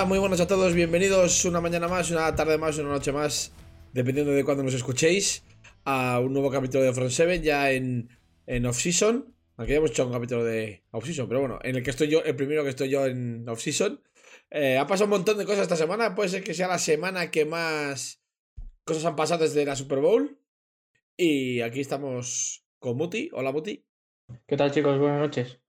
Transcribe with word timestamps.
Hola, 0.00 0.08
muy 0.08 0.18
buenas 0.18 0.40
a 0.40 0.46
todos, 0.46 0.72
bienvenidos 0.72 1.44
una 1.44 1.60
mañana 1.60 1.86
más, 1.86 2.10
una 2.10 2.34
tarde 2.34 2.56
más, 2.56 2.78
una 2.78 2.88
noche 2.88 3.12
más, 3.12 3.52
dependiendo 3.92 4.32
de 4.32 4.44
cuándo 4.44 4.62
nos 4.62 4.72
escuchéis, 4.72 5.44
a 5.84 6.20
un 6.20 6.32
nuevo 6.32 6.50
capítulo 6.50 6.82
de 6.82 6.94
Front 6.94 7.10
7 7.10 7.42
ya 7.42 7.70
en, 7.70 8.08
en 8.46 8.64
off-season. 8.64 9.36
Aquí 9.58 9.72
ya 9.72 9.76
hemos 9.76 9.90
hecho 9.90 10.06
un 10.06 10.12
capítulo 10.14 10.42
de 10.42 10.84
off-season, 10.92 11.28
pero 11.28 11.40
bueno, 11.40 11.58
en 11.62 11.76
el 11.76 11.82
que 11.82 11.90
estoy 11.90 12.08
yo, 12.08 12.24
el 12.24 12.34
primero 12.34 12.64
que 12.64 12.70
estoy 12.70 12.88
yo 12.88 13.04
en 13.04 13.46
off-season. 13.46 14.02
Eh, 14.50 14.78
ha 14.78 14.86
pasado 14.86 15.04
un 15.04 15.10
montón 15.10 15.36
de 15.36 15.44
cosas 15.44 15.64
esta 15.64 15.76
semana, 15.76 16.14
puede 16.14 16.30
ser 16.30 16.42
que 16.42 16.54
sea 16.54 16.66
la 16.66 16.78
semana 16.78 17.30
que 17.30 17.44
más 17.44 18.22
cosas 18.84 19.04
han 19.04 19.16
pasado 19.16 19.44
desde 19.44 19.66
la 19.66 19.76
Super 19.76 19.98
Bowl. 19.98 20.38
Y 21.14 21.60
aquí 21.60 21.80
estamos 21.80 22.64
con 22.78 22.96
Muti. 22.96 23.28
Hola 23.34 23.52
Muti. 23.52 23.84
¿Qué 24.46 24.56
tal 24.56 24.72
chicos? 24.72 24.98
Buenas 24.98 25.20
noches. 25.20 25.60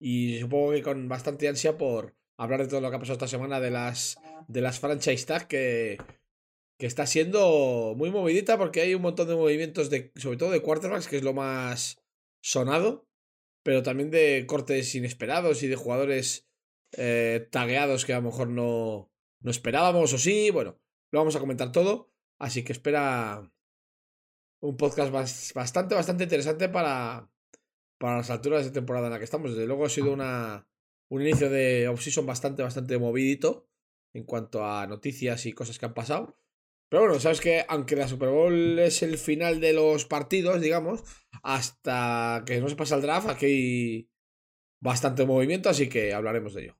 Y 0.00 0.40
supongo 0.40 0.72
que 0.72 0.82
con 0.82 1.08
bastante 1.08 1.46
ansia 1.46 1.78
por 1.78 2.16
hablar 2.36 2.60
de 2.62 2.68
todo 2.68 2.80
lo 2.80 2.90
que 2.90 2.96
ha 2.96 2.98
pasado 2.98 3.14
esta 3.14 3.28
semana 3.28 3.60
de 3.60 3.70
las, 3.70 4.18
de 4.48 4.60
las 4.60 4.80
franchise 4.80 5.26
tag 5.26 5.46
que, 5.46 5.98
que 6.78 6.86
está 6.86 7.06
siendo 7.06 7.94
muy 7.96 8.10
movidita 8.10 8.58
porque 8.58 8.80
hay 8.80 8.94
un 8.94 9.02
montón 9.02 9.28
de 9.28 9.36
movimientos 9.36 9.90
de, 9.90 10.12
sobre 10.16 10.36
todo 10.36 10.50
de 10.50 10.62
quarterbacks, 10.62 11.08
que 11.08 11.18
es 11.18 11.22
lo 11.22 11.32
más 11.32 12.02
sonado, 12.40 13.06
pero 13.62 13.82
también 13.82 14.10
de 14.10 14.44
cortes 14.46 14.94
inesperados 14.94 15.62
y 15.62 15.68
de 15.68 15.76
jugadores 15.76 16.48
eh, 16.92 17.48
tagueados 17.50 18.04
que 18.04 18.12
a 18.12 18.16
lo 18.16 18.22
mejor 18.22 18.48
no, 18.48 19.10
no 19.40 19.50
esperábamos 19.50 20.12
o 20.12 20.18
sí. 20.18 20.50
Bueno, 20.50 20.78
lo 21.10 21.20
vamos 21.20 21.36
a 21.36 21.40
comentar 21.40 21.72
todo. 21.72 22.10
Así 22.38 22.64
que 22.64 22.72
espera 22.72 23.48
un 24.60 24.76
podcast 24.76 25.12
bastante, 25.54 25.94
bastante 25.94 26.24
interesante 26.24 26.68
para, 26.68 27.30
para 27.98 28.16
las 28.16 28.30
alturas 28.30 28.64
de 28.64 28.72
temporada 28.72 29.06
en 29.06 29.12
la 29.12 29.18
que 29.18 29.24
estamos. 29.24 29.52
Desde 29.52 29.66
luego 29.66 29.84
ha 29.84 29.88
sido 29.88 30.12
una, 30.12 30.66
un 31.12 31.20
inicio 31.20 31.50
de 31.50 31.88
off-season 31.88 32.24
bastante, 32.24 32.62
bastante 32.62 32.98
movidito 32.98 33.68
en 34.14 34.24
cuanto 34.24 34.64
a 34.64 34.86
noticias 34.86 35.44
y 35.44 35.52
cosas 35.52 35.78
que 35.78 35.84
han 35.84 35.92
pasado. 35.92 36.38
Pero 36.88 37.02
bueno, 37.02 37.20
sabes 37.20 37.42
que 37.42 37.66
aunque 37.68 37.96
la 37.96 38.08
Super 38.08 38.30
Bowl 38.30 38.78
es 38.78 39.02
el 39.02 39.18
final 39.18 39.60
de 39.60 39.74
los 39.74 40.06
partidos, 40.06 40.62
digamos, 40.62 41.02
hasta 41.42 42.42
que 42.46 42.62
no 42.62 42.68
se 42.70 42.76
pasa 42.76 42.96
el 42.96 43.02
draft, 43.02 43.28
aquí 43.28 43.44
hay 43.44 44.10
bastante 44.80 45.26
movimiento, 45.26 45.68
así 45.68 45.90
que 45.90 46.14
hablaremos 46.14 46.54
de 46.54 46.62
ello. 46.62 46.78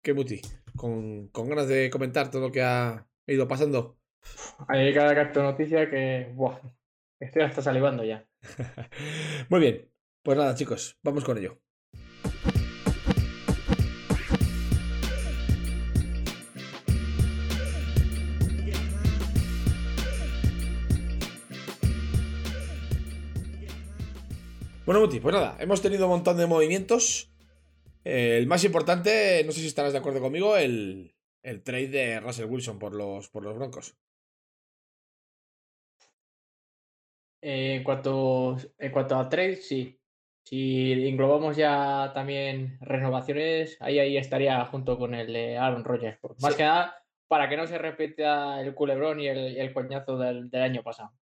¿Qué 0.00 0.14
muti? 0.14 0.40
Con, 0.76 1.26
con 1.28 1.48
ganas 1.48 1.66
de 1.66 1.90
comentar 1.90 2.30
todo 2.30 2.42
lo 2.42 2.52
que 2.52 2.62
ha 2.62 3.08
ido 3.26 3.48
pasando. 3.48 3.98
Hay 4.68 4.94
cada 4.94 5.12
carta 5.12 5.42
noticia 5.42 5.90
que. 5.90 6.30
Buah, 6.34 6.60
estoy 7.18 7.42
hasta 7.42 7.62
salivando 7.62 8.04
ya. 8.04 8.28
Muy 9.48 9.58
bien. 9.58 9.92
Pues 10.22 10.38
nada, 10.38 10.54
chicos, 10.54 11.00
vamos 11.02 11.24
con 11.24 11.38
ello. 11.38 11.61
Bueno, 24.84 25.00
Muti, 25.00 25.20
pues 25.20 25.32
nada, 25.32 25.56
hemos 25.60 25.80
tenido 25.80 26.06
un 26.06 26.12
montón 26.12 26.36
de 26.36 26.46
movimientos. 26.46 27.32
Eh, 28.04 28.36
el 28.38 28.48
más 28.48 28.64
importante, 28.64 29.44
no 29.46 29.52
sé 29.52 29.60
si 29.60 29.68
estarás 29.68 29.92
de 29.92 30.00
acuerdo 30.00 30.20
conmigo, 30.20 30.56
el, 30.56 31.14
el 31.44 31.62
trade 31.62 31.86
de 31.86 32.20
Russell 32.20 32.46
Wilson 32.50 32.80
por 32.80 32.92
los, 32.92 33.28
por 33.28 33.44
los 33.44 33.54
Broncos. 33.54 33.96
Eh, 37.40 37.76
en, 37.76 37.84
cuanto, 37.84 38.56
en 38.76 38.90
cuanto 38.90 39.16
a 39.16 39.28
trade, 39.28 39.56
sí. 39.56 40.00
Si 40.44 40.92
englobamos 41.06 41.56
ya 41.56 42.10
también 42.12 42.76
renovaciones, 42.80 43.76
ahí, 43.78 44.00
ahí 44.00 44.16
estaría 44.16 44.64
junto 44.66 44.98
con 44.98 45.14
el 45.14 45.32
de 45.32 45.58
Aaron 45.58 45.84
Rodgers. 45.84 46.18
Más 46.40 46.56
que 46.56 46.64
nada, 46.64 47.04
para 47.28 47.48
que 47.48 47.56
no 47.56 47.68
se 47.68 47.78
repita 47.78 48.60
el 48.60 48.74
culebrón 48.74 49.20
y 49.20 49.28
el, 49.28 49.56
el 49.56 49.72
coñazo 49.72 50.18
del, 50.18 50.50
del 50.50 50.62
año 50.62 50.82
pasado. 50.82 51.12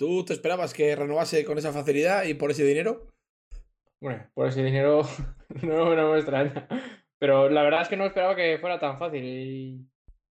¿Tú 0.00 0.24
te 0.24 0.32
esperabas 0.32 0.72
que 0.72 0.96
renovase 0.96 1.44
con 1.44 1.58
esa 1.58 1.74
facilidad 1.74 2.24
y 2.24 2.32
por 2.32 2.50
ese 2.50 2.64
dinero? 2.64 3.08
Bueno, 4.00 4.26
por 4.32 4.46
ese 4.48 4.64
dinero 4.64 5.02
no, 5.62 5.94
no 5.94 6.12
me 6.12 6.16
extraña. 6.16 6.66
Pero 7.18 7.50
la 7.50 7.62
verdad 7.62 7.82
es 7.82 7.88
que 7.90 7.98
no 7.98 8.06
esperaba 8.06 8.34
que 8.34 8.56
fuera 8.58 8.78
tan 8.78 8.98
fácil. 8.98 9.86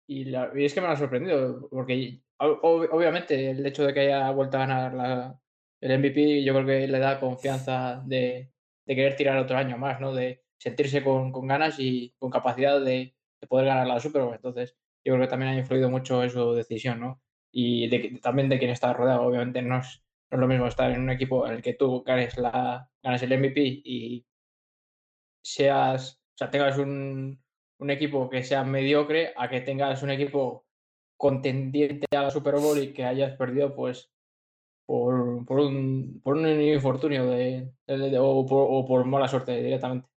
Y, 0.08 0.24
la, 0.24 0.50
es 0.54 0.72
que 0.72 0.80
me 0.80 0.86
ha 0.86 0.96
sorprendido. 0.96 1.68
Porque 1.68 2.22
ob, 2.38 2.88
obviamente 2.90 3.50
el 3.50 3.66
hecho 3.66 3.84
de 3.84 3.92
que 3.92 4.00
haya 4.00 4.30
vuelto 4.30 4.56
a 4.56 4.66
ganar 4.66 5.36
el 5.82 5.98
MVP, 5.98 6.42
yo 6.42 6.54
creo 6.54 6.66
que 6.66 6.88
le 6.88 6.98
da 6.98 7.20
confianza 7.20 8.02
de, 8.06 8.50
querer 8.86 9.14
tirar 9.14 9.36
otro 9.36 9.58
año 9.58 9.76
más, 9.76 10.00
¿no? 10.00 10.14
De 10.14 10.42
sentirse 10.58 11.04
con, 11.04 11.32
con 11.32 11.46
ganas 11.46 11.78
y 11.78 12.14
con 12.18 12.30
capacidad 12.30 12.80
de, 12.80 13.14
de, 13.42 13.46
poder 13.46 13.66
ganar 13.66 13.86
la 13.86 14.00
Super 14.00 14.22
Bowl. 14.22 14.34
Entonces, 14.34 14.74
yo 15.04 15.12
creo 15.12 15.26
que 15.26 15.30
también 15.30 15.52
ha 15.52 15.58
influido 15.58 15.90
mucho 15.90 16.22
en 16.22 16.30
su 16.30 16.54
decisión, 16.54 16.98
¿no? 16.98 17.20
Y 17.52 17.88
de, 17.88 18.20
también 18.22 18.48
de 18.48 18.58
quien 18.58 18.70
está 18.70 18.92
rodeado. 18.92 19.22
Obviamente 19.22 19.62
no 19.62 19.78
es, 19.78 20.02
no 20.30 20.36
es 20.36 20.40
lo 20.40 20.48
mismo 20.48 20.66
estar 20.66 20.90
en 20.90 21.02
un 21.02 21.10
equipo 21.10 21.46
en 21.46 21.54
el 21.54 21.62
que 21.62 21.74
tú 21.74 22.02
ganes, 22.02 22.36
la, 22.38 22.88
ganes 23.02 23.22
el 23.22 23.38
MVP 23.38 23.60
y 23.84 24.26
seas, 25.42 26.20
o 26.34 26.36
sea, 26.36 26.50
tengas 26.50 26.78
un, 26.78 27.42
un 27.78 27.90
equipo 27.90 28.28
que 28.28 28.42
sea 28.42 28.62
mediocre 28.62 29.32
a 29.36 29.48
que 29.48 29.60
tengas 29.62 30.02
un 30.02 30.10
equipo 30.10 30.66
contendiente 31.16 32.06
a 32.16 32.22
la 32.22 32.30
Super 32.30 32.54
Bowl 32.54 32.78
y 32.78 32.92
que 32.92 33.04
hayas 33.04 33.36
perdido 33.36 33.74
pues 33.74 34.10
por, 34.86 35.44
por, 35.44 35.60
un, 35.60 36.20
por 36.22 36.36
un 36.36 36.48
infortunio 36.60 37.26
de, 37.26 37.70
o, 38.18 38.86
por, 38.86 39.04
mala 39.04 39.28
suerte 39.28 39.62
directamente. 39.62 40.08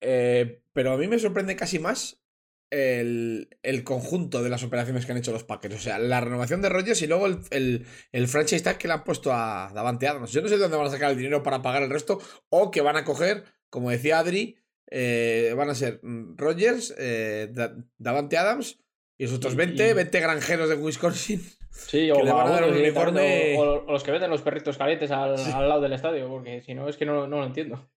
Eh, 0.00 0.62
pero 0.72 0.92
a 0.92 0.96
mí 0.96 1.06
me 1.06 1.18
sorprende 1.18 1.56
casi 1.56 1.78
más 1.78 2.23
el, 2.70 3.48
el, 3.62 3.84
conjunto 3.84 4.42
de 4.42 4.50
las 4.50 4.62
operaciones 4.62 5.06
que 5.06 5.12
han 5.12 5.18
hecho 5.18 5.32
los 5.32 5.44
Packers. 5.44 5.76
O 5.76 5.78
sea, 5.78 5.98
la 5.98 6.20
renovación 6.20 6.62
de 6.62 6.68
Rodgers 6.68 7.00
y 7.02 7.06
luego 7.06 7.26
el, 7.26 7.38
el, 7.50 7.86
el, 8.12 8.28
franchise 8.28 8.62
tag 8.62 8.78
que 8.78 8.88
le 8.88 8.94
han 8.94 9.04
puesto 9.04 9.32
a 9.32 9.70
Davante 9.74 10.08
Adams. 10.08 10.32
Yo 10.32 10.42
no 10.42 10.48
sé 10.48 10.54
de 10.54 10.62
dónde 10.62 10.76
van 10.76 10.86
a 10.86 10.90
sacar 10.90 11.10
el 11.10 11.16
dinero 11.16 11.42
para 11.42 11.62
pagar 11.62 11.82
el 11.82 11.90
resto 11.90 12.20
o 12.48 12.70
que 12.70 12.80
van 12.80 12.96
a 12.96 13.04
coger, 13.04 13.44
como 13.70 13.90
decía 13.90 14.18
Adri, 14.18 14.56
eh, 14.90 15.54
van 15.56 15.70
a 15.70 15.74
ser 15.74 16.00
Rodgers, 16.02 16.94
eh, 16.98 17.52
Davante 17.98 18.36
Adams 18.38 18.78
y 19.18 19.24
los 19.24 19.34
otros 19.34 19.54
20, 19.54 19.90
y... 19.90 19.92
20 19.92 20.20
granjeros 20.20 20.68
de 20.68 20.74
Wisconsin. 20.74 21.42
Sí, 21.70 22.10
o, 22.12 22.18
uniforme... 22.18 23.56
o, 23.58 23.84
o, 23.84 23.92
los 23.92 24.02
que 24.02 24.10
venden 24.10 24.30
los 24.30 24.42
perritos 24.42 24.78
calientes 24.78 25.10
al, 25.10 25.38
sí. 25.38 25.50
al 25.52 25.68
lado 25.68 25.80
del 25.80 25.92
estadio, 25.92 26.28
porque 26.28 26.60
si 26.62 26.74
no 26.74 26.88
es 26.88 26.96
que 26.96 27.06
no, 27.06 27.26
no 27.26 27.38
lo 27.38 27.46
entiendo. 27.46 27.88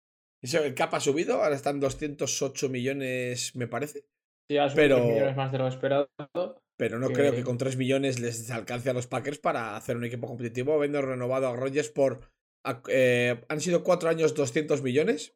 Eso, 0.41 0.63
el 0.63 0.75
cap 0.75 0.93
ha 0.93 0.99
subido, 0.99 1.43
ahora 1.43 1.55
están 1.55 1.79
208 1.79 2.69
millones, 2.69 3.55
me 3.55 3.67
parece. 3.67 4.05
Sí, 4.49 4.57
ha 4.57 4.67
pero... 4.73 5.03
millones 5.03 5.35
más 5.35 5.51
de 5.51 5.57
lo 5.57 5.67
esperado. 5.67 6.09
Pero 6.77 6.99
no 6.99 7.07
que... 7.09 7.13
creo 7.13 7.33
que 7.33 7.43
con 7.43 7.57
3 7.57 7.75
millones 7.77 8.19
les 8.19 8.49
alcance 8.51 8.89
a 8.89 8.93
los 8.93 9.07
Packers 9.07 9.39
para 9.39 9.75
hacer 9.75 9.97
un 9.97 10.05
equipo 10.05 10.27
competitivo, 10.27 10.73
habiendo 10.73 11.01
renovado 11.01 11.47
a 11.47 11.55
Rodgers 11.55 11.89
por. 11.89 12.21
Eh, 12.89 13.43
han 13.47 13.61
sido 13.61 13.83
4 13.83 14.09
años 14.09 14.35
200 14.35 14.81
millones, 14.83 15.35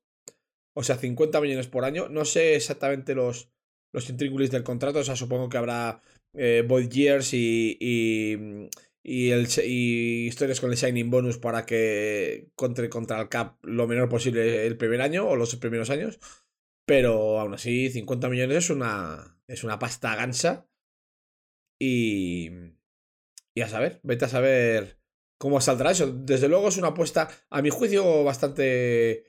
o 0.74 0.84
sea, 0.84 0.98
50 0.98 1.42
millones 1.42 1.68
por 1.68 1.84
año. 1.84 2.10
No 2.10 2.26
sé 2.26 2.56
exactamente 2.56 3.16
los, 3.16 3.50
los 3.92 4.10
intríngulis 4.10 4.52
del 4.52 4.64
contrato, 4.64 5.00
o 5.00 5.04
sea, 5.04 5.16
supongo 5.16 5.50
que 5.50 5.58
habrá 5.58 6.02
eh, 6.34 6.64
void 6.68 6.90
years 6.90 7.34
y, 7.34 7.78
y, 7.80 8.70
y, 9.04 9.32
el, 9.32 9.48
y, 9.66 10.28
historias 10.28 10.62
con 10.62 10.72
el 10.72 10.78
signing 10.78 11.10
bonus 11.10 11.38
para 11.38 11.66
que 11.66 12.50
contra, 12.56 12.88
contra 12.90 13.20
el 13.20 13.30
cap 13.30 13.58
lo 13.64 13.88
menor 13.88 14.10
posible 14.10 14.68
el 14.68 14.78
primer 14.78 15.02
año 15.02 15.28
o 15.28 15.36
los 15.36 15.56
primeros 15.56 15.90
años. 15.90 16.20
Pero 16.86 17.40
aún 17.40 17.54
así, 17.54 17.90
50 17.90 18.30
millones 18.30 18.58
es 18.58 18.70
una, 18.70 19.40
es 19.48 19.64
una 19.64 19.80
pasta 19.80 20.16
gansa. 20.16 20.68
Y, 21.80 22.50
y 23.56 23.62
a 23.62 23.68
saber, 23.68 24.00
vete 24.04 24.26
a 24.26 24.30
saber 24.30 25.00
cómo 25.38 25.60
saldrá 25.60 25.92
eso. 25.92 26.08
Desde 26.08 26.48
luego 26.48 26.70
es 26.70 26.78
una 26.78 26.90
apuesta, 26.90 27.30
a 27.50 27.62
mi 27.62 27.70
juicio, 27.70 28.24
bastante 28.24 29.26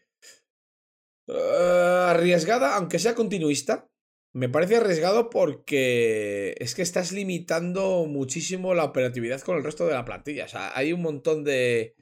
uh, 1.27 2.09
arriesgada, 2.09 2.77
aunque 2.77 2.99
sea 2.99 3.15
continuista. 3.15 3.89
Me 4.35 4.49
parece 4.49 4.77
arriesgado 4.77 5.31
porque 5.31 6.55
es 6.59 6.75
que 6.75 6.83
estás 6.83 7.13
limitando 7.13 8.07
muchísimo 8.07 8.75
la 8.75 8.85
operatividad 8.85 9.41
con 9.43 9.57
el 9.57 9.65
resto 9.65 9.87
de 9.87 9.95
la 9.95 10.05
plantilla. 10.05 10.47
O 10.47 10.49
sea, 10.49 10.77
hay 10.77 10.93
un 10.93 11.03
montón 11.03 11.45
de. 11.45 11.97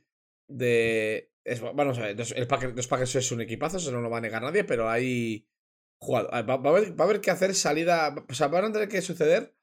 de 0.49 1.30
es, 1.45 1.61
vamos 1.61 1.99
a 1.99 2.03
ver, 2.03 2.17
el 2.37 2.47
Packers, 2.47 2.77
los 2.77 2.87
Packers 2.87 3.17
es 3.17 3.33
un 3.33 3.41
equipazo, 3.41 3.79
eso 3.79 3.93
no 3.93 4.01
lo 4.01 4.11
va 4.11 4.19
a 4.19 4.21
negar 4.21 4.43
nadie, 4.43 4.65
pero 4.65 4.89
hay. 4.89 5.47
Jugado, 5.99 6.31
va, 6.31 6.43
va, 6.43 6.71
a 6.71 6.73
haber, 6.73 6.99
va 6.99 7.05
a 7.05 7.09
haber 7.09 7.21
que 7.21 7.31
hacer 7.31 7.55
salida. 7.55 8.15
O 8.29 8.35
sea, 8.35 8.49
van 8.49 8.65
a 8.65 8.73
tener 8.73 8.89
que 8.89 9.03
suceder 9.03 9.55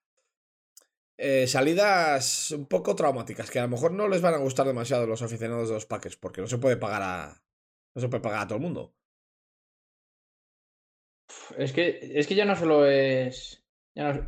eh, 1.19 1.47
salidas 1.47 2.51
un 2.51 2.68
poco 2.68 2.95
traumáticas, 2.95 3.50
que 3.50 3.57
a 3.59 3.63
lo 3.63 3.69
mejor 3.69 3.91
no 3.91 4.07
les 4.07 4.21
van 4.21 4.35
a 4.35 4.38
gustar 4.38 4.68
demasiado 4.68 5.07
los 5.07 5.24
aficionados 5.24 5.69
de 5.69 5.74
los 5.75 5.88
Packers, 5.88 6.15
porque 6.15 6.41
no 6.41 6.47
se 6.47 6.59
puede 6.59 6.77
pagar 6.77 7.01
a. 7.01 7.44
No 7.95 8.01
se 8.01 8.09
puede 8.09 8.21
pagar 8.21 8.41
a 8.41 8.47
todo 8.47 8.57
el 8.57 8.63
mundo. 8.63 8.94
Es 11.57 11.73
que, 11.73 12.00
es 12.01 12.27
que 12.27 12.35
ya 12.35 12.45
no 12.45 12.56
solo 12.56 12.85
es. 12.85 13.63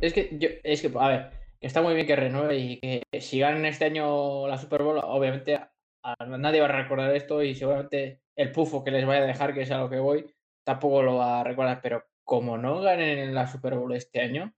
Es 0.00 0.12
que 0.12 0.36
yo, 0.38 0.48
es 0.64 0.82
que, 0.82 0.90
a 0.98 1.08
ver, 1.08 1.30
está 1.60 1.80
muy 1.80 1.94
bien 1.94 2.06
que 2.06 2.16
renueve 2.16 2.58
y 2.58 2.80
que 2.80 3.20
si 3.20 3.38
ganan 3.38 3.64
este 3.66 3.84
año 3.84 4.48
la 4.48 4.58
Super 4.58 4.82
Bowl, 4.82 5.00
obviamente 5.02 5.60
nadie 6.26 6.60
va 6.60 6.66
a 6.66 6.82
recordar 6.82 7.14
esto 7.14 7.42
y 7.42 7.54
seguramente 7.54 8.22
el 8.36 8.52
pufo 8.52 8.82
que 8.84 8.90
les 8.90 9.06
vaya 9.06 9.22
a 9.22 9.26
dejar, 9.26 9.54
que 9.54 9.62
es 9.62 9.70
a 9.70 9.78
lo 9.78 9.90
que 9.90 9.98
voy, 9.98 10.26
tampoco 10.64 11.02
lo 11.02 11.16
va 11.16 11.40
a 11.40 11.44
recordar. 11.44 11.80
Pero 11.82 12.04
como 12.24 12.58
no 12.58 12.80
ganen 12.80 13.34
la 13.34 13.46
Super 13.46 13.74
Bowl 13.74 13.94
este 13.94 14.20
año, 14.20 14.54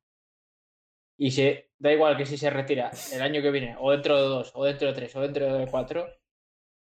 y 1.18 1.30
se 1.30 1.70
da 1.78 1.92
igual 1.92 2.16
que 2.16 2.26
si 2.26 2.36
se 2.36 2.50
retira 2.50 2.90
el 3.12 3.22
año 3.22 3.42
que 3.42 3.50
viene, 3.50 3.76
o 3.78 3.90
dentro 3.92 4.16
de 4.16 4.22
dos, 4.22 4.52
o 4.54 4.64
dentro 4.64 4.88
de 4.88 4.94
tres, 4.94 5.14
o 5.16 5.20
dentro 5.20 5.54
de 5.54 5.66
cuatro, 5.66 6.08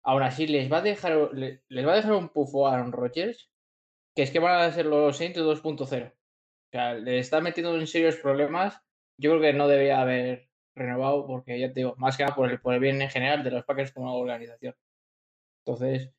aún 0.03 0.23
así 0.23 0.47
les 0.47 0.71
va 0.71 0.77
a 0.77 0.81
dejar, 0.81 1.31
les 1.33 1.87
va 1.87 1.93
a 1.93 1.95
dejar 1.95 2.13
un 2.13 2.29
pufo 2.29 2.67
a 2.67 2.73
Aaron 2.73 2.91
Rodgers, 2.91 3.49
que 4.15 4.23
es 4.23 4.31
que 4.31 4.39
van 4.39 4.61
a 4.61 4.71
ser 4.71 4.85
los 4.85 5.17
Saints 5.17 5.39
2.0. 5.39 6.13
O 6.13 6.71
sea, 6.71 6.93
le 6.93 7.19
está 7.19 7.41
metiendo 7.41 7.77
en 7.77 7.87
serios 7.87 8.17
problemas. 8.17 8.81
Yo 9.17 9.31
creo 9.31 9.41
que 9.41 9.53
no 9.53 9.67
debería 9.67 10.01
haber 10.01 10.48
renovado, 10.79 11.27
porque 11.27 11.59
ya 11.59 11.67
te 11.69 11.81
digo, 11.81 11.95
más 11.97 12.17
que 12.17 12.23
nada 12.23 12.35
por 12.35 12.49
el, 12.49 12.59
por 12.59 12.73
el 12.73 12.79
bien 12.79 13.01
en 13.01 13.09
general 13.09 13.43
de 13.43 13.51
los 13.51 13.65
Packers 13.65 13.91
como 13.91 14.15
organización. 14.17 14.75
Entonces, 15.65 16.11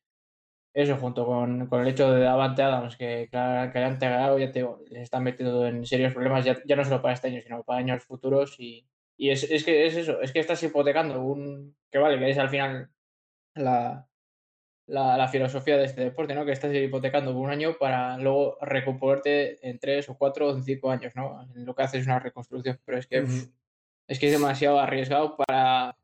eso 0.73 0.97
junto 0.97 1.25
con, 1.25 1.67
con 1.67 1.81
el 1.81 1.87
hecho 1.89 2.11
de 2.13 2.21
Davante 2.21 2.63
Adams, 2.63 2.95
que, 2.95 3.27
que 3.29 3.37
hayan 3.37 3.99
ganado, 3.99 4.39
ya 4.39 4.51
te 4.51 4.59
digo, 4.59 4.81
les 4.89 5.03
están 5.03 5.23
metiendo 5.23 5.67
en 5.67 5.85
serios 5.85 6.13
problemas, 6.13 6.45
ya, 6.45 6.57
ya, 6.65 6.75
no 6.75 6.85
solo 6.85 7.01
para 7.01 7.13
este 7.13 7.27
año, 7.27 7.41
sino 7.41 7.63
para 7.63 7.79
años 7.79 8.03
futuros. 8.05 8.55
Y, 8.59 8.87
y 9.17 9.31
es, 9.31 9.43
es, 9.43 9.65
que 9.65 9.85
es 9.85 9.97
eso, 9.97 10.21
es 10.21 10.31
que 10.31 10.39
estás 10.39 10.63
hipotecando 10.63 11.21
un. 11.21 11.75
que 11.91 11.97
vale, 11.99 12.17
que 12.19 12.29
es 12.29 12.37
al 12.37 12.49
final 12.49 12.89
la, 13.55 14.07
la, 14.87 15.17
la, 15.17 15.27
filosofía 15.27 15.77
de 15.77 15.85
este 15.85 16.01
deporte, 16.01 16.35
¿no? 16.35 16.45
Que 16.45 16.53
estás 16.53 16.73
hipotecando 16.73 17.33
por 17.33 17.43
un 17.43 17.51
año 17.51 17.77
para 17.77 18.17
luego 18.17 18.57
recuperarte 18.61 19.67
en 19.67 19.79
tres 19.79 20.07
o 20.09 20.17
cuatro 20.17 20.47
o 20.47 20.61
cinco 20.61 20.89
años, 20.91 21.13
¿no? 21.15 21.45
Lo 21.53 21.75
que 21.75 21.83
haces 21.83 22.01
es 22.01 22.07
una 22.07 22.19
reconstrucción, 22.19 22.79
pero 22.85 22.97
es 22.97 23.07
que. 23.07 23.25
Es 24.11 24.19
que 24.19 24.25
es 24.25 24.33
demasiado 24.33 24.77
arriesgado 24.77 25.37
para. 25.37 25.95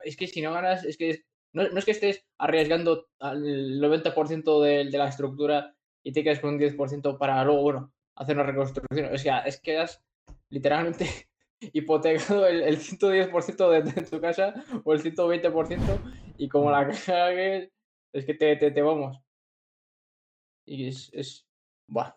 Es 0.00 0.14
que 0.14 0.26
si 0.26 0.42
no 0.42 0.52
ganas, 0.52 0.84
es 0.84 0.98
que 0.98 1.24
no, 1.54 1.66
no 1.70 1.78
es 1.78 1.86
que 1.86 1.92
estés 1.92 2.22
arriesgando 2.36 3.08
al 3.18 3.80
90% 3.80 4.62
de, 4.62 4.90
de, 4.90 4.98
la 4.98 5.08
estructura 5.08 5.74
y 6.02 6.12
te 6.12 6.22
quedes 6.22 6.40
con 6.40 6.54
un 6.54 6.60
10% 6.60 7.16
para 7.16 7.42
luego, 7.44 7.62
bueno, 7.62 7.92
hacer 8.16 8.36
una 8.36 8.44
reconstrucción. 8.44 9.14
O 9.14 9.16
sea, 9.16 9.38
es 9.38 9.58
que 9.58 9.78
has 9.78 10.04
literalmente 10.50 11.06
hipotecado 11.72 12.46
el, 12.46 12.60
el 12.60 12.78
110% 12.78 13.70
de, 13.70 13.90
de, 13.90 14.02
tu 14.02 14.20
casa 14.20 14.52
o 14.84 14.92
el 14.92 15.02
120% 15.02 16.34
y 16.36 16.50
como 16.50 16.70
la 16.70 16.86
cagues, 17.06 17.70
es 18.12 18.26
que 18.26 18.34
te, 18.34 18.56
te, 18.56 18.70
te 18.70 18.82
vamos. 18.82 19.18
Y 20.66 20.88
es, 20.88 21.10
es. 21.14 21.46
Buah. 21.88 22.14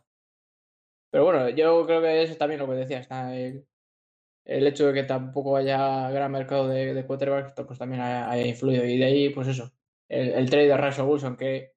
Pero 1.11 1.23
bueno, 1.23 1.47
yo 1.47 1.85
creo 1.85 2.01
que 2.01 2.23
eso 2.23 2.35
también 2.35 2.59
lo 2.59 2.67
que 2.67 2.73
decía, 2.73 2.99
está 2.99 3.31
el 4.47 4.65
hecho 4.67 4.87
de 4.87 4.93
que 4.93 5.03
tampoco 5.03 5.57
haya 5.57 6.09
gran 6.11 6.31
mercado 6.31 6.67
de, 6.67 6.93
de 6.93 7.05
quarterbacks, 7.05 7.53
pues 7.65 7.79
también 7.79 8.01
haya, 8.01 8.29
haya, 8.29 8.45
influido. 8.45 8.85
Y 8.85 8.97
de 8.97 9.05
ahí, 9.05 9.29
pues 9.29 9.47
eso, 9.47 9.71
el, 10.09 10.29
el 10.29 10.49
trade 10.49 10.67
de 10.67 10.77
Russell 10.77 11.05
Wilson, 11.05 11.37
que 11.37 11.73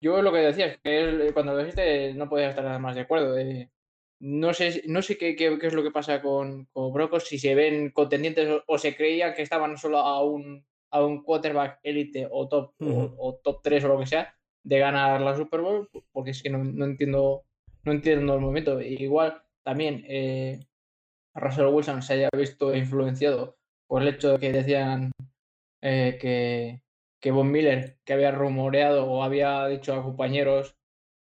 yo 0.00 0.22
lo 0.22 0.32
que 0.32 0.38
decía, 0.38 0.76
que 0.82 1.30
cuando 1.32 1.52
lo 1.52 1.58
dijiste 1.58 2.14
no 2.14 2.28
podía 2.28 2.50
estar 2.50 2.64
nada 2.64 2.78
más 2.78 2.94
de 2.94 3.02
acuerdo. 3.02 3.32
De, 3.34 3.70
no 4.20 4.54
sé, 4.54 4.82
no 4.86 5.02
sé 5.02 5.18
qué, 5.18 5.36
qué, 5.36 5.58
qué, 5.58 5.66
es 5.66 5.74
lo 5.74 5.82
que 5.82 5.90
pasa 5.90 6.22
con, 6.22 6.66
con 6.66 6.92
Broncos, 6.92 7.24
si 7.24 7.38
se 7.38 7.54
ven 7.54 7.90
contendientes 7.90 8.48
o, 8.48 8.62
o, 8.66 8.78
se 8.78 8.96
creía 8.96 9.34
que 9.34 9.42
estaban 9.42 9.76
solo 9.78 9.98
a 9.98 10.22
un, 10.22 10.64
a 10.90 11.04
un 11.04 11.22
quarterback 11.22 11.80
élite 11.82 12.28
o 12.30 12.48
top, 12.48 12.74
uh 12.80 12.84
-huh. 12.86 13.14
o, 13.18 13.28
o, 13.28 13.34
top 13.42 13.60
3 13.62 13.84
o 13.84 13.88
lo 13.88 13.98
que 13.98 14.06
sea, 14.06 14.34
de 14.62 14.78
ganar 14.78 15.20
la 15.20 15.36
Super 15.36 15.60
Bowl, 15.60 15.88
porque 16.12 16.30
es 16.30 16.42
que 16.42 16.50
no, 16.50 16.64
no 16.64 16.84
entiendo 16.84 17.44
no 17.86 17.92
entiendo 17.92 18.34
el 18.34 18.40
momento. 18.40 18.80
Igual 18.80 19.40
también 19.62 20.04
eh, 20.08 20.60
Russell 21.36 21.66
Wilson 21.66 22.02
se 22.02 22.14
haya 22.14 22.28
visto 22.36 22.74
influenciado 22.74 23.56
por 23.86 24.02
el 24.02 24.08
hecho 24.08 24.32
de 24.32 24.38
que 24.38 24.52
decían 24.52 25.12
eh, 25.82 26.18
que, 26.20 26.82
que 27.20 27.30
Von 27.30 27.50
Miller, 27.50 27.98
que 28.04 28.14
había 28.14 28.32
rumoreado 28.32 29.06
o 29.06 29.22
había 29.22 29.66
dicho 29.66 29.94
a 29.94 30.02
compañeros 30.02 30.76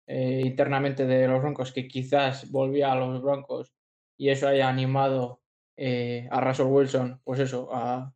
eh, 0.08 0.42
internamente 0.46 1.06
de 1.06 1.28
los 1.28 1.42
Broncos 1.42 1.72
que 1.72 1.88
quizás 1.88 2.52
volvía 2.52 2.92
a 2.92 2.96
los 2.96 3.22
Broncos 3.22 3.74
y 4.18 4.30
eso 4.30 4.48
haya 4.48 4.68
animado 4.68 5.42
eh, 5.78 6.28
a 6.30 6.42
Russell 6.42 6.68
Wilson, 6.68 7.22
pues 7.24 7.40
eso, 7.40 7.74
a, 7.74 8.14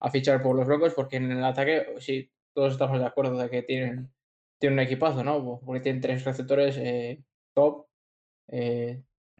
a, 0.00 0.10
fichar 0.10 0.42
por 0.42 0.54
los 0.54 0.66
Broncos, 0.66 0.94
porque 0.94 1.16
en 1.16 1.32
el 1.32 1.42
ataque, 1.42 1.96
sí, 1.98 2.30
todos 2.54 2.74
estamos 2.74 3.00
de 3.00 3.06
acuerdo 3.06 3.36
de 3.38 3.50
que 3.50 3.62
tienen, 3.62 4.12
tienen 4.60 4.78
un 4.78 4.84
equipazo, 4.84 5.24
¿no? 5.24 5.60
Porque 5.64 5.80
tienen 5.80 6.00
tres 6.00 6.24
receptores 6.24 6.78
top, 7.52 7.86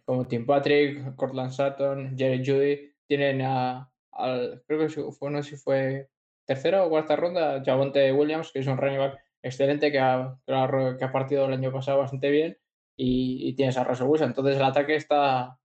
como 0.04 0.26
Tim 0.26 0.46
Patrick, 0.46 1.14
Cortland 1.16 1.50
Sutton, 1.52 2.16
Jerry 2.16 2.44
Judy, 2.44 2.94
tienen 3.06 3.42
a, 3.42 3.90
al, 4.12 4.62
creo 4.66 4.80
que 4.80 4.88
fue, 5.12 5.30
no 5.30 5.42
sé 5.42 5.50
si 5.50 5.56
fue 5.56 6.08
tercera 6.46 6.84
o 6.84 6.90
cuarta 6.90 7.16
ronda, 7.16 7.62
Javonte 7.64 8.12
Williams, 8.12 8.52
que 8.52 8.60
es 8.60 8.66
un 8.66 8.76
running 8.76 8.98
back 8.98 9.18
excelente, 9.42 9.90
que 9.90 9.98
ha, 9.98 10.38
que 10.46 11.04
ha 11.04 11.12
partido 11.12 11.46
el 11.46 11.54
año 11.54 11.72
pasado 11.72 11.98
bastante 11.98 12.30
bien, 12.30 12.58
y, 12.96 13.48
y 13.48 13.54
tienes 13.54 13.76
a 13.76 13.84
Russell 13.84 14.06
Wilson. 14.06 14.28
Entonces 14.28 14.56
el 14.56 14.62
ataque 14.62 14.96
está, 14.96 15.58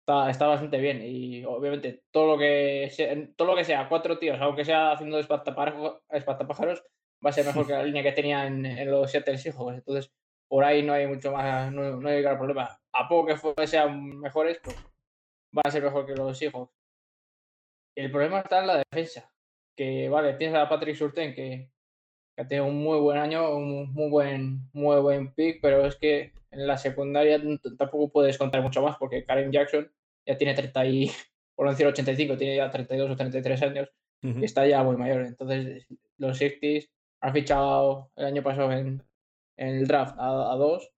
está, 0.00 0.30
está, 0.30 0.46
bastante 0.46 0.78
bien, 0.78 1.02
y 1.02 1.44
obviamente 1.44 2.04
todo 2.10 2.34
lo 2.34 2.38
que 2.38 2.88
sea, 2.90 3.14
todo 3.36 3.48
lo 3.48 3.56
que 3.56 3.64
sea 3.64 3.88
cuatro 3.88 4.18
tíos, 4.18 4.38
aunque 4.40 4.64
sea 4.64 4.92
haciendo 4.92 5.18
espantapájaros, 5.18 6.82
va 7.24 7.30
a 7.30 7.32
ser 7.32 7.46
mejor 7.46 7.66
que 7.66 7.72
la 7.72 7.82
línea 7.82 8.02
que 8.02 8.12
tenía 8.12 8.46
en, 8.46 8.64
en 8.66 8.90
los 8.90 9.10
Seattle 9.10 9.38
Seahawks. 9.38 9.76
Entonces, 9.76 10.12
por 10.48 10.64
ahí 10.64 10.82
no 10.82 10.94
hay 10.94 11.06
mucho 11.06 11.32
más, 11.32 11.70
no, 11.72 11.96
no 11.96 12.08
hay 12.08 12.22
gran 12.22 12.38
problema. 12.38 12.80
A 12.92 13.08
poco 13.08 13.54
que 13.54 13.66
sean 13.66 14.18
mejores, 14.18 14.58
pues 14.62 14.76
van 15.52 15.62
a 15.66 15.70
ser 15.70 15.82
mejor 15.82 16.06
que 16.06 16.14
los 16.14 16.36
Seahawks. 16.36 16.72
El 17.94 18.10
problema 18.10 18.40
está 18.40 18.60
en 18.60 18.66
la 18.66 18.78
defensa. 18.78 19.30
Que 19.76 20.08
vale, 20.08 20.34
tienes 20.34 20.56
a 20.56 20.68
Patrick 20.68 20.96
Surtain 20.96 21.34
que, 21.34 21.70
que 22.34 22.42
ha 22.42 22.48
tenido 22.48 22.66
un 22.66 22.82
muy 22.82 22.98
buen 22.98 23.18
año, 23.18 23.56
un 23.56 23.92
muy 23.92 24.10
buen, 24.10 24.70
muy 24.72 25.00
buen 25.00 25.32
pick, 25.34 25.60
pero 25.60 25.86
es 25.86 25.96
que 25.96 26.32
en 26.50 26.66
la 26.66 26.78
secundaria 26.78 27.40
tampoco 27.76 28.10
puedes 28.10 28.38
contar 28.38 28.62
mucho 28.62 28.82
más 28.82 28.96
porque 28.96 29.24
Karen 29.24 29.52
Jackson 29.52 29.90
ya 30.26 30.36
tiene 30.36 30.54
30 30.54 30.86
y, 30.86 31.10
por 31.54 31.66
no 31.66 31.72
decir 31.72 31.86
85, 31.86 32.36
tiene 32.36 32.56
ya 32.56 32.70
32 32.70 33.10
o 33.10 33.16
33 33.16 33.62
años 33.62 33.88
uh 34.22 34.26
-huh. 34.28 34.40
y 34.40 34.44
está 34.44 34.66
ya 34.66 34.82
muy 34.82 34.96
mayor. 34.96 35.22
Entonces, 35.22 35.86
los 36.16 36.38
Sixties 36.38 36.90
han 37.20 37.32
fichado 37.32 38.10
el 38.16 38.26
año 38.26 38.42
pasado 38.42 38.72
en, 38.72 39.02
en 39.58 39.68
el 39.76 39.86
draft 39.86 40.16
a, 40.18 40.52
a 40.52 40.56
dos, 40.56 40.90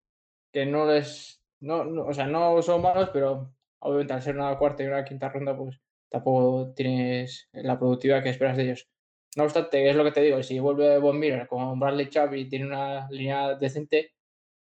que 0.53 0.67
no 0.67 0.87
les. 0.87 1.43
No, 1.61 1.85
no, 1.85 2.07
o 2.07 2.15
sea, 2.15 2.27
no 2.27 2.63
son 2.63 2.83
malos, 2.83 3.11
pero 3.13 3.53
obviamente 3.81 4.13
al 4.15 4.23
ser 4.23 4.37
una 4.37 4.57
cuarta 4.59 4.83
y 4.83 4.87
una 4.87 5.05
quinta 5.05 5.29
ronda, 5.29 5.57
pues 5.57 5.81
tampoco 6.09 6.73
tienes 6.75 7.49
la 7.53 7.79
productividad 7.79 8.23
que 8.23 8.31
esperas 8.31 8.57
de 8.57 8.65
ellos. 8.65 8.89
No 9.37 9.45
obstante, 9.45 9.89
es 9.89 9.97
lo 9.97 10.05
que 10.05 10.13
te 10.13 10.23
digo, 10.23 10.43
si 10.43 10.59
vuelve 10.59 10.99
Von 10.99 11.19
Miller 11.19 11.47
con 11.47 11.79
Bradley 11.79 12.09
Chubb 12.09 12.35
y 12.35 12.49
tiene 12.49 12.67
una 12.67 13.09
línea 13.11 13.55
decente, 13.55 14.13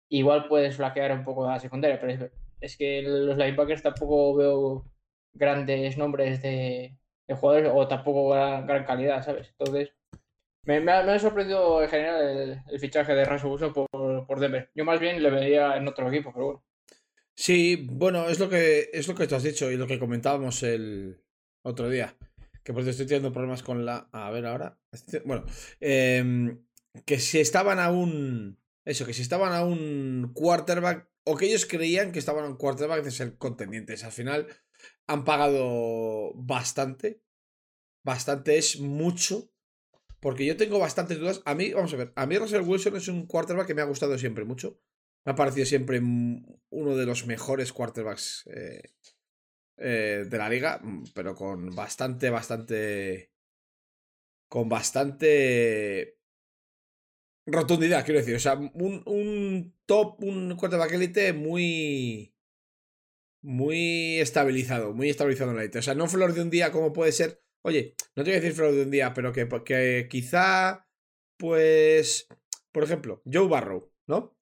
igual 0.09 0.47
puedes 0.47 0.75
flaquear 0.75 1.11
un 1.13 1.23
poco 1.23 1.47
la 1.47 1.59
secundaria, 1.59 1.99
pero 1.99 2.13
es, 2.13 2.31
es 2.61 2.77
que 2.77 3.01
los 3.01 3.37
linebackers 3.37 3.83
tampoco 3.83 4.35
veo 4.35 4.85
grandes 5.33 5.97
nombres 5.97 6.41
de, 6.41 6.97
de 7.27 7.35
jugadores 7.35 7.71
o 7.73 7.87
tampoco 7.87 8.29
gran, 8.29 8.67
gran 8.67 8.85
calidad, 8.85 9.23
¿sabes? 9.23 9.49
Entonces, 9.57 9.93
me, 10.67 10.81
me, 10.81 10.91
ha, 10.91 11.19
sorprendido 11.19 11.81
en 11.81 11.89
general 11.89 12.63
el, 12.69 12.79
fichaje 12.79 13.13
de 13.13 13.23
Russell 13.23 13.49
Wilson 13.49 13.73
por, 13.73 14.27
por, 14.27 14.39
Denver. 14.39 14.69
Yo 14.75 14.83
más 14.83 14.99
bien 14.99 15.23
le 15.23 15.29
veía 15.29 15.77
en 15.77 15.87
otro 15.87 16.09
equipo, 16.11 16.33
pero 16.33 16.45
bueno. 16.45 16.65
Sí, 17.33 17.87
bueno, 17.89 18.27
es 18.27 18.37
lo 18.37 18.49
que 18.49 18.89
es 18.91 19.07
lo 19.07 19.15
que 19.15 19.27
tú 19.27 19.35
has 19.35 19.43
dicho 19.43 19.71
y 19.71 19.77
lo 19.77 19.87
que 19.87 19.97
comentábamos 19.97 20.63
el 20.63 21.23
otro 21.61 21.89
día. 21.89 22.17
Que 22.63 22.73
por 22.73 22.85
estoy 22.85 23.05
teniendo 23.05 23.31
problemas 23.31 23.63
con 23.63 23.85
la. 23.85 24.09
A 24.11 24.29
ver 24.29 24.45
ahora. 24.45 24.77
Bueno, 25.23 25.45
eh, 25.79 26.57
que 27.05 27.19
si 27.19 27.39
estaban 27.39 27.79
a 27.79 27.89
un. 27.89 28.59
Eso, 28.83 29.05
que 29.05 29.13
si 29.13 29.21
estaban 29.21 29.53
a 29.53 29.63
un 29.63 30.31
quarterback. 30.33 31.07
O 31.23 31.37
que 31.37 31.45
ellos 31.45 31.65
creían 31.65 32.11
que 32.11 32.19
estaban 32.19 32.43
a 32.43 32.47
un 32.49 32.57
quarterback 32.57 33.03
de 33.03 33.11
ser 33.11 33.37
contendientes. 33.37 34.03
Al 34.03 34.11
final 34.11 34.47
han 35.07 35.23
pagado 35.23 36.33
bastante. 36.35 37.21
Bastante 38.03 38.57
es 38.57 38.81
mucho 38.81 39.49
porque 40.27 40.45
yo 40.45 40.57
tengo 40.57 40.77
bastantes 40.77 41.19
dudas. 41.19 41.41
A 41.45 41.55
mí, 41.55 41.71
vamos 41.71 41.93
a 41.93 41.95
ver, 41.95 42.11
a 42.13 42.25
mí 42.25 42.37
Russell 42.37 42.67
Wilson 42.67 42.97
es 42.97 43.07
un 43.07 43.27
quarterback 43.27 43.65
que 43.65 43.73
me 43.73 43.81
ha 43.81 43.85
gustado 43.85 44.17
siempre 44.17 44.43
mucho. 44.43 44.77
Me 45.23 45.31
ha 45.31 45.35
parecido 45.35 45.65
siempre 45.65 46.01
uno 46.01 46.97
de 46.97 47.05
los 47.05 47.25
mejores 47.25 47.71
quarterbacks 47.71 48.45
eh, 48.53 48.81
eh, 49.77 50.25
de 50.29 50.37
la 50.37 50.49
liga, 50.49 50.81
pero 51.13 51.33
con 51.33 51.73
bastante, 51.73 52.29
bastante... 52.29 53.31
Con 54.49 54.67
bastante 54.67 56.19
rotundidad, 57.45 58.03
quiero 58.03 58.19
decir. 58.19 58.35
O 58.35 58.39
sea, 58.39 58.55
un, 58.55 59.03
un 59.05 59.77
top, 59.85 60.21
un 60.25 60.57
quarterback 60.57 60.91
elite 60.91 61.31
muy... 61.31 62.35
Muy 63.41 64.19
estabilizado, 64.19 64.93
muy 64.93 65.09
estabilizado 65.09 65.51
en 65.51 65.55
la 65.55 65.63
elite. 65.63 65.79
O 65.79 65.83
sea, 65.83 65.95
no 65.95 66.09
flor 66.09 66.33
de 66.33 66.41
un 66.41 66.49
día 66.49 66.73
como 66.73 66.91
puede 66.91 67.13
ser 67.13 67.46
Oye, 67.63 67.95
no 68.15 68.23
te 68.23 68.31
voy 68.31 68.37
a 68.37 68.41
decir 68.41 68.53
flor 68.53 68.73
de 68.73 68.83
un 68.83 68.91
día, 68.91 69.13
pero 69.13 69.33
que, 69.33 69.47
que 69.65 70.07
quizá, 70.09 70.87
pues, 71.37 72.27
por 72.71 72.83
ejemplo, 72.83 73.21
Joe 73.25 73.47
Barrow, 73.47 73.91
¿no? 74.07 74.37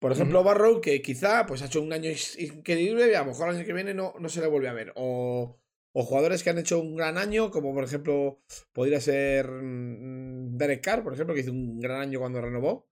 Por 0.00 0.12
ejemplo. 0.12 0.42
Barrow, 0.42 0.80
que 0.80 1.02
quizá 1.02 1.44
pues, 1.46 1.60
ha 1.62 1.66
hecho 1.66 1.82
un 1.82 1.92
año 1.92 2.10
increíble 2.38 3.10
y 3.10 3.14
a 3.14 3.20
lo 3.20 3.26
mejor 3.26 3.50
el 3.50 3.56
año 3.56 3.66
que 3.66 3.74
viene 3.74 3.92
no, 3.92 4.14
no 4.18 4.28
se 4.30 4.40
le 4.40 4.46
vuelve 4.46 4.68
a 4.68 4.72
ver. 4.72 4.92
O, 4.96 5.60
o, 5.92 6.02
jugadores 6.02 6.42
que 6.42 6.50
han 6.50 6.58
hecho 6.58 6.80
un 6.80 6.96
gran 6.96 7.18
año, 7.18 7.50
como 7.50 7.74
por 7.74 7.84
ejemplo 7.84 8.40
podría 8.72 9.00
ser 9.00 9.46
Derek 9.50 10.82
Carr, 10.82 11.04
por 11.04 11.12
ejemplo, 11.12 11.34
que 11.34 11.42
hizo 11.42 11.52
un 11.52 11.78
gran 11.78 12.00
año 12.00 12.18
cuando 12.18 12.40
renovó. 12.40 12.88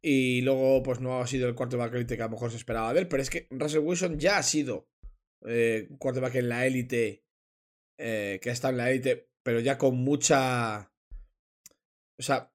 Y 0.00 0.40
luego, 0.42 0.82
pues 0.82 1.00
no 1.00 1.20
ha 1.20 1.26
sido 1.26 1.48
el 1.48 1.54
quarterback 1.54 1.94
élite 1.94 2.16
que 2.16 2.22
a 2.22 2.26
lo 2.26 2.32
mejor 2.32 2.50
se 2.50 2.56
esperaba 2.56 2.92
de 2.92 3.00
él. 3.00 3.08
Pero 3.08 3.22
es 3.22 3.30
que 3.30 3.46
Russell 3.50 3.80
Wilson 3.80 4.18
ya 4.18 4.38
ha 4.38 4.42
sido 4.42 4.88
eh, 5.46 5.88
quarterback 5.98 6.36
en 6.36 6.48
la 6.48 6.66
élite. 6.66 7.23
Eh, 7.98 8.40
que 8.42 8.50
ha 8.50 8.52
estado 8.52 8.72
en 8.72 8.78
la 8.78 8.90
élite, 8.90 9.30
pero 9.42 9.60
ya 9.60 9.78
con 9.78 9.96
mucha. 9.96 10.92
O 12.18 12.22
sea, 12.22 12.52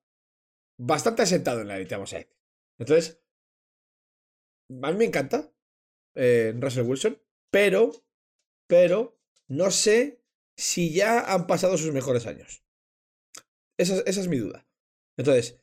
bastante 0.77 1.21
asentado 1.21 1.61
en 1.61 1.67
la 1.67 1.77
élite, 1.77 1.95
vamos 1.95 2.13
a 2.13 2.17
decir. 2.17 2.35
Entonces, 2.77 3.21
a 4.81 4.91
mí 4.91 4.97
me 4.97 5.05
encanta 5.05 5.51
eh, 6.15 6.53
Russell 6.57 6.85
Wilson, 6.85 7.21
pero, 7.51 7.91
pero, 8.67 9.19
no 9.47 9.71
sé 9.71 10.21
si 10.57 10.93
ya 10.93 11.33
han 11.33 11.47
pasado 11.47 11.77
sus 11.77 11.93
mejores 11.93 12.25
años. 12.25 12.63
Esa, 13.77 14.01
es 14.05 14.27
mi 14.27 14.37
duda. 14.37 14.67
Entonces, 15.17 15.59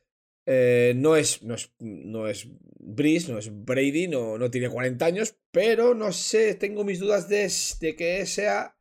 eh, 0.47 0.93
no, 0.95 1.15
es, 1.15 1.43
no, 1.43 1.55
es, 1.55 1.73
no 1.79 2.27
es 2.27 2.47
Breeze, 2.79 3.31
no 3.31 3.37
es 3.37 3.49
Brady, 3.65 4.07
no, 4.07 4.37
no 4.37 4.49
tiene 4.49 4.69
40 4.69 5.05
años, 5.05 5.37
pero 5.51 5.93
no 5.93 6.11
sé, 6.11 6.55
tengo 6.55 6.83
mis 6.83 6.99
dudas 6.99 7.29
de, 7.29 7.51
de, 7.79 7.95
que 7.95 8.25
sea 8.25 8.76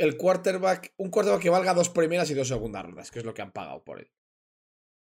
el 0.00 0.16
quarterback, 0.16 0.94
un 0.96 1.10
quarterback 1.10 1.42
que 1.42 1.50
valga 1.50 1.74
dos 1.74 1.90
primeras 1.90 2.30
y 2.30 2.34
dos 2.34 2.48
segundas 2.48 2.82
rondas, 2.82 3.10
que 3.10 3.18
es 3.18 3.24
lo 3.24 3.34
que 3.34 3.42
han 3.42 3.52
pagado 3.52 3.84
por 3.84 4.00
él. 4.00 4.10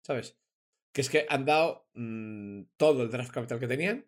¿Sabes? 0.06 0.38
Que 0.92 1.00
es 1.00 1.10
que 1.10 1.26
han 1.28 1.44
dado 1.44 1.88
mmm, 1.94 2.62
todo 2.76 3.02
el 3.02 3.10
draft 3.10 3.32
capital 3.32 3.58
que 3.58 3.66
tenían. 3.66 4.06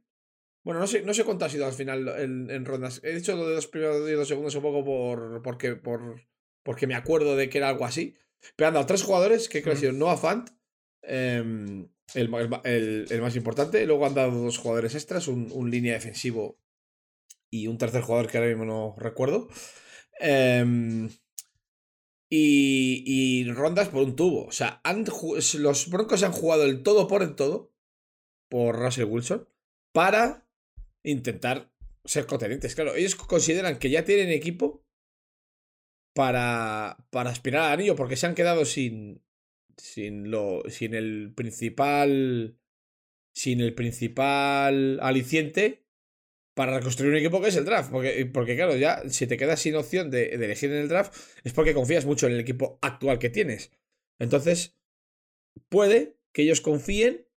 Bueno, 0.65 0.79
no 0.79 0.87
sé, 0.87 1.03
no 1.03 1.15
sé 1.15 1.25
cuánto 1.25 1.45
ha 1.45 1.49
sido 1.49 1.67
al 1.67 1.73
final 1.73 2.07
en, 2.21 2.49
en 2.49 2.65
rondas. 2.65 3.01
He 3.03 3.13
dicho 3.13 3.35
lo 3.35 3.49
de 3.49 3.57
dos 3.57 3.67
primeros 3.67 4.09
y 4.09 4.13
dos 4.13 4.29
segundos 4.29 4.55
un 4.55 4.63
poco 4.63 4.85
por, 4.85 5.43
porque, 5.43 5.75
por, 5.75 6.23
porque 6.63 6.87
me 6.87 6.95
acuerdo 6.95 7.35
de 7.35 7.49
que 7.49 7.59
era 7.59 7.71
algo 7.71 7.85
así. 7.85 8.15
Pero 8.55 8.69
han 8.69 8.75
dado 8.75 8.87
tres 8.87 9.03
jugadores 9.03 9.49
que 9.49 9.63
creo 9.63 9.73
que 9.73 9.79
han 9.79 9.81
sido 9.81 9.93
Noah 9.93 10.17
Fant, 10.17 10.51
eh, 11.03 11.43
el, 12.15 12.35
el, 12.65 13.07
el, 13.11 13.21
más 13.21 13.35
importante. 13.35 13.85
Luego 13.85 14.07
han 14.07 14.15
dado 14.15 14.31
dos 14.31 14.59
jugadores 14.59 14.95
extras, 14.95 15.27
un, 15.27 15.51
un, 15.53 15.73
línea 15.73 15.95
defensivo 15.95 16.57
y 17.51 17.67
un 17.67 17.79
tercer 17.79 18.03
jugador 18.03 18.31
que 18.31 18.39
ahora 18.39 18.51
mismo 18.51 18.65
no 18.65 18.95
recuerdo. 18.97 19.49
Eh, 20.21 21.09
y, 22.31 23.05
y, 23.07 23.51
rondas 23.51 23.89
por 23.89 24.03
un 24.03 24.17
tubo. 24.17 24.47
O 24.47 24.53
sea, 24.53 24.83
los 25.55 25.91
Broncos 25.91 26.23
han 26.23 26.33
jugado 26.33 26.65
el 26.65 26.83
todo 26.83 27.09
por 27.09 27.23
el 27.23 27.35
todo 27.35 27.73
por 28.49 28.79
Russell 28.79 29.05
Wilson 29.05 29.49
para 29.93 30.47
intentar 31.03 31.71
ser 32.05 32.27
contendientes. 32.27 32.75
Claro, 32.75 32.95
ellos 32.95 33.15
consideran 33.15 33.79
que 33.79 33.91
ya 33.91 34.05
tienen 34.05 34.31
equipo 34.31 34.85
para, 36.15 36.97
para 37.11 37.31
aspirar 37.31 37.65
al 37.65 37.73
anillo 37.73 37.97
porque 37.97 38.17
se 38.17 38.27
han 38.27 38.35
quedado 38.35 38.65
sin, 38.65 39.23
sin, 39.77 40.31
lo, 40.31 40.63
sin 40.69 40.95
el 40.95 41.33
principal 41.35 42.59
sin 43.33 43.61
el 43.61 43.73
principal 43.73 44.99
aliciente 45.01 45.87
para 46.59 46.77
reconstruir 46.77 47.13
un 47.13 47.19
equipo 47.19 47.41
que 47.41 47.51
es 47.51 47.57
el 47.57 47.65
draft. 47.65 47.93
Porque, 47.93 48.27
porque 48.27 48.57
claro, 48.57 48.75
ya 48.75 49.09
si 49.09 49.29
te 49.29 49.37
quedas 49.37 49.61
sin 49.61 49.77
opción 49.77 50.11
de, 50.11 50.37
de, 50.37 50.45
elegir 50.45 50.73
en 50.73 50.79
el 50.79 50.89
draft 50.89 51.15
es 51.45 51.53
porque 51.53 51.73
confías 51.73 52.05
mucho 52.05 52.27
en 52.27 52.33
el 52.33 52.41
equipo 52.41 52.81
actual 52.83 53.21
que 53.21 53.31
tienes. 53.31 53.71
Entonces, 54.19 54.77
puede 55.69 56.17
que 56.33 56.43
ellos 56.43 56.61
confíen 56.61 57.29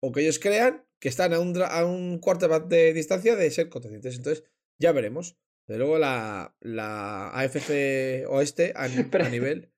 o 0.00 0.12
que 0.12 0.20
ellos 0.20 0.38
crean 0.38 0.86
que 1.00 1.08
están 1.08 1.32
a 1.32 1.40
un, 1.40 1.60
a 1.60 1.84
un 1.84 2.20
quarterback 2.20 2.68
de 2.68 2.92
distancia 2.92 3.34
de 3.34 3.50
ser 3.50 3.68
contendientes. 3.68 4.16
Entonces, 4.16 4.44
ya 4.78 4.92
veremos. 4.92 5.36
De 5.66 5.76
luego, 5.76 5.98
la, 5.98 6.54
la 6.60 7.30
AFC 7.30 8.28
Oeste 8.28 8.74
a, 8.76 8.84
a 9.24 9.28
nivel. 9.28 9.72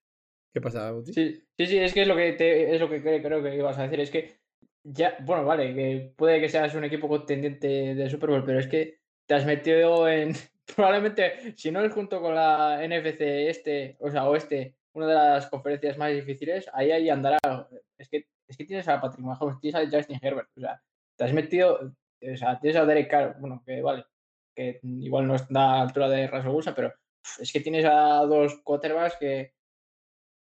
¿Qué 0.52 0.61
pasa, 0.61 0.92
Buti? 0.92 1.14
Sí, 1.14 1.42
sí, 1.57 1.66
sí, 1.66 1.78
es 1.78 1.95
que 1.95 2.02
es 2.02 2.07
lo 2.07 2.16
que, 2.16 2.35
te, 2.35 2.75
es 2.75 2.78
lo 2.78 2.90
que 2.90 3.00
creo 3.00 3.42
que 3.42 3.57
ibas 3.57 3.78
a 3.78 3.85
decir. 3.85 4.00
Es 4.00 4.11
que 4.11 4.39
ya, 4.84 5.16
bueno, 5.20 5.44
vale, 5.44 5.75
que 5.75 6.12
puede 6.16 6.40
que 6.40 6.49
seas 6.49 6.75
un 6.75 6.84
equipo 6.84 7.08
contendiente 7.08 7.94
de 7.94 8.10
Super 8.10 8.30
Bowl, 8.30 8.44
pero 8.44 8.58
es 8.58 8.66
que 8.66 9.00
te 9.26 9.34
has 9.34 9.46
metido 9.46 10.08
en. 10.08 10.34
Probablemente, 10.76 11.54
si 11.56 11.72
no 11.72 11.84
es 11.84 11.92
junto 11.92 12.20
con 12.20 12.34
la 12.34 12.80
NFC 12.87 13.20
este, 13.20 13.96
o 13.99 14.08
sea, 14.08 14.28
oeste, 14.28 14.76
una 14.92 15.06
de 15.08 15.14
las 15.14 15.46
conferencias 15.49 15.99
más 15.99 16.12
difíciles, 16.12 16.70
ahí, 16.72 16.92
ahí 16.92 17.08
andará. 17.08 17.38
Es 17.99 18.08
que, 18.08 18.26
es 18.46 18.56
que 18.56 18.64
tienes 18.64 18.87
a 18.87 19.00
Patrick 19.00 19.25
Mahomes, 19.25 19.58
tienes 19.60 19.80
a 19.80 19.96
Justin 19.96 20.20
Herbert, 20.22 20.49
o 20.56 20.60
sea, 20.60 20.80
te 21.16 21.25
has 21.25 21.32
metido, 21.32 21.92
o 22.22 22.37
sea, 22.37 22.60
tienes 22.60 22.80
a 22.80 22.87
Derek 22.87 23.10
Carr, 23.10 23.37
bueno, 23.40 23.62
que 23.66 23.82
vale, 23.82 24.04
que 24.54 24.78
igual 24.82 25.26
no 25.26 25.34
está 25.34 25.72
a 25.72 25.76
la 25.76 25.82
altura 25.82 26.08
de 26.08 26.28
Russell 26.28 26.50
Wilson, 26.50 26.75
pero 26.76 26.94
es 27.38 27.52
que 27.52 27.60
tienes 27.60 27.84
a 27.84 28.25
dos 28.26 28.60
quarterbacks 28.62 29.16
que 29.16 29.54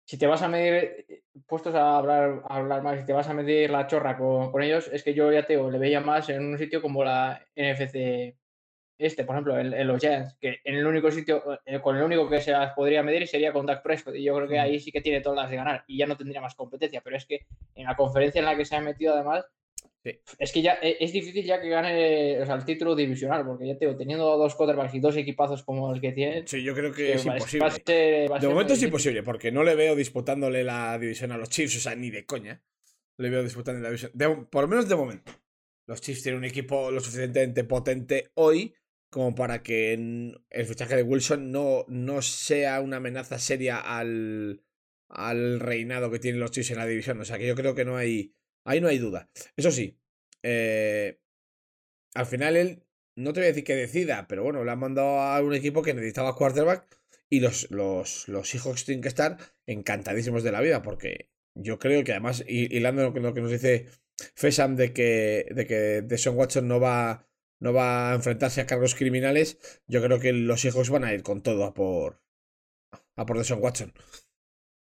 si 0.05 0.17
te 0.17 0.27
vas 0.27 0.41
a 0.41 0.47
medir, 0.47 1.05
puestos 1.47 1.75
a 1.75 1.97
hablar, 1.97 2.41
a 2.47 2.57
hablar 2.57 2.81
más, 2.81 2.99
si 2.99 3.05
te 3.05 3.13
vas 3.13 3.27
a 3.29 3.33
medir 3.33 3.69
la 3.69 3.87
chorra 3.87 4.17
con, 4.17 4.51
con 4.51 4.61
ellos, 4.61 4.89
es 4.91 5.03
que 5.03 5.13
yo 5.13 5.31
ya 5.31 5.45
te 5.45 5.55
le 5.55 5.79
veía 5.79 6.01
más 6.01 6.29
en 6.29 6.45
un 6.45 6.57
sitio 6.57 6.81
como 6.81 7.03
la 7.03 7.41
NFC 7.55 8.35
este, 8.97 9.25
por 9.25 9.35
ejemplo, 9.35 9.57
en, 9.57 9.73
en, 9.73 9.87
los 9.87 9.99
Giants, 9.99 10.37
que 10.39 10.59
en 10.63 10.75
el 10.75 10.85
único 10.85 11.11
sitio, 11.11 11.59
eh, 11.65 11.81
con 11.81 11.97
el 11.97 12.03
único 12.03 12.29
que 12.29 12.41
se 12.41 12.51
las 12.51 12.73
podría 12.73 13.03
medir 13.03 13.27
sería 13.27 13.51
con 13.51 13.65
Dak 13.65 13.81
Prescott, 13.81 14.15
y 14.15 14.23
yo 14.23 14.35
creo 14.35 14.47
que 14.47 14.59
ahí 14.59 14.79
sí 14.79 14.91
que 14.91 15.01
tiene 15.01 15.21
todas 15.21 15.37
las 15.37 15.49
de 15.49 15.57
ganar, 15.57 15.83
y 15.87 15.97
ya 15.97 16.05
no 16.05 16.15
tendría 16.15 16.41
más 16.41 16.55
competencia, 16.55 17.01
pero 17.01 17.17
es 17.17 17.25
que 17.25 17.45
en 17.75 17.85
la 17.85 17.95
conferencia 17.95 18.39
en 18.39 18.45
la 18.45 18.55
que 18.55 18.65
se 18.65 18.75
ha 18.75 18.81
metido 18.81 19.13
además, 19.13 19.45
sí. 20.03 20.19
es 20.37 20.51
que 20.51 20.61
ya 20.61 20.73
es 20.73 21.11
difícil 21.11 21.45
ya 21.45 21.61
que 21.61 21.69
gane 21.69 22.41
o 22.41 22.45
sea, 22.45 22.55
el 22.55 22.65
título 22.65 22.95
divisional, 22.95 23.45
porque 23.45 23.67
ya 23.67 23.77
te 23.77 23.85
digo, 23.85 23.97
teniendo 23.97 24.37
dos 24.37 24.55
quarterbacks 24.55 24.95
y 24.95 24.99
dos 24.99 25.15
equipazos 25.17 25.63
como 25.63 25.93
el 25.93 26.01
que 26.01 26.11
tienen. 26.11 26.47
Sí, 26.47 26.63
yo 26.63 26.73
creo 26.73 26.91
que, 26.91 27.05
que 27.05 27.13
es 27.13 27.25
imposible. 27.25 27.71
Ser, 27.71 28.29
de 28.29 28.47
momento 28.47 28.73
es 28.73 28.83
imposible, 28.83 29.23
porque 29.23 29.51
no 29.51 29.63
le 29.63 29.75
veo 29.75 29.95
disputándole 29.95 30.63
la 30.63 30.97
división 30.99 31.31
a 31.31 31.37
los 31.37 31.49
Chiefs, 31.49 31.77
o 31.77 31.79
sea, 31.79 31.95
ni 31.95 32.09
de 32.09 32.25
coña. 32.25 32.61
Le 33.17 33.29
veo 33.29 33.43
disputando 33.43 33.81
la 33.81 33.89
división. 33.89 34.11
De, 34.13 34.27
por 34.49 34.63
lo 34.63 34.67
menos 34.67 34.89
de 34.89 34.95
momento. 34.95 35.31
Los 35.85 36.01
Chiefs 36.01 36.23
tienen 36.23 36.39
un 36.39 36.45
equipo 36.45 36.91
lo 36.91 36.99
suficientemente 36.99 37.63
potente 37.63 38.31
hoy 38.35 38.73
como 39.13 39.35
para 39.35 39.61
que 39.61 39.93
el 39.93 40.65
fichaje 40.65 40.95
de 40.95 41.03
Wilson 41.03 41.51
no, 41.51 41.85
no 41.87 42.21
sea 42.23 42.81
una 42.81 42.97
amenaza 42.97 43.37
seria 43.37 43.77
al, 43.77 44.63
al 45.07 45.59
reinado 45.59 46.09
que 46.09 46.17
tienen 46.17 46.41
los 46.41 46.49
Chiefs 46.49 46.71
en 46.71 46.77
la 46.77 46.87
división. 46.87 47.21
O 47.21 47.25
sea 47.25 47.37
que 47.37 47.47
yo 47.47 47.55
creo 47.55 47.75
que 47.75 47.85
no 47.85 47.95
hay. 47.95 48.33
Ahí 48.65 48.81
no 48.81 48.87
hay 48.87 48.97
duda. 48.97 49.29
Eso 49.55 49.71
sí, 49.71 49.97
eh, 50.43 51.19
al 52.13 52.25
final 52.25 52.55
él, 52.55 52.83
no 53.15 53.33
te 53.33 53.39
voy 53.39 53.45
a 53.45 53.49
decir 53.49 53.63
que 53.63 53.75
decida, 53.75 54.27
pero 54.27 54.43
bueno, 54.43 54.63
le 54.63 54.71
han 54.71 54.79
mandado 54.79 55.19
a 55.19 55.41
un 55.41 55.53
equipo 55.53 55.81
que 55.81 55.93
necesitaba 55.93 56.35
quarterback 56.35 56.87
y 57.29 57.39
los, 57.39 57.69
los, 57.71 58.27
los 58.27 58.49
Seahawks 58.49 58.85
tienen 58.85 59.01
que 59.01 59.07
estar 59.09 59.37
encantadísimos 59.65 60.43
de 60.43 60.51
la 60.51 60.61
vida 60.61 60.81
porque 60.81 61.29
yo 61.55 61.79
creo 61.79 62.03
que 62.03 62.11
además, 62.11 62.43
hilando 62.47 63.03
lo 63.03 63.13
que, 63.13 63.19
lo 63.19 63.33
que 63.33 63.41
nos 63.41 63.51
dice 63.51 63.87
Fesam 64.35 64.75
de 64.75 64.93
que, 64.93 65.47
de 65.51 65.65
que 65.65 66.29
Watson 66.29 66.67
no 66.67 66.79
va 66.79 67.27
no 67.59 67.71
va 67.71 68.11
a 68.11 68.15
enfrentarse 68.15 68.59
a 68.59 68.65
cargos 68.65 68.93
criminales, 68.93 69.57
yo 69.87 70.03
creo 70.03 70.19
que 70.19 70.33
los 70.33 70.65
hijos 70.65 70.89
van 70.89 71.05
a 71.05 71.13
ir 71.13 71.23
con 71.23 71.41
todo 71.41 71.63
a 71.63 71.73
por 71.73 72.21
a 73.15 73.25
por 73.25 73.37
Deshaun 73.37 73.61
Watson. 73.61 73.93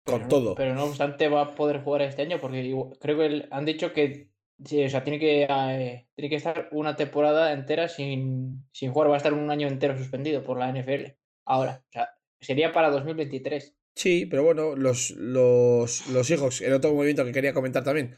Con 0.05 0.17
pero, 0.17 0.29
todo. 0.29 0.55
Pero 0.55 0.75
no 0.75 0.85
obstante 0.85 1.29
va 1.29 1.43
a 1.43 1.55
poder 1.55 1.83
jugar 1.83 2.03
este 2.03 2.23
año 2.23 2.39
porque 2.41 2.75
creo 3.01 3.19
que 3.19 3.47
han 3.51 3.65
dicho 3.65 3.93
que 3.93 4.31
sí, 4.65 4.85
o 4.85 4.91
sea, 4.91 5.05
tiene 5.05 5.19
que 5.19 5.45
eh, 5.45 6.09
tiene 6.15 6.29
que 6.29 6.37
estar 6.37 6.69
una 6.73 6.97
temporada 6.97 7.53
entera 7.53 7.89
sin, 7.89 8.65
sin 8.73 8.93
jugar, 8.93 9.11
va 9.11 9.15
a 9.15 9.19
estar 9.19 9.33
un 9.33 9.51
año 9.51 9.69
entero 9.69 9.97
suspendido 9.97 10.43
por 10.43 10.59
la 10.59 10.73
NFL. 10.73 11.13
Ahora, 11.45 11.85
o 11.89 11.93
sea, 11.93 12.11
sería 12.41 12.73
para 12.73 12.91
2023. 12.91 13.77
Sí, 13.95 14.27
pero 14.27 14.43
bueno, 14.43 14.75
los, 14.75 15.11
los, 15.11 16.09
los 16.09 16.31
hijos, 16.31 16.61
el 16.63 16.73
otro 16.73 16.93
movimiento 16.95 17.25
que 17.25 17.33
quería 17.33 17.53
comentar 17.53 17.85
también 17.85 18.17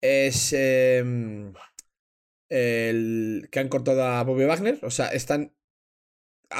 es 0.00 0.52
eh, 0.54 1.04
el 2.48 3.48
que 3.50 3.60
han 3.60 3.68
cortado 3.68 4.02
a 4.02 4.24
Bobby 4.24 4.44
Wagner. 4.44 4.78
O 4.82 4.90
sea, 4.90 5.08
están. 5.08 5.52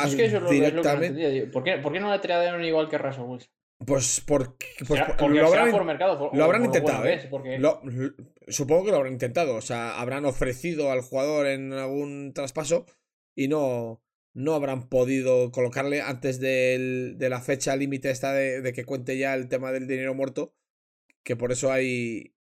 Es 0.05 0.15
que 0.15 0.27
eso 0.27 0.41
directamente... 0.49 1.27
es 1.27 1.35
lo 1.35 1.41
que 1.41 1.47
no 1.47 1.53
¿Por, 1.53 1.65
qué, 1.65 1.79
¿Por 1.79 1.93
qué 1.93 2.01
no 2.01 2.13
le 2.13 2.19
tradearon 2.21 2.65
igual 2.65 2.89
que 2.89 2.99
Russell 2.99 3.25
Wilson? 3.25 3.51
Pues 3.87 4.23
pues, 4.27 4.49
será, 4.87 5.17
porque 5.17 5.39
lo 5.39 5.47
habrán, 5.47 5.71
por 5.71 5.85
mercado, 5.85 6.19
por, 6.19 6.37
lo 6.37 6.45
habrán 6.45 6.61
por 6.61 6.67
intentado, 6.67 7.07
¿eh? 7.07 7.15
es, 7.15 7.27
porque... 7.27 7.59
Lo, 7.59 7.81
lo, 7.83 8.13
supongo 8.49 8.85
que 8.85 8.91
lo 8.91 8.99
habrán 8.99 9.15
intentado. 9.15 9.55
O 9.55 9.63
sea, 9.63 9.99
habrán 9.99 10.27
ofrecido 10.27 10.93
al 10.93 11.01
jugador 11.01 11.47
en 11.47 11.73
algún 11.73 12.33
traspaso 12.35 12.85
y 13.35 13.49
no, 13.49 14.03
no 14.35 14.55
habrán 14.55 14.91
podido 14.91 15.51
colocarle 15.51 16.03
antes 16.03 16.41
del, 16.41 17.17
de 17.17 17.31
la 17.31 17.41
fecha 17.41 17.75
límite 17.75 18.11
esta 18.11 18.35
de, 18.35 18.61
de, 18.61 18.73
que 18.75 18.85
cuente 18.85 19.17
ya 19.17 19.35
el 19.35 19.49
tema 19.49 19.73
del 19.73 19.87
dinero 19.87 20.15
muerto. 20.15 20.55
Que 21.23 21.37
por 21.37 21.51
eso 21.51 21.73
hay, 21.73 22.35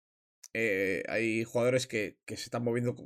eh, 0.52 1.02
hay 1.08 1.44
jugadores 1.44 1.86
que, 1.86 2.18
que 2.26 2.36
se 2.36 2.44
están 2.44 2.64
moviendo 2.64 2.96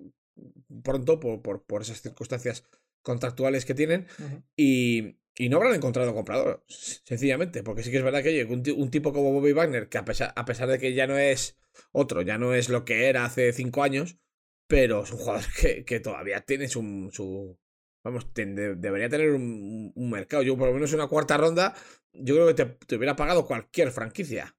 pronto 0.83 1.21
por, 1.21 1.41
por, 1.41 1.65
por 1.65 1.83
esas 1.83 2.03
circunstancias 2.03 2.65
contractuales 3.03 3.65
que 3.65 3.75
tienen 3.75 4.09
uh 4.19 4.23
-huh. 4.23 4.43
y, 4.57 5.19
y, 5.37 5.49
no 5.49 5.57
habrán 5.59 5.75
encontrado 5.75 6.15
comprador, 6.15 6.65
sencillamente, 6.69 7.63
porque 7.63 7.83
sí 7.83 7.91
que 7.91 7.99
es 7.99 8.05
verdad 8.05 8.23
que 8.23 8.29
oye, 8.31 8.45
un, 8.45 8.63
un, 8.77 8.91
tipo 8.91 9.13
como 9.13 9.33
Bobby 9.33 9.53
Wagner, 9.53 9.89
que 9.89 9.99
a 9.99 10.05
pesar, 10.05 10.33
a 10.37 10.45
pesar 10.45 10.69
de 10.69 10.79
que 10.79 10.95
ya 10.95 11.07
no 11.07 11.19
es 11.19 11.57
otro, 11.93 12.23
ya 12.23 12.39
no 12.39 12.55
es 12.55 12.69
lo 12.69 12.85
que 12.85 13.09
era 13.09 13.25
hace 13.25 13.53
cinco 13.53 13.83
años, 13.83 14.19
pero 14.67 15.03
es 15.05 15.13
un 15.13 15.19
jugador 15.19 15.45
que, 15.61 15.85
que 15.85 16.01
todavía 16.01 16.41
tiene 16.43 16.69
su... 16.69 17.11
su 17.13 17.59
vamos, 18.03 18.29
debería 18.35 19.09
tener 19.09 19.31
un, 19.31 19.93
un, 19.95 20.11
mercado. 20.11 20.43
Yo 20.43 20.57
por 20.57 20.69
lo 20.69 20.75
menos 20.75 20.93
en 20.93 21.01
una 21.01 21.09
cuarta 21.09 21.37
ronda, 21.37 21.75
yo 22.13 22.35
creo 22.35 22.47
que 22.49 22.55
te, 22.55 22.67
te 22.87 22.97
hubiera 22.97 23.17
pagado 23.17 23.47
cualquier 23.47 23.91
franquicia. 23.91 24.57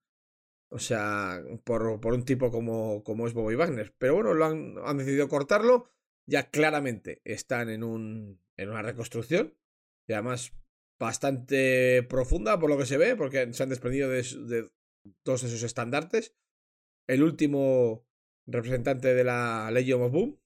O 0.70 0.80
sea, 0.80 1.42
por, 1.64 2.02
por 2.02 2.14
un 2.14 2.26
tipo 2.26 2.52
como, 2.52 3.04
como 3.04 3.28
es 3.28 3.34
Bobby 3.34 3.56
Wagner. 3.56 3.94
Pero 3.98 4.16
bueno, 4.16 4.34
lo 4.34 4.46
han, 4.46 4.76
han 4.84 4.98
decidido 4.98 5.30
cortarlo. 5.30 5.90
Ya 6.28 6.50
claramente 6.50 7.22
están 7.24 7.70
en, 7.70 7.84
un, 7.84 8.42
en 8.58 8.70
una 8.70 8.82
reconstrucción. 8.82 9.56
Y 10.08 10.14
además 10.14 10.54
bastante 11.00 12.04
profunda 12.04 12.60
por 12.60 12.70
lo 12.70 12.78
que 12.78 12.86
se 12.86 12.98
ve, 12.98 13.16
porque 13.16 13.52
se 13.54 13.64
han 13.64 13.70
desprendido 13.70 14.10
de, 14.10 14.22
de 14.22 14.70
todos 15.24 15.44
esos 15.44 15.64
estandartes. 15.64 16.36
El 17.08 17.24
último 17.24 18.08
representante 18.48 19.14
de 19.14 19.24
la 19.24 19.70
Legion 19.72 20.02
of 20.02 20.12
Boom, 20.12 20.42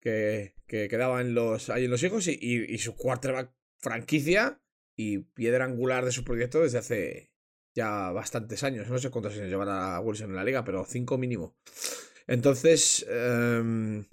que, 0.00 0.54
que 0.66 0.88
quedaba 0.88 1.20
en 1.20 1.34
los, 1.34 1.70
ahí 1.70 1.84
en 1.84 1.90
los 1.90 2.02
hijos, 2.02 2.26
y, 2.28 2.38
y, 2.40 2.74
y 2.74 2.78
su 2.78 2.96
quarterback 2.96 3.54
franquicia 3.80 4.62
y 4.96 5.18
piedra 5.18 5.64
angular 5.64 6.04
de 6.04 6.12
su 6.12 6.24
proyecto 6.24 6.62
desde 6.62 6.78
hace 6.78 7.32
ya 7.74 8.10
bastantes 8.10 8.64
años. 8.64 8.88
No 8.88 8.98
sé 8.98 9.10
cuántos 9.10 9.34
años 9.34 9.48
llevará 9.48 10.00
Wilson 10.00 10.30
en 10.30 10.36
la 10.36 10.44
liga, 10.44 10.64
pero 10.64 10.84
cinco 10.84 11.18
mínimo. 11.18 11.56
Entonces, 12.26 13.06
eh, 13.08 14.04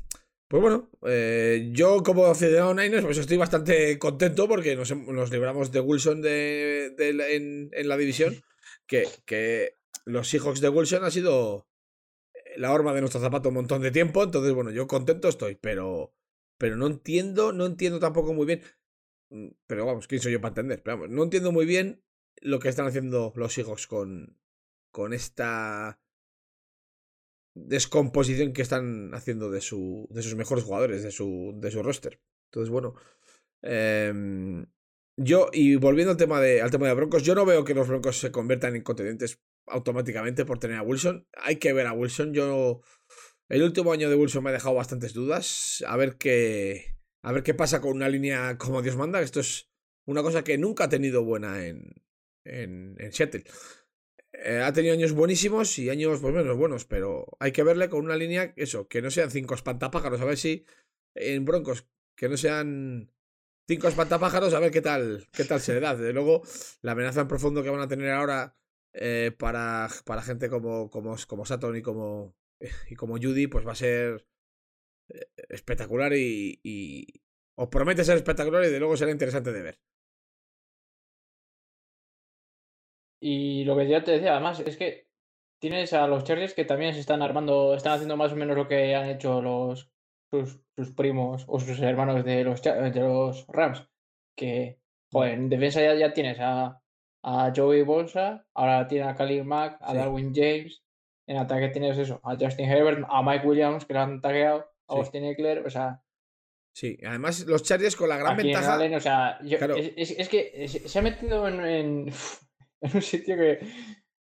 pues 0.48 0.62
bueno, 0.62 0.92
eh, 1.08 1.70
yo 1.72 2.04
como 2.04 2.25
aficionado 2.28 2.72
a 2.72 2.74
Niners, 2.75 3.04
pues 3.04 3.18
estoy 3.18 3.38
bastante 3.38 3.98
contento 3.98 4.48
porque 4.48 4.75
nos, 4.75 4.96
nos 4.96 5.32
libramos 5.32 5.72
de 5.72 5.80
Wilson 5.80 6.22
de, 6.22 6.94
de, 6.96 7.36
en, 7.36 7.70
en, 7.74 7.88
la 7.88 7.98
división. 7.98 8.36
Que, 8.88 9.08
que 9.25 9.78
los 10.06 10.30
Seahawks 10.30 10.62
de 10.62 10.70
Wilson 10.70 11.04
ha 11.04 11.10
sido 11.10 11.68
la 12.58 12.72
horma 12.72 12.94
de 12.94 13.02
nuestro 13.02 13.22
zapato 13.22 13.50
un 13.50 13.56
montón 13.56 13.82
de 13.82 13.92
tiempo. 13.92 14.24
Entonces, 14.24 14.54
bueno, 14.54 14.70
yo 14.72 14.88
contento 14.88 15.28
estoy, 15.30 15.56
pero, 15.56 16.14
pero 16.58 16.75
no 16.75 16.88
entiendo, 16.88 17.52
no 17.52 17.66
entiendo 17.66 18.00
tampoco 18.00 18.34
muy 18.34 18.46
bien. 18.46 18.62
Mm, 19.30 19.48
pero 19.68 19.86
vamos, 19.86 20.08
¿quién 20.08 20.22
soy 20.22 20.34
yo 20.34 20.42
para 20.42 20.52
entender? 20.52 20.84
Pero 20.84 20.98
vamos, 20.98 21.10
no 21.10 21.24
entiendo 21.24 21.52
muy 21.52 21.66
bien 21.66 22.04
lo 22.42 22.60
que 22.60 22.70
están 22.70 22.86
haciendo 22.86 23.34
los 23.36 23.54
Seahawks 23.54 23.88
con, 23.88 24.38
con 24.92 25.14
esta 25.14 26.00
descomposición 27.56 28.54
que 28.54 28.62
están 28.62 29.14
haciendo 29.14 29.50
de, 29.50 29.62
su, 29.62 30.08
de 30.12 30.22
sus 30.22 30.36
mejores 30.36 30.64
jugadores, 30.64 31.02
de 31.04 31.12
su, 31.12 31.54
de 31.58 31.72
su 31.72 31.82
roster. 31.82 32.22
Entonces, 32.52 32.70
bueno. 32.70 32.96
Eh, 33.64 34.66
yo, 35.18 35.50
y 35.54 35.78
volviendo 35.78 36.12
al 36.12 36.18
tema, 36.18 36.42
de, 36.42 36.62
al 36.62 36.72
tema 36.72 36.88
de 36.88 36.94
Broncos, 36.94 37.24
yo 37.24 37.36
no 37.36 37.46
veo 37.46 37.64
que 37.64 37.74
los 37.74 37.88
Broncos 37.88 38.20
se 38.20 38.32
conviertan 38.32 38.76
en 38.76 38.84
contendientes 38.84 39.42
automáticamente 39.68 40.46
por 40.46 40.60
tener 40.60 40.78
a 40.78 40.84
Wilson. 40.84 41.28
Hay 41.38 41.56
que 41.56 41.74
ver 41.74 41.88
a 41.88 41.94
Wilson. 41.94 42.34
Yo. 42.34 42.82
El 43.48 43.64
último 43.64 43.94
año 43.94 44.10
de 44.10 44.16
Wilson 44.16 44.44
me 44.44 44.50
ha 44.50 44.54
dejado 44.54 44.76
bastantes 44.76 45.14
dudas. 45.14 45.84
A 45.88 45.96
ver 45.96 46.18
qué. 46.18 46.98
A 47.24 47.32
ver 47.32 47.44
qué 47.44 47.54
pasa 47.54 47.80
con 47.80 47.94
una 47.94 48.10
línea 48.10 48.58
como 48.58 48.82
Dios 48.82 48.98
manda. 48.98 49.22
Esto 49.22 49.40
es 49.40 49.72
una 50.06 50.22
cosa 50.22 50.44
que 50.44 50.58
nunca 50.58 50.84
ha 50.84 50.90
tenido 50.90 51.24
buena 51.24 51.66
en, 51.66 52.04
en, 52.44 52.96
en 53.00 53.14
Seattle. 53.14 53.46
Eh, 54.44 54.62
ha 54.62 54.74
tenido 54.74 54.94
años 54.94 55.13
buenísimos 55.13 55.80
y 55.80 55.89
años 55.89 56.20
pues 56.20 56.34
menos 56.34 56.58
buenos, 56.58 56.86
pero 56.86 57.25
hay 57.39 57.51
que 57.51 57.63
verle 57.63 57.89
con 57.89 58.04
una 58.04 58.18
línea, 58.18 58.54
eso, 58.58 58.88
que 58.88 59.01
no 59.01 59.10
sean 59.10 59.32
cinco 59.32 59.56
espantapájaros, 59.56 60.20
a 60.20 60.25
ver 60.25 60.38
si 60.38 60.65
en 61.15 61.46
Broncos, 61.46 61.88
que 62.18 62.27
no 62.27 62.36
sean 62.36 63.12
cinco 63.68 63.88
espantapájaros, 63.88 64.54
a 64.54 64.60
ver 64.60 64.72
qué 64.72 64.82
tal, 64.82 65.27
qué 65.32 65.46
tal 65.46 65.62
se 65.62 65.74
le 65.74 65.80
da. 65.80 65.96
Desde 65.96 66.12
luego, 66.13 66.44
la 66.82 66.92
amenaza 66.92 67.22
en 67.22 67.27
profundo 67.27 67.63
que 67.63 67.70
van 67.70 67.80
a 67.82 67.88
tener 67.88 68.12
ahora 68.12 68.58
eh, 68.94 69.32
para, 69.38 69.88
para 70.06 70.22
gente 70.22 70.50
como, 70.50 70.89
como, 70.89 71.15
como 71.27 71.46
Saturn 71.46 71.77
y 71.77 71.82
como, 71.82 72.36
y 72.89 72.96
como 72.96 73.18
Judy, 73.18 73.48
pues 73.48 73.65
va 73.65 73.72
a 73.72 73.75
ser 73.75 74.27
eh, 75.10 75.27
espectacular 75.50 76.13
y, 76.13 76.60
y 76.62 77.08
os 77.56 77.69
promete 77.69 78.04
ser 78.04 78.17
espectacular 78.17 78.65
y 78.65 78.69
de 78.69 78.80
luego 78.80 78.98
será 78.98 79.12
interesante 79.12 79.54
de 79.54 79.62
ver. 79.62 79.80
Y 83.21 83.63
lo 83.63 83.78
que 83.78 83.88
ya 83.88 84.04
te 84.04 84.12
decía, 84.12 84.34
además, 84.34 84.60
es 84.60 84.78
que 84.78 85.08
tienes 85.60 85.93
a 85.93 86.08
los 86.08 86.23
Chargers 86.23 86.54
que 86.54 86.65
también 86.65 86.93
se 86.93 86.99
están 86.99 87.21
armando, 87.21 87.75
están 87.75 87.93
haciendo 87.93 88.17
más 88.17 88.34
o 88.34 88.36
menos 88.36 88.56
lo 88.56 88.67
que 88.67 88.95
han 88.95 89.10
hecho 89.10 89.41
los 89.41 89.89
sus, 90.32 90.60
sus 90.75 90.91
primos 90.91 91.45
o 91.47 91.60
sus 91.60 91.80
hermanos 91.80 92.23
de 92.25 92.43
los, 92.43 92.62
de 92.62 92.99
los 92.99 93.45
Rams. 93.47 93.88
Que, 94.38 94.80
joder, 95.12 95.34
en 95.34 95.49
defensa 95.49 95.82
ya, 95.82 95.95
ya 95.95 96.13
tienes 96.13 96.38
a, 96.39 96.82
a 97.23 97.54
Joey 97.56 97.84
Bolsa, 97.84 98.45
ahora 98.54 98.88
tienes 98.88 99.08
a 99.08 99.15
Khalil 99.15 99.45
Mack, 99.45 99.78
a 99.82 99.91
sí. 99.91 99.97
Darwin 99.97 100.34
James. 100.34 100.82
En 101.28 101.38
ataque 101.38 101.69
tienes 101.69 101.97
eso, 101.97 102.19
a 102.23 102.36
Justin 102.39 102.69
Herbert, 102.69 103.04
a 103.10 103.23
Mike 103.23 103.47
Williams, 103.47 103.86
que 103.86 103.95
lo 103.95 104.01
han 104.01 104.21
tagueado, 104.21 104.60
a 104.88 104.93
sí. 104.93 104.99
Austin 104.99 105.25
Eckler, 105.25 105.65
o 105.65 105.69
sea. 105.71 106.04
Sí, 106.75 106.99
además 107.04 107.45
los 107.47 107.63
Chargers 107.63 107.95
con 107.95 108.10
la 108.10 108.17
gran 108.17 108.38
ventaja. 108.38 108.75
Allen, 108.75 108.93
o 108.93 108.99
sea, 108.99 109.39
yo, 109.41 109.58
claro. 109.58 109.75
es, 109.75 109.93
es, 109.95 110.12
es, 110.19 110.30
que 110.30 110.67
se 110.67 110.99
ha 110.99 111.01
metido 111.01 111.47
en, 111.47 111.65
en 111.65 112.13
en 112.86 112.91
un 112.95 113.02
sitio 113.02 113.36
que, 113.36 113.60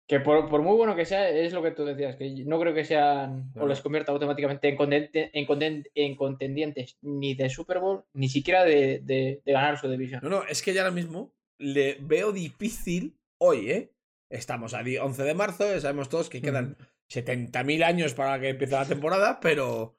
que 0.07 0.19
por, 0.19 0.49
por, 0.49 0.61
muy 0.61 0.75
bueno 0.75 0.95
que 0.95 1.05
sea, 1.05 1.29
es 1.29 1.53
lo 1.53 1.63
que 1.63 1.71
tú 1.71 1.85
decías, 1.85 2.15
que 2.15 2.29
no 2.45 2.59
creo 2.59 2.73
que 2.73 2.85
sean 2.85 3.51
no. 3.55 3.63
o 3.63 3.67
les 3.67 3.81
convierta 3.81 4.11
automáticamente 4.11 4.67
en, 4.67 4.75
contente, 4.75 5.31
en, 5.33 5.45
content, 5.45 5.87
en, 5.95 6.15
contendientes 6.15 6.97
ni 7.01 7.35
de 7.35 7.49
Super 7.49 7.79
Bowl, 7.79 8.03
ni 8.13 8.29
siquiera 8.29 8.63
de, 8.63 8.99
de, 9.03 9.41
de, 9.45 9.51
ganar 9.51 9.79
su 9.79 9.89
división. 9.89 10.21
No, 10.23 10.29
no, 10.29 10.43
es 10.43 10.61
que 10.61 10.73
ya 10.73 10.81
ahora 10.81 10.93
mismo 10.93 11.33
le 11.57 11.97
veo 12.01 12.31
difícil 12.31 13.17
hoy, 13.37 13.71
¿eh? 13.71 13.89
Estamos 14.29 14.73
a 14.73 14.81
11 14.81 15.23
de 15.23 15.33
marzo, 15.35 15.71
ya 15.71 15.79
sabemos 15.79 16.09
todos 16.09 16.29
que 16.29 16.41
quedan 16.41 16.71
mm. 16.71 17.13
70.000 17.13 17.83
años 17.83 18.13
para 18.13 18.39
que 18.39 18.49
empiece 18.49 18.73
la 18.73 18.85
temporada, 18.87 19.39
pero, 19.39 19.97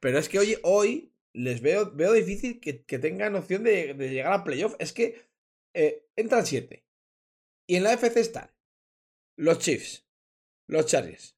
pero 0.00 0.18
es 0.18 0.28
que 0.28 0.38
hoy, 0.38 0.56
hoy 0.62 1.12
les 1.34 1.60
veo, 1.60 1.92
veo 1.92 2.12
difícil 2.14 2.58
que, 2.58 2.84
que 2.84 2.98
tengan 2.98 3.36
opción 3.36 3.62
de, 3.62 3.92
de 3.94 4.10
llegar 4.10 4.32
a 4.32 4.44
playoff. 4.44 4.74
Es 4.78 4.92
que 4.92 5.26
eh, 5.74 6.06
entran 6.16 6.46
7 6.46 6.85
y 7.66 7.76
en 7.76 7.82
la 7.82 7.92
FC 7.92 8.20
están 8.20 8.50
los 9.36 9.58
Chiefs, 9.58 10.06
los 10.66 10.86
Chargers, 10.86 11.36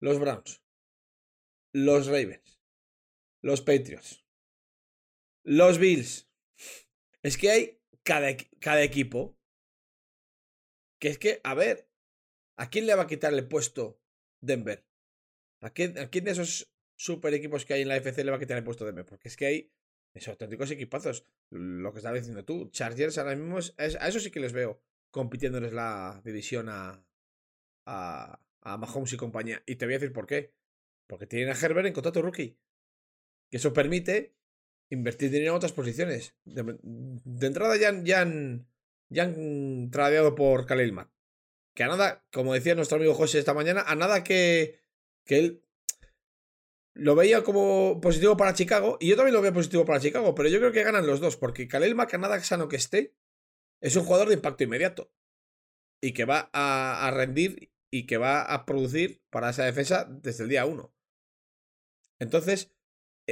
los 0.00 0.18
Browns, 0.18 0.62
los 1.72 2.06
Ravens, 2.06 2.60
los 3.42 3.60
Patriots, 3.60 4.24
los 5.42 5.78
Bills. 5.78 6.28
Es 7.22 7.36
que 7.36 7.50
hay 7.50 7.80
cada, 8.02 8.82
equipo 8.82 9.38
que 10.98 11.08
es 11.08 11.18
que, 11.18 11.40
a 11.44 11.54
ver, 11.54 11.88
¿a 12.56 12.70
quién 12.70 12.86
le 12.86 12.94
va 12.94 13.04
a 13.04 13.06
quitar 13.06 13.32
el 13.32 13.48
puesto 13.48 14.00
Denver? 14.40 14.86
¿A 15.60 15.70
quién, 15.70 15.98
¿A 15.98 16.08
quién 16.08 16.24
de 16.24 16.32
esos 16.32 16.72
super 16.96 17.32
equipos 17.34 17.64
que 17.64 17.74
hay 17.74 17.82
en 17.82 17.88
la 17.88 17.96
FC 17.96 18.24
le 18.24 18.30
va 18.30 18.36
a 18.36 18.40
quitar 18.40 18.58
el 18.58 18.64
puesto 18.64 18.84
Denver? 18.84 19.06
Porque 19.06 19.28
es 19.28 19.36
que 19.36 19.46
hay 19.46 19.72
esos 20.14 20.28
auténticos 20.28 20.70
equipazos. 20.70 21.26
Lo 21.50 21.92
que 21.92 21.98
estabas 21.98 22.20
diciendo 22.20 22.44
tú, 22.44 22.70
Chargers 22.70 23.18
ahora 23.18 23.36
mismo, 23.36 23.58
es, 23.58 23.74
a 23.78 24.08
eso 24.08 24.20
sí 24.20 24.30
que 24.30 24.40
les 24.40 24.52
veo 24.52 24.82
compitiéndoles 25.10 25.72
la 25.72 26.20
división 26.24 26.68
a, 26.68 27.04
a, 27.86 28.40
a 28.60 28.76
Mahomes 28.76 29.12
y 29.12 29.16
compañía. 29.16 29.62
Y 29.66 29.76
te 29.76 29.86
voy 29.86 29.94
a 29.94 29.98
decir 29.98 30.12
por 30.12 30.26
qué. 30.26 30.54
Porque 31.06 31.26
tienen 31.26 31.48
a 31.48 31.58
Herbert 31.58 31.86
en 31.86 31.92
contrato 31.92 32.22
rookie. 32.22 32.58
Que 33.50 33.56
eso 33.56 33.72
permite 33.72 34.36
invertir 34.90 35.30
dinero 35.30 35.52
en 35.52 35.56
otras 35.56 35.72
posiciones. 35.72 36.36
De, 36.44 36.78
de 36.82 37.46
entrada 37.46 37.76
ya, 37.76 37.92
ya, 38.02 38.20
han, 38.20 38.68
ya 39.08 39.24
han 39.24 39.90
tradeado 39.90 40.34
por 40.34 40.66
Khalil 40.66 40.92
Mack. 40.92 41.10
Que 41.74 41.84
a 41.84 41.88
nada, 41.88 42.24
como 42.32 42.54
decía 42.54 42.74
nuestro 42.74 42.96
amigo 42.96 43.14
José 43.14 43.38
esta 43.38 43.54
mañana, 43.54 43.82
a 43.82 43.94
nada 43.94 44.24
que, 44.24 44.80
que 45.24 45.38
él 45.38 45.64
lo 46.94 47.14
veía 47.14 47.42
como 47.42 48.00
positivo 48.00 48.36
para 48.36 48.54
Chicago. 48.54 48.98
Y 49.00 49.08
yo 49.08 49.16
también 49.16 49.34
lo 49.34 49.42
veo 49.42 49.52
positivo 49.52 49.84
para 49.84 50.00
Chicago. 50.00 50.34
Pero 50.34 50.48
yo 50.48 50.58
creo 50.58 50.72
que 50.72 50.84
ganan 50.84 51.06
los 51.06 51.20
dos. 51.20 51.36
Porque 51.36 51.68
Khalil 51.68 51.94
Mack, 51.94 52.14
a 52.14 52.18
nada 52.18 52.40
sano 52.40 52.68
que 52.68 52.76
esté, 52.76 53.14
es 53.80 53.96
un 53.96 54.04
jugador 54.04 54.28
de 54.28 54.34
impacto 54.34 54.64
inmediato 54.64 55.12
y 56.02 56.12
que 56.12 56.24
va 56.24 56.50
a, 56.52 57.06
a, 57.06 57.10
rendir 57.10 57.72
y 57.90 58.06
que 58.06 58.16
va 58.16 58.42
a 58.42 58.66
producir 58.66 59.22
para 59.30 59.50
esa 59.50 59.64
defensa 59.64 60.06
desde 60.08 60.44
el 60.44 60.50
día 60.50 60.66
1. 60.66 60.94
Entonces, 62.20 62.74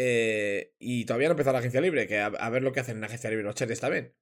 eh, 0.01 0.75
y 0.79 1.05
todavía 1.07 1.27
no 1.27 1.33
empezó 1.33 1.53
la 1.53 1.59
agencia 1.59 1.81
libre, 1.81 2.07
que 2.07 2.19
a, 2.21 2.51
ver 2.51 2.63
lo 2.63 2.73
que 2.73 2.79
hacen 2.79 2.97
en 2.97 3.01
la 3.01 3.09
agencia 3.09 3.31
libre 3.31 3.45
los 3.45 3.57
Chargers 3.57 3.81
también. 3.81 4.15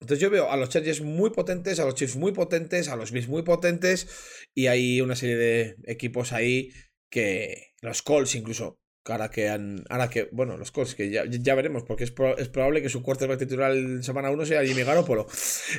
Entonces 0.00 0.20
yo 0.20 0.28
veo 0.28 0.50
a 0.50 0.56
los 0.56 0.70
Chargers 0.70 1.02
muy 1.02 1.30
potentes, 1.30 1.78
a 1.78 1.84
los 1.84 1.94
Chiefs 1.94 2.16
muy 2.16 2.32
potentes, 2.32 2.88
a 2.88 2.96
los 2.96 3.12
Bills 3.12 3.28
muy 3.28 3.42
potentes 3.42 4.44
y 4.54 4.66
hay 4.66 5.00
una 5.00 5.14
serie 5.14 5.36
de 5.36 5.76
equipos 5.84 6.32
ahí 6.32 6.72
que 7.10 7.74
los 7.80 8.02
Colts 8.02 8.34
incluso 8.34 8.80
ahora 9.12 9.30
que 9.30 9.48
han. 9.48 9.84
Ahora 9.88 10.08
que. 10.08 10.28
Bueno, 10.32 10.56
los 10.56 10.72
Colts, 10.72 10.94
que 10.94 11.10
ya, 11.10 11.24
ya 11.26 11.54
veremos, 11.54 11.84
porque 11.84 12.04
es, 12.04 12.10
pro, 12.10 12.36
es, 12.36 12.48
probable 12.48 12.82
que 12.82 12.88
su 12.88 13.02
quarterback 13.02 13.38
titular 13.38 13.72
en 13.72 14.02
semana 14.02 14.30
1 14.30 14.46
sea 14.46 14.64
Jimmy 14.64 14.82
Garoppolo. 14.82 15.26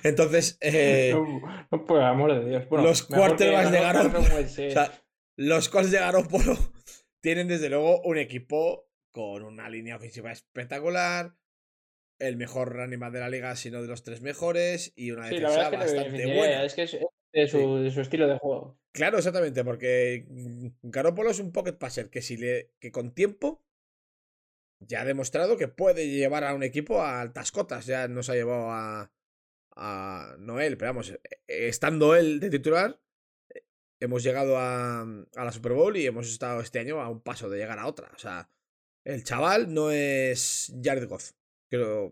Entonces. 0.03 0.57
Eh, 0.61 1.11
no, 1.13 1.67
no, 1.71 1.85
por 1.85 2.01
amor 2.01 2.33
de 2.33 2.49
Dios. 2.49 2.69
Bueno, 2.69 2.85
los 2.85 3.03
quarterbacks 3.03 3.71
de 3.71 3.79
Garoppolo. 3.79 4.19
o 4.19 4.47
sea, 4.47 4.91
los 5.37 5.69
Colts 5.69 5.91
de 5.91 5.99
Garoppolo 5.99 6.57
tienen 7.21 7.47
desde 7.47 7.69
luego 7.69 8.01
un 8.01 8.17
equipo 8.17 8.89
con 9.11 9.43
una 9.43 9.69
línea 9.69 9.95
ofensiva 9.95 10.31
espectacular. 10.31 11.35
El 12.19 12.35
mejor 12.35 12.73
running 12.73 12.99
back 12.99 13.13
de 13.13 13.19
la 13.19 13.29
liga, 13.29 13.55
sino 13.55 13.81
de 13.81 13.87
los 13.87 14.03
tres 14.03 14.21
mejores. 14.21 14.91
Y 14.95 15.11
una 15.11 15.29
sí, 15.29 15.35
defensa 15.35 15.63
es 15.63 15.69
que 15.69 15.77
bastante 15.77 16.35
buena. 16.35 16.63
Es 16.63 16.73
que 16.73 16.83
es 16.83 16.97
de 17.31 17.47
su, 17.47 17.57
sí. 17.57 17.83
de 17.83 17.91
su 17.91 18.01
estilo 18.01 18.27
de 18.27 18.39
juego. 18.39 18.79
Claro, 18.97 19.17
exactamente, 19.19 19.63
porque 19.63 20.25
Garoppolo 20.81 21.29
es 21.29 21.39
un 21.39 21.51
pocket 21.51 21.73
passer 21.73 22.09
que 22.09 22.23
si 22.23 22.35
le 22.35 22.71
que 22.79 22.91
con 22.91 23.13
tiempo 23.13 23.63
ya 24.79 25.01
ha 25.01 25.05
demostrado 25.05 25.55
que 25.55 25.67
puede 25.67 26.09
llevar 26.09 26.43
a 26.43 26.55
un 26.55 26.63
equipo 26.63 27.03
a 27.03 27.21
altas 27.21 27.51
cotas, 27.51 27.85
ya 27.85 28.07
nos 28.07 28.27
ha 28.31 28.33
llevado 28.33 28.71
a 28.71 29.11
a 29.75 30.35
Noel, 30.39 30.79
pero 30.79 30.89
vamos, 30.93 31.13
estando 31.45 32.15
él 32.15 32.39
de 32.39 32.49
titular 32.49 32.99
hemos 33.99 34.23
llegado 34.23 34.57
a, 34.57 35.01
a 35.01 35.45
la 35.45 35.51
Super 35.51 35.73
Bowl 35.73 35.95
y 35.95 36.07
hemos 36.07 36.27
estado 36.27 36.59
este 36.61 36.79
año 36.79 36.99
a 36.99 37.07
un 37.07 37.21
paso 37.21 37.49
de 37.49 37.59
llegar 37.59 37.77
a 37.77 37.85
otra. 37.85 38.09
O 38.15 38.17
sea, 38.17 38.49
el 39.03 39.23
chaval 39.23 39.71
no 39.71 39.91
es 39.91 40.73
Jared 40.83 41.07
Goff. 41.07 41.33
Creo 41.69 42.11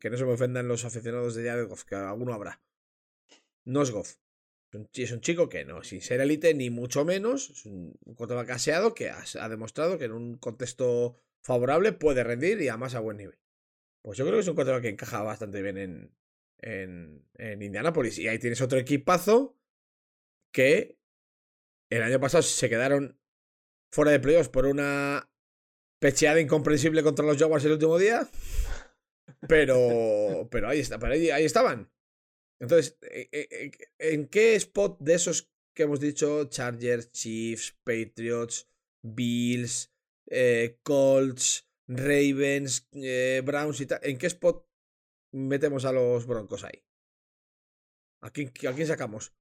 que 0.00 0.08
no 0.08 0.16
se 0.16 0.24
me 0.24 0.32
ofendan 0.32 0.66
los 0.66 0.86
aficionados 0.86 1.34
de 1.34 1.46
Jared 1.46 1.68
Goff, 1.68 1.84
que 1.84 1.94
alguno 1.94 2.32
habrá. 2.32 2.62
No 3.66 3.82
es 3.82 3.90
Goff. 3.90 4.21
Es 4.94 5.12
un 5.12 5.20
chico 5.20 5.48
que 5.48 5.64
no, 5.64 5.82
sin 5.82 6.00
ser 6.00 6.20
élite 6.20 6.54
ni 6.54 6.70
mucho 6.70 7.04
menos, 7.04 7.50
es 7.50 7.66
un 7.66 7.92
quarterback 8.14 8.50
aseado 8.50 8.94
que 8.94 9.10
ha, 9.10 9.48
demostrado 9.48 9.98
que 9.98 10.06
en 10.06 10.12
un 10.12 10.38
contexto 10.38 11.20
favorable 11.42 11.92
puede 11.92 12.24
rendir 12.24 12.60
y 12.62 12.68
además 12.68 12.94
a 12.94 13.00
buen 13.00 13.18
nivel. 13.18 13.38
Pues 14.02 14.16
yo 14.16 14.24
creo 14.24 14.36
que 14.36 14.40
es 14.40 14.48
un 14.48 14.54
quarterback 14.54 14.82
que 14.82 14.88
encaja 14.88 15.22
bastante 15.22 15.60
bien 15.60 15.76
en, 15.76 16.16
en, 16.58 17.28
en 17.34 17.62
Indianapolis. 17.62 18.18
Y 18.18 18.28
ahí 18.28 18.38
tienes 18.38 18.62
otro 18.62 18.78
equipazo 18.78 19.58
que 20.52 20.98
el 21.90 22.02
año 22.02 22.18
pasado 22.18 22.42
se 22.42 22.70
quedaron 22.70 23.20
fuera 23.92 24.10
de 24.10 24.20
playoffs 24.20 24.48
por 24.48 24.64
una 24.64 25.30
pecheada 26.00 26.40
incomprensible 26.40 27.02
contra 27.02 27.26
los 27.26 27.36
Jaguars 27.36 27.64
el 27.64 27.72
último 27.72 27.98
día. 27.98 28.28
Pero, 29.48 30.48
pero 30.50 30.68
ahí, 30.68 30.80
está, 30.80 30.98
ahí, 31.06 31.30
ahí 31.30 31.44
estaban. 31.44 31.90
Entonces, 32.62 32.96
¿en 33.98 34.28
qué 34.28 34.54
spot 34.54 35.00
de 35.00 35.14
esos 35.14 35.52
que 35.74 35.82
hemos 35.82 35.98
dicho? 35.98 36.44
Chargers, 36.44 37.10
Chiefs, 37.10 37.76
Patriots, 37.82 38.70
Bills, 39.02 39.92
eh, 40.26 40.78
Colts, 40.84 41.68
Ravens, 41.88 42.88
eh, 42.92 43.42
Browns 43.44 43.80
y 43.80 43.86
tal. 43.86 43.98
¿En 44.04 44.16
qué 44.16 44.28
spot 44.28 44.64
metemos 45.32 45.84
a 45.84 45.92
los 45.92 46.24
Broncos 46.24 46.62
ahí? 46.62 46.84
¿A 48.22 48.30
quién, 48.30 48.52
a 48.68 48.72
quién 48.72 48.86
sacamos? 48.86 49.34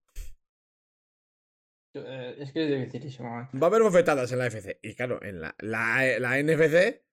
Eh, 1.94 2.38
es 2.40 2.52
que 2.52 2.64
es 2.64 2.80
dificilísimo. 2.80 3.30
Va 3.30 3.50
a 3.62 3.66
haber 3.68 3.84
bofetadas 3.84 4.32
en 4.32 4.40
la 4.40 4.48
FC. 4.48 4.80
Y 4.82 4.96
claro, 4.96 5.22
en 5.22 5.42
la, 5.42 5.56
la, 5.60 6.18
la 6.18 6.42
NFC 6.42 7.04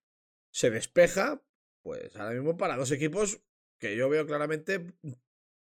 se 0.55 0.71
despeja, 0.71 1.44
pues 1.83 2.16
ahora 2.16 2.33
mismo 2.33 2.57
para 2.57 2.79
dos 2.79 2.92
equipos 2.92 3.42
que 3.79 3.94
yo 3.94 4.09
veo 4.09 4.27
claramente, 4.27 4.87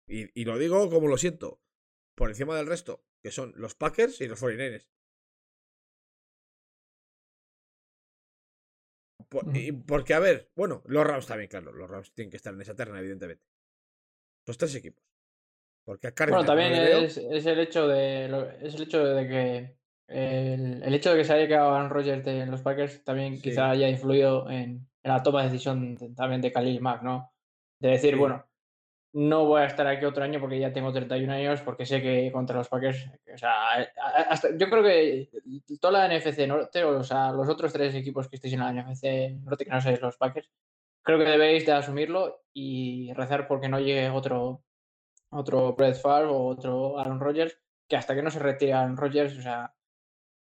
y, 0.07 0.41
y, 0.41 0.45
lo 0.45 0.59
digo 0.59 0.91
como 0.91 1.09
lo 1.09 1.17
siento, 1.17 1.61
por 2.15 2.29
encima 2.29 2.57
del 2.57 2.67
resto, 2.67 3.05
que 3.23 3.31
son 3.31 3.53
los 3.57 3.75
Packers 3.75 4.21
y 4.21 4.29
los 4.29 4.43
49ers. 4.43 4.89
Por, 9.29 9.57
y 9.57 9.73
porque, 9.73 10.15
a 10.15 10.21
ver, 10.21 10.51
bueno, 10.55 10.83
los 10.87 11.07
Rams 11.07 11.27
también, 11.27 11.49
claro, 11.49 11.73
los 11.73 11.91
Rams 11.91 12.13
tienen 12.13 12.31
que 12.31 12.37
estar 12.37 12.53
en 12.53 12.61
esa 12.61 12.77
terna, 12.77 13.01
evidentemente. 13.01 13.45
Los 14.47 14.59
tres 14.59 14.75
equipos. 14.75 15.05
Porque 15.85 16.09
a 16.09 16.13
bueno, 16.17 16.45
también 16.45 16.73
no 16.73 16.79
es, 16.79 17.19
es, 17.19 17.45
el 17.45 17.59
hecho 17.59 17.87
de 17.87 18.25
es 18.63 18.75
el 18.75 18.83
hecho 18.83 19.05
de 19.05 19.29
que 19.29 19.77
el, 20.09 20.83
el 20.83 20.95
hecho 20.95 21.11
de 21.11 21.19
que 21.19 21.25
se 21.25 21.35
haya 21.35 21.47
quedado 21.47 21.75
Aaron 21.75 21.91
Rodgers 21.91 22.27
en 22.27 22.51
los 22.51 22.63
Packers 22.63 23.05
también 23.05 23.37
sí. 23.37 23.43
quizá 23.43 23.71
haya 23.71 23.89
influido 23.89 24.49
en, 24.49 24.89
en, 25.03 25.13
la 25.13 25.23
toma 25.23 25.43
de 25.43 25.51
decisión 25.51 25.97
también 26.15 26.41
de 26.41 26.53
Khalil 26.53 26.81
Mack, 26.81 27.03
¿no? 27.03 27.35
De 27.81 27.91
decir, 27.91 28.15
sí. 28.15 28.19
bueno, 28.19 28.47
no 29.15 29.47
voy 29.47 29.63
a 29.63 29.67
estar 29.67 29.87
aquí 29.87 30.05
otro 30.05 30.25
año 30.25 30.41
porque 30.41 30.59
ya 30.59 30.73
tengo 30.73 30.93
31 30.93 31.33
años, 31.33 31.61
porque 31.61 31.87
sé 31.87 32.03
que 32.03 32.33
contra 32.33 32.57
los 32.57 32.69
Packers, 32.69 33.09
o 33.33 33.39
sea, 33.39 33.75
hasta, 34.29 34.57
yo 34.57 34.69
creo 34.69 34.83
que 34.83 35.31
toda 35.81 36.07
la 36.07 36.19
NFC 36.19 36.49
norte, 36.49 36.83
o 36.83 37.05
sea, 37.05 37.31
los 37.31 37.49
otros 37.49 37.73
tres 37.73 37.95
equipos 37.95 38.29
que 38.29 38.37
estéis 38.37 38.55
en 38.55 38.61
la 38.61 38.73
NFC 38.73 39.41
norte, 39.41 39.65
que 39.65 39.71
no 39.71 39.81
seáis 39.81 40.01
los 40.01 40.17
Packers, 40.17 40.51
creo 41.03 41.19
que 41.19 41.25
debéis 41.25 41.65
de 41.65 41.73
asumirlo 41.73 42.43
y 42.53 43.13
rezar 43.13 43.47
porque 43.47 43.69
no 43.69 43.79
llegue 43.79 44.11
otro 44.11 44.65
otro 45.31 45.75
Brett 45.75 45.97
Favre 45.97 46.29
o 46.31 46.47
otro 46.47 46.99
Aaron 46.99 47.21
Rodgers, 47.21 47.57
que 47.89 47.97
hasta 47.97 48.17
que 48.17 48.23
no 48.23 48.31
se 48.31 48.41
retire 48.41 48.73
Aaron 48.73 48.97
Rodgers, 48.97 49.39
o 49.39 49.43
sea, 49.43 49.75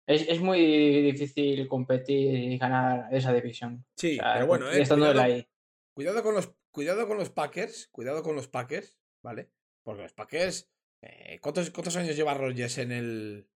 es, 0.07 0.29
es 0.29 0.41
muy 0.41 0.61
difícil 1.03 1.67
competir 1.69 2.35
y 2.35 2.59
ganar 2.59 3.09
esa 3.13 3.33
división. 3.33 3.85
Sí, 3.97 4.19
o 4.19 4.23
sea, 4.23 4.35
pero 4.35 4.47
bueno, 4.47 4.71
eh, 4.71 4.87
cuidado, 4.87 5.21
ahí. 5.21 5.49
Cuidado 5.95 6.23
con, 6.23 6.35
los, 6.35 6.53
cuidado 6.79 7.09
con 7.09 7.17
los 7.17 7.31
Packers, 7.31 7.89
cuidado 7.89 8.23
con 8.23 8.37
los 8.37 8.47
Packers, 8.47 8.97
¿vale? 9.21 9.51
Porque 9.83 10.03
los 10.03 10.13
Packers, 10.13 10.71
eh, 11.03 11.41
¿cuántos, 11.43 11.73
¿cuántos 11.73 11.97
años 11.97 12.15
lleva 12.15 12.35
Rodgers 12.35 12.79
en 12.79 12.93
el... 12.93 13.49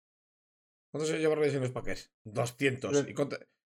¿Cuántos 0.91 1.09
años 1.11 1.23
lleva 1.23 1.37
Rodgers 1.37 1.55
en 1.55 1.61
los 1.61 1.71
Packers? 1.71 2.11
200. 2.25 3.09
Y 3.09 3.15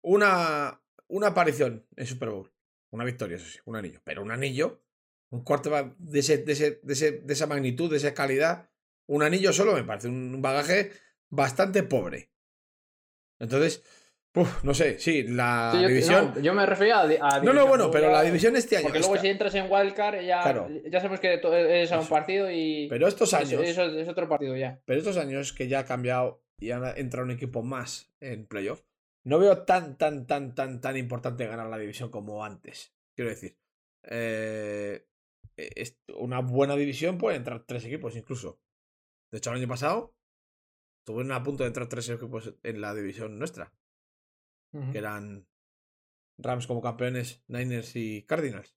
una, 0.02 0.84
una 1.08 1.28
aparición 1.28 1.88
en 1.96 2.06
Super 2.06 2.28
Bowl. 2.28 2.52
Una 2.92 3.06
victoria, 3.06 3.38
eso 3.38 3.46
sí, 3.48 3.58
un 3.64 3.78
anillo. 3.78 4.02
Pero 4.04 4.22
un 4.22 4.32
anillo 4.32 4.82
un 5.30 5.46
quarterback 5.46 5.96
de, 5.98 6.20
ese, 6.20 6.40
de, 6.40 6.52
ese, 6.52 6.80
de, 6.84 6.94
ese, 6.94 7.12
de 7.12 7.34
esa 7.34 7.48
magnitud, 7.48 7.90
de 7.90 7.98
esa 7.98 8.14
calidad, 8.14 8.70
un 9.06 9.24
anillo 9.24 9.54
solo 9.54 9.74
me 9.74 9.86
parece 9.86 10.10
un 10.10 10.42
bagaje 10.42 10.92
bastante 11.30 11.84
pobre. 11.84 12.34
Entonces, 13.40 13.82
uf, 14.38 14.64
no 14.64 14.74
sé, 14.74 15.00
sí, 15.00 15.24
la 15.24 15.72
sí, 15.74 15.82
yo, 15.82 15.88
división. 15.88 16.34
No, 16.36 16.42
yo 16.42 16.54
me 16.54 16.66
refería 16.66 17.02
a, 17.02 17.40
No, 17.42 17.54
no, 17.54 17.68
bueno, 17.68 17.92
pero 17.92 18.12
la 18.12 18.22
división 18.22 18.56
este 18.56 18.78
año. 18.78 18.84
Porque 18.84 19.00
luego 19.00 19.18
si 19.18 19.28
entras 19.28 19.56
en 19.56 19.72
Wildcard 19.72 20.22
ya, 20.22 20.42
claro. 20.42 20.70
ya 20.86 21.00
sabemos 21.00 21.20
que 21.20 21.42
es 21.82 21.92
a 21.92 22.00
un 22.00 22.08
partido 22.08 22.50
y. 22.52 22.88
Pero 22.90 23.08
estos 23.08 23.34
años. 23.34 23.62
Es 23.62 24.08
otro 24.08 24.30
partido 24.30 24.56
ya. 24.56 24.82
Pero 24.86 25.00
estos 25.00 25.18
años 25.18 25.54
que 25.54 25.68
ya 25.68 25.80
ha 25.80 25.86
cambiado 25.86 26.44
y 26.60 26.72
ha 26.72 26.94
entrado 26.96 27.26
un 27.26 27.32
equipo 27.32 27.64
más 27.64 28.12
en 28.20 28.48
playoff, 28.48 28.84
no 29.26 29.40
veo 29.40 29.64
tan, 29.64 29.98
tan, 29.98 30.26
tan, 30.26 30.56
tan, 30.56 30.82
tan 30.82 30.98
importante 30.98 31.46
ganar 31.46 31.68
la 31.68 31.78
división 31.78 32.10
como 32.10 32.44
antes. 32.44 32.94
Quiero 33.16 33.30
decir. 33.30 33.58
Eh, 34.10 35.06
una 36.16 36.40
buena 36.40 36.76
división 36.76 37.18
puede 37.18 37.38
entrar 37.38 37.66
tres 37.66 37.86
equipos 37.86 38.16
incluso. 38.16 38.62
De 39.32 39.40
hecho, 39.40 39.50
el 39.50 39.58
año 39.58 39.68
pasado 39.68 40.16
estuvieron 41.00 41.32
a 41.32 41.44
punto 41.44 41.64
de 41.64 41.68
entrar 41.68 41.90
tres 41.90 42.10
equipos 42.10 42.54
en 42.64 42.82
la 42.82 42.94
división 42.94 43.40
nuestra. 43.40 43.74
Que 44.72 44.98
eran 44.98 45.48
Rams 46.38 46.68
como 46.68 46.82
campeones, 46.82 47.44
Niners 47.48 47.96
y 47.96 48.24
Cardinals. 48.24 48.76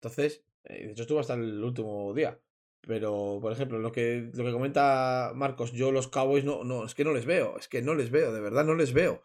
Entonces, 0.00 0.44
eh, 0.64 0.86
de 0.86 0.92
hecho 0.92 1.02
estuvo 1.02 1.20
hasta 1.20 1.34
el 1.34 1.62
último 1.62 2.12
día. 2.14 2.40
Pero, 2.80 3.38
por 3.40 3.52
ejemplo, 3.52 3.78
lo 3.78 3.92
que, 3.92 4.30
lo 4.32 4.44
que 4.44 4.52
comenta 4.52 5.32
Marcos, 5.34 5.72
yo 5.72 5.92
los 5.92 6.08
Cowboys 6.08 6.44
no, 6.44 6.64
no, 6.64 6.84
es 6.84 6.94
que 6.94 7.04
no 7.04 7.12
les 7.12 7.26
veo, 7.26 7.58
es 7.58 7.68
que 7.68 7.82
no 7.82 7.94
les 7.94 8.10
veo, 8.10 8.32
de 8.32 8.40
verdad 8.40 8.64
no 8.64 8.74
les 8.74 8.92
veo. 8.92 9.24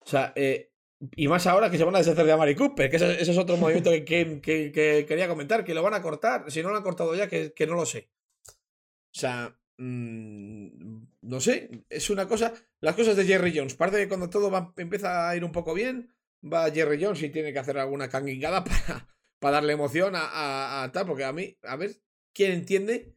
O 0.00 0.06
sea, 0.06 0.32
eh, 0.34 0.72
y 1.14 1.28
más 1.28 1.46
ahora 1.46 1.70
que 1.70 1.78
se 1.78 1.84
van 1.84 1.94
a 1.94 1.98
deshacer 1.98 2.24
de 2.24 2.32
Amari 2.32 2.56
Cooper, 2.56 2.90
que 2.90 2.96
ese, 2.96 3.20
ese 3.20 3.30
es 3.30 3.38
otro 3.38 3.56
movimiento 3.56 3.90
que, 3.90 4.04
que, 4.04 4.40
que, 4.40 4.72
que, 4.72 5.06
quería 5.06 5.28
comentar, 5.28 5.64
que 5.64 5.74
lo 5.74 5.82
van 5.82 5.94
a 5.94 6.02
cortar. 6.02 6.50
Si 6.50 6.62
no 6.62 6.70
lo 6.70 6.76
han 6.76 6.82
cortado 6.82 7.14
ya, 7.14 7.28
que, 7.28 7.66
no 7.66 7.74
lo 7.74 7.86
sé. 7.86 8.10
O 8.48 9.18
sea, 9.18 9.56
mmm, 9.78 11.06
no 11.22 11.40
sé, 11.40 11.84
es 11.88 12.10
una 12.10 12.28
cosa. 12.28 12.52
Las 12.80 12.94
cosas 12.94 13.16
de 13.16 13.24
Jerry 13.24 13.56
Jones. 13.56 13.74
Parte 13.74 13.96
de 13.96 14.08
cuando 14.08 14.30
todo 14.30 14.50
va, 14.50 14.72
empieza 14.76 15.28
a 15.28 15.36
ir 15.36 15.44
un 15.44 15.52
poco 15.52 15.74
bien, 15.74 16.14
va 16.44 16.70
Jerry 16.70 17.02
Jones 17.02 17.22
y 17.22 17.30
tiene 17.30 17.52
que 17.52 17.58
hacer 17.58 17.78
alguna 17.78 18.08
canguingada 18.08 18.64
para, 18.64 19.08
para 19.38 19.54
darle 19.54 19.72
emoción 19.72 20.14
a, 20.16 20.82
a, 20.82 20.92
tal, 20.92 21.06
porque 21.06 21.24
a 21.24 21.32
mí, 21.32 21.56
a 21.62 21.76
ver, 21.76 21.92
¿quién 22.34 22.52
entiende 22.52 23.16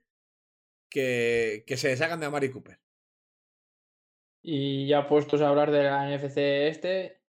que, 0.89 1.63
que 1.67 1.77
se 1.77 1.89
deshagan 1.89 2.19
de 2.19 2.27
Amari 2.27 2.49
Cooper? 2.51 2.79
Y 4.43 4.87
ya 4.87 5.07
puestos 5.07 5.41
a 5.41 5.49
hablar 5.49 5.71
de 5.71 5.83
la 5.83 6.09
NFC 6.09 6.37
este, 6.37 7.21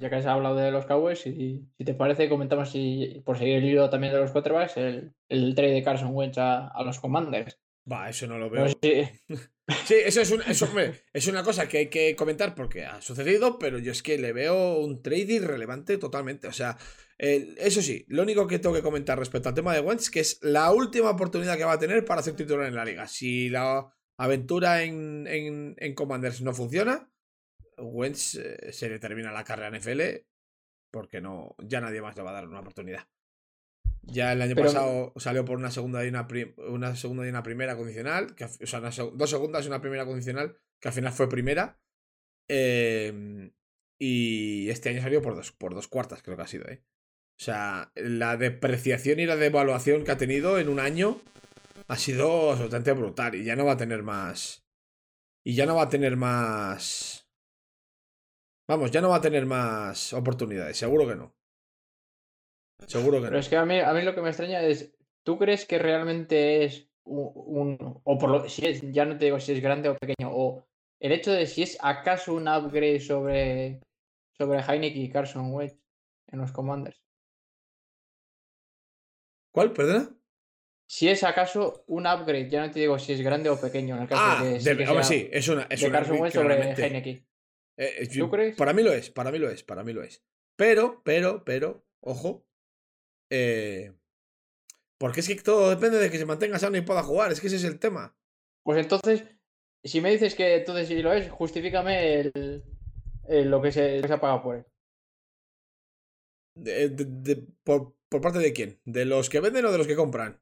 ya 0.00 0.10
que 0.10 0.16
has 0.16 0.26
hablado 0.26 0.56
de 0.56 0.70
los 0.70 0.86
Cowboys, 0.86 1.20
si, 1.20 1.68
si 1.76 1.84
te 1.84 1.94
parece, 1.94 2.28
comentamos 2.28 2.70
si, 2.70 3.22
por 3.24 3.38
seguir 3.38 3.56
el 3.56 3.64
hilo 3.64 3.90
también 3.90 4.12
de 4.12 4.20
los 4.20 4.32
quarterbacks, 4.32 4.76
el, 4.76 5.14
el 5.28 5.54
trade 5.54 5.72
de 5.72 5.82
Carson 5.82 6.14
Wentz 6.14 6.38
a, 6.38 6.68
a, 6.68 6.82
los 6.82 7.00
Commanders. 7.00 7.60
Va, 7.90 8.08
eso 8.08 8.26
no 8.26 8.38
lo 8.38 8.48
veo. 8.48 8.68
Sí. 8.68 9.04
sí, 9.86 9.94
eso, 10.04 10.20
es, 10.20 10.30
un, 10.30 10.42
eso 10.42 10.64
hombre, 10.66 11.02
es 11.12 11.26
una 11.26 11.42
cosa 11.42 11.68
que 11.68 11.78
hay 11.78 11.88
que 11.88 12.16
comentar 12.16 12.54
porque 12.54 12.84
ha 12.84 13.00
sucedido, 13.02 13.58
pero 13.58 13.78
yo 13.78 13.92
es 13.92 14.02
que 14.02 14.18
le 14.18 14.32
veo 14.32 14.78
un 14.78 15.02
trade 15.02 15.34
irrelevante 15.34 15.98
totalmente. 15.98 16.48
O 16.48 16.52
sea, 16.52 16.78
eso 17.18 17.82
sí, 17.82 18.04
lo 18.08 18.22
único 18.22 18.46
que 18.46 18.58
tengo 18.58 18.74
que 18.74 18.82
comentar 18.82 19.18
respecto 19.18 19.48
al 19.48 19.54
tema 19.54 19.74
de 19.74 19.80
Wentz, 19.80 20.10
que 20.10 20.20
es 20.20 20.38
la 20.42 20.72
última 20.72 21.10
oportunidad 21.10 21.56
que 21.56 21.64
va 21.64 21.72
a 21.72 21.78
tener 21.78 22.04
para 22.04 22.22
ser 22.22 22.34
titular 22.34 22.66
en 22.66 22.74
la 22.74 22.84
liga. 22.84 23.06
Si 23.06 23.48
la 23.50 23.86
aventura 24.16 24.82
en, 24.82 25.26
en, 25.26 25.76
en 25.78 25.94
Commanders 25.94 26.40
no 26.40 26.54
funciona, 26.54 27.10
Wentz 27.78 28.36
eh, 28.36 28.72
se 28.72 28.88
le 28.88 28.98
termina 28.98 29.32
la 29.32 29.44
carrera 29.44 29.68
en 29.68 29.80
NFL 29.80 30.26
porque 30.90 31.20
no, 31.20 31.56
ya 31.58 31.80
nadie 31.80 32.00
más 32.00 32.16
le 32.16 32.22
va 32.22 32.30
a 32.30 32.34
dar 32.34 32.48
una 32.48 32.60
oportunidad. 32.60 33.08
Ya 34.06 34.32
el 34.32 34.42
año 34.42 34.54
Pero... 34.54 34.66
pasado 34.66 35.12
salió 35.16 35.44
por 35.44 35.58
una 35.58 35.70
segunda 35.70 36.04
y 36.04 36.08
una, 36.08 36.26
una, 36.68 36.96
segunda 36.96 37.26
y 37.26 37.28
una 37.28 37.42
primera 37.42 37.76
condicional, 37.76 38.34
que, 38.34 38.44
o 38.44 38.66
sea, 38.66 38.80
una, 38.80 38.90
dos 38.90 39.30
segundas 39.30 39.64
y 39.64 39.68
una 39.68 39.80
primera 39.80 40.04
condicional, 40.04 40.56
que 40.80 40.88
al 40.88 40.94
final 40.94 41.12
fue 41.12 41.28
primera. 41.28 41.78
Eh, 42.48 43.50
y 43.98 44.68
este 44.68 44.90
año 44.90 45.00
salió 45.00 45.22
por 45.22 45.34
dos, 45.34 45.52
por 45.52 45.74
dos 45.74 45.88
cuartas, 45.88 46.22
creo 46.22 46.36
que 46.36 46.42
ha 46.42 46.46
sido. 46.46 46.68
¿eh? 46.68 46.82
O 47.38 47.42
sea, 47.42 47.92
la 47.94 48.36
depreciación 48.36 49.20
y 49.20 49.26
la 49.26 49.36
devaluación 49.36 50.04
que 50.04 50.12
ha 50.12 50.16
tenido 50.16 50.58
en 50.58 50.68
un 50.68 50.80
año 50.80 51.20
ha 51.88 51.96
sido 51.96 52.50
absolutamente 52.50 52.92
brutal. 52.92 53.34
Y 53.34 53.44
ya 53.44 53.56
no 53.56 53.64
va 53.64 53.72
a 53.72 53.76
tener 53.76 54.02
más. 54.02 54.66
Y 55.44 55.54
ya 55.54 55.66
no 55.66 55.76
va 55.76 55.84
a 55.84 55.88
tener 55.88 56.16
más 56.16 57.24
Vamos, 58.66 58.90
ya 58.90 59.02
no 59.02 59.10
va 59.10 59.16
a 59.16 59.20
tener 59.20 59.44
más 59.44 60.12
oportunidades, 60.14 60.76
seguro 60.78 61.06
que 61.06 61.16
no. 61.16 61.33
Seguro 62.86 63.18
que 63.18 63.24
Pero 63.24 63.32
no. 63.34 63.38
es 63.40 63.48
que 63.48 63.56
a 63.56 63.64
mí, 63.64 63.78
a 63.80 63.92
mí 63.92 64.02
lo 64.02 64.14
que 64.14 64.20
me 64.20 64.28
extraña 64.28 64.60
es, 64.62 64.94
¿tú 65.22 65.38
crees 65.38 65.64
que 65.66 65.78
realmente 65.78 66.64
es 66.64 66.88
un, 67.04 67.76
o 68.04 68.18
por 68.18 68.30
lo 68.30 68.48
si 68.48 68.66
es, 68.66 68.82
ya 68.92 69.04
no 69.04 69.16
te 69.18 69.26
digo 69.26 69.38
si 69.40 69.52
es 69.52 69.60
grande 69.60 69.88
o 69.88 69.96
pequeño, 69.96 70.30
o 70.32 70.66
el 71.00 71.12
hecho 71.12 71.32
de 71.32 71.46
si 71.46 71.62
es 71.62 71.76
acaso 71.80 72.34
un 72.34 72.48
upgrade 72.48 73.00
sobre, 73.00 73.80
sobre 74.38 74.60
Heineken 74.60 75.02
y 75.02 75.10
Carson 75.10 75.52
Wentz 75.52 75.78
en 76.28 76.38
los 76.40 76.52
Commanders. 76.52 77.00
¿Cuál? 79.52 79.72
¿Perdona? 79.72 80.10
Si 80.86 81.08
es 81.08 81.24
acaso 81.24 81.84
un 81.86 82.06
upgrade, 82.06 82.50
ya 82.50 82.66
no 82.66 82.70
te 82.72 82.80
digo 82.80 82.98
si 82.98 83.12
es 83.12 83.20
grande 83.22 83.48
o 83.48 83.58
pequeño, 83.60 83.96
en 83.96 84.02
el 84.02 84.08
caso 84.08 84.22
Ah, 84.24 84.42
de 84.42 84.58
de- 84.58 84.76
que 84.76 84.86
sea 84.86 85.02
sí, 85.02 85.28
es 85.32 85.48
una. 85.48 85.66
Es 85.70 85.80
de 85.80 85.86
una 85.86 85.98
Carson 85.98 86.20
Wentz 86.20 86.34
sobre. 86.34 86.72
Heineken. 86.72 87.26
Eh, 87.76 87.94
eh, 88.00 88.08
¿Tú 88.08 88.30
crees? 88.30 88.56
Para 88.56 88.72
mí 88.72 88.82
lo 88.82 88.92
es, 88.92 89.10
para 89.10 89.30
mí 89.32 89.38
lo 89.38 89.48
es, 89.50 89.62
para 89.62 89.82
mí 89.82 89.92
lo 89.92 90.02
es. 90.02 90.22
Pero, 90.56 91.02
pero, 91.04 91.44
pero, 91.44 91.84
ojo. 92.00 92.46
Eh, 93.36 93.92
porque 94.98 95.20
es 95.20 95.28
que 95.28 95.34
todo 95.36 95.70
depende 95.70 95.98
de 95.98 96.10
que 96.10 96.18
se 96.18 96.26
mantenga 96.26 96.58
sano 96.58 96.76
y 96.76 96.82
pueda 96.82 97.02
jugar. 97.02 97.32
Es 97.32 97.40
que 97.40 97.48
ese 97.48 97.56
es 97.56 97.64
el 97.64 97.78
tema. 97.78 98.16
Pues 98.64 98.78
entonces, 98.78 99.24
si 99.82 100.00
me 100.00 100.10
dices 100.10 100.34
que 100.34 100.56
entonces 100.56 100.88
sí 100.88 101.02
lo 101.02 101.12
es, 101.12 101.30
justifícame 101.30 102.20
el, 102.20 102.64
el- 103.28 103.50
lo, 103.50 103.60
que 103.60 103.72
se, 103.72 103.96
lo 103.96 104.02
que 104.02 104.08
se 104.08 104.14
ha 104.14 104.20
pagado 104.20 104.42
por 104.42 104.56
él. 104.56 104.64
De- 106.56 106.88
de- 106.88 107.04
de- 107.04 107.46
por, 107.64 107.96
por 108.08 108.20
parte 108.20 108.38
de 108.38 108.52
quién? 108.52 108.80
¿De 108.84 109.04
los 109.04 109.28
que 109.28 109.40
venden 109.40 109.64
o 109.66 109.72
de 109.72 109.78
los 109.78 109.86
que 109.86 109.96
compran? 109.96 110.40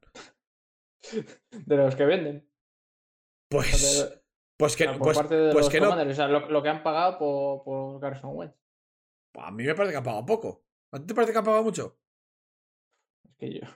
De 1.51 1.75
los 1.75 1.95
que 1.95 2.05
venden. 2.05 2.47
Pues. 3.49 4.09
Pues 4.57 4.77
que, 4.77 4.85
o 4.85 4.89
sea, 4.89 4.97
por 4.97 5.07
pues, 5.07 5.17
parte 5.17 5.35
de 5.35 5.51
pues 5.51 5.65
los 5.65 5.71
que 5.71 5.81
no. 5.81 5.89
O 5.91 6.13
sea, 6.13 6.27
lo, 6.27 6.47
lo 6.49 6.63
que 6.63 6.69
han 6.69 6.83
pagado 6.83 7.17
por, 7.17 7.63
por 7.63 7.99
Carson 7.99 8.37
Wentz. 8.37 8.55
A 9.35 9.51
mí 9.51 9.63
me 9.63 9.75
parece 9.75 9.91
que 9.93 9.97
ha 9.97 10.03
pagado 10.03 10.25
poco. 10.25 10.63
¿A 10.91 10.99
ti 10.99 11.07
te 11.07 11.15
parece 11.15 11.33
que 11.33 11.39
ha 11.39 11.43
pagado 11.43 11.63
mucho? 11.63 11.97
Que 13.43 13.59
yo. 13.59 13.67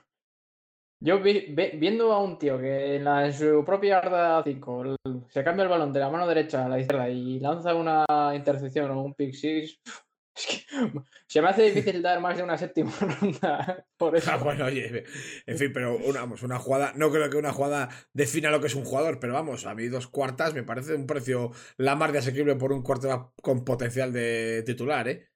Yo 1.00 1.20
vi- 1.20 1.54
viendo 1.74 2.10
a 2.12 2.22
un 2.22 2.38
tío 2.38 2.58
que 2.58 2.96
en, 2.96 3.04
la- 3.04 3.26
en 3.26 3.32
su 3.32 3.62
propia 3.64 4.00
yarda 4.02 4.42
5 4.42 4.96
se 5.28 5.44
cambia 5.44 5.62
el 5.64 5.68
balón 5.68 5.92
de 5.92 6.00
la 6.00 6.08
mano 6.10 6.26
derecha 6.26 6.64
a 6.64 6.68
la 6.68 6.80
izquierda 6.80 7.08
y 7.10 7.38
lanza 7.38 7.74
una 7.74 8.04
intercepción 8.34 8.90
o 8.90 9.02
un 9.02 9.14
pick 9.14 9.34
six, 9.34 9.78
es 10.34 10.46
que 10.46 10.64
se 11.28 11.42
me 11.42 11.48
hace 11.50 11.70
difícil 11.70 12.00
dar 12.02 12.20
más 12.20 12.36
de 12.36 12.42
una 12.42 12.56
séptima 12.56 12.90
ronda 13.20 13.86
por 13.96 14.16
eso. 14.16 14.30
Ah, 14.32 14.38
bueno, 14.38 14.64
oye, 14.64 15.04
en 15.46 15.58
fin, 15.58 15.70
pero 15.72 15.96
una, 15.98 16.20
vamos, 16.20 16.42
una 16.42 16.58
jugada, 16.58 16.92
no 16.96 17.10
creo 17.12 17.28
que 17.30 17.36
una 17.36 17.52
jugada 17.52 17.90
defina 18.14 18.50
lo 18.50 18.60
que 18.60 18.68
es 18.68 18.74
un 18.74 18.84
jugador, 18.84 19.20
pero 19.20 19.34
vamos, 19.34 19.66
a 19.66 19.74
mí 19.74 19.86
dos 19.88 20.08
cuartas 20.08 20.54
me 20.54 20.64
parece 20.64 20.94
un 20.94 21.06
precio 21.06 21.52
la 21.76 21.94
más 21.94 22.10
de 22.12 22.18
asequible 22.20 22.56
por 22.56 22.72
un 22.72 22.82
quarterback 22.82 23.34
con 23.42 23.64
potencial 23.64 24.12
de 24.14 24.62
titular, 24.64 25.06
¿eh? 25.08 25.28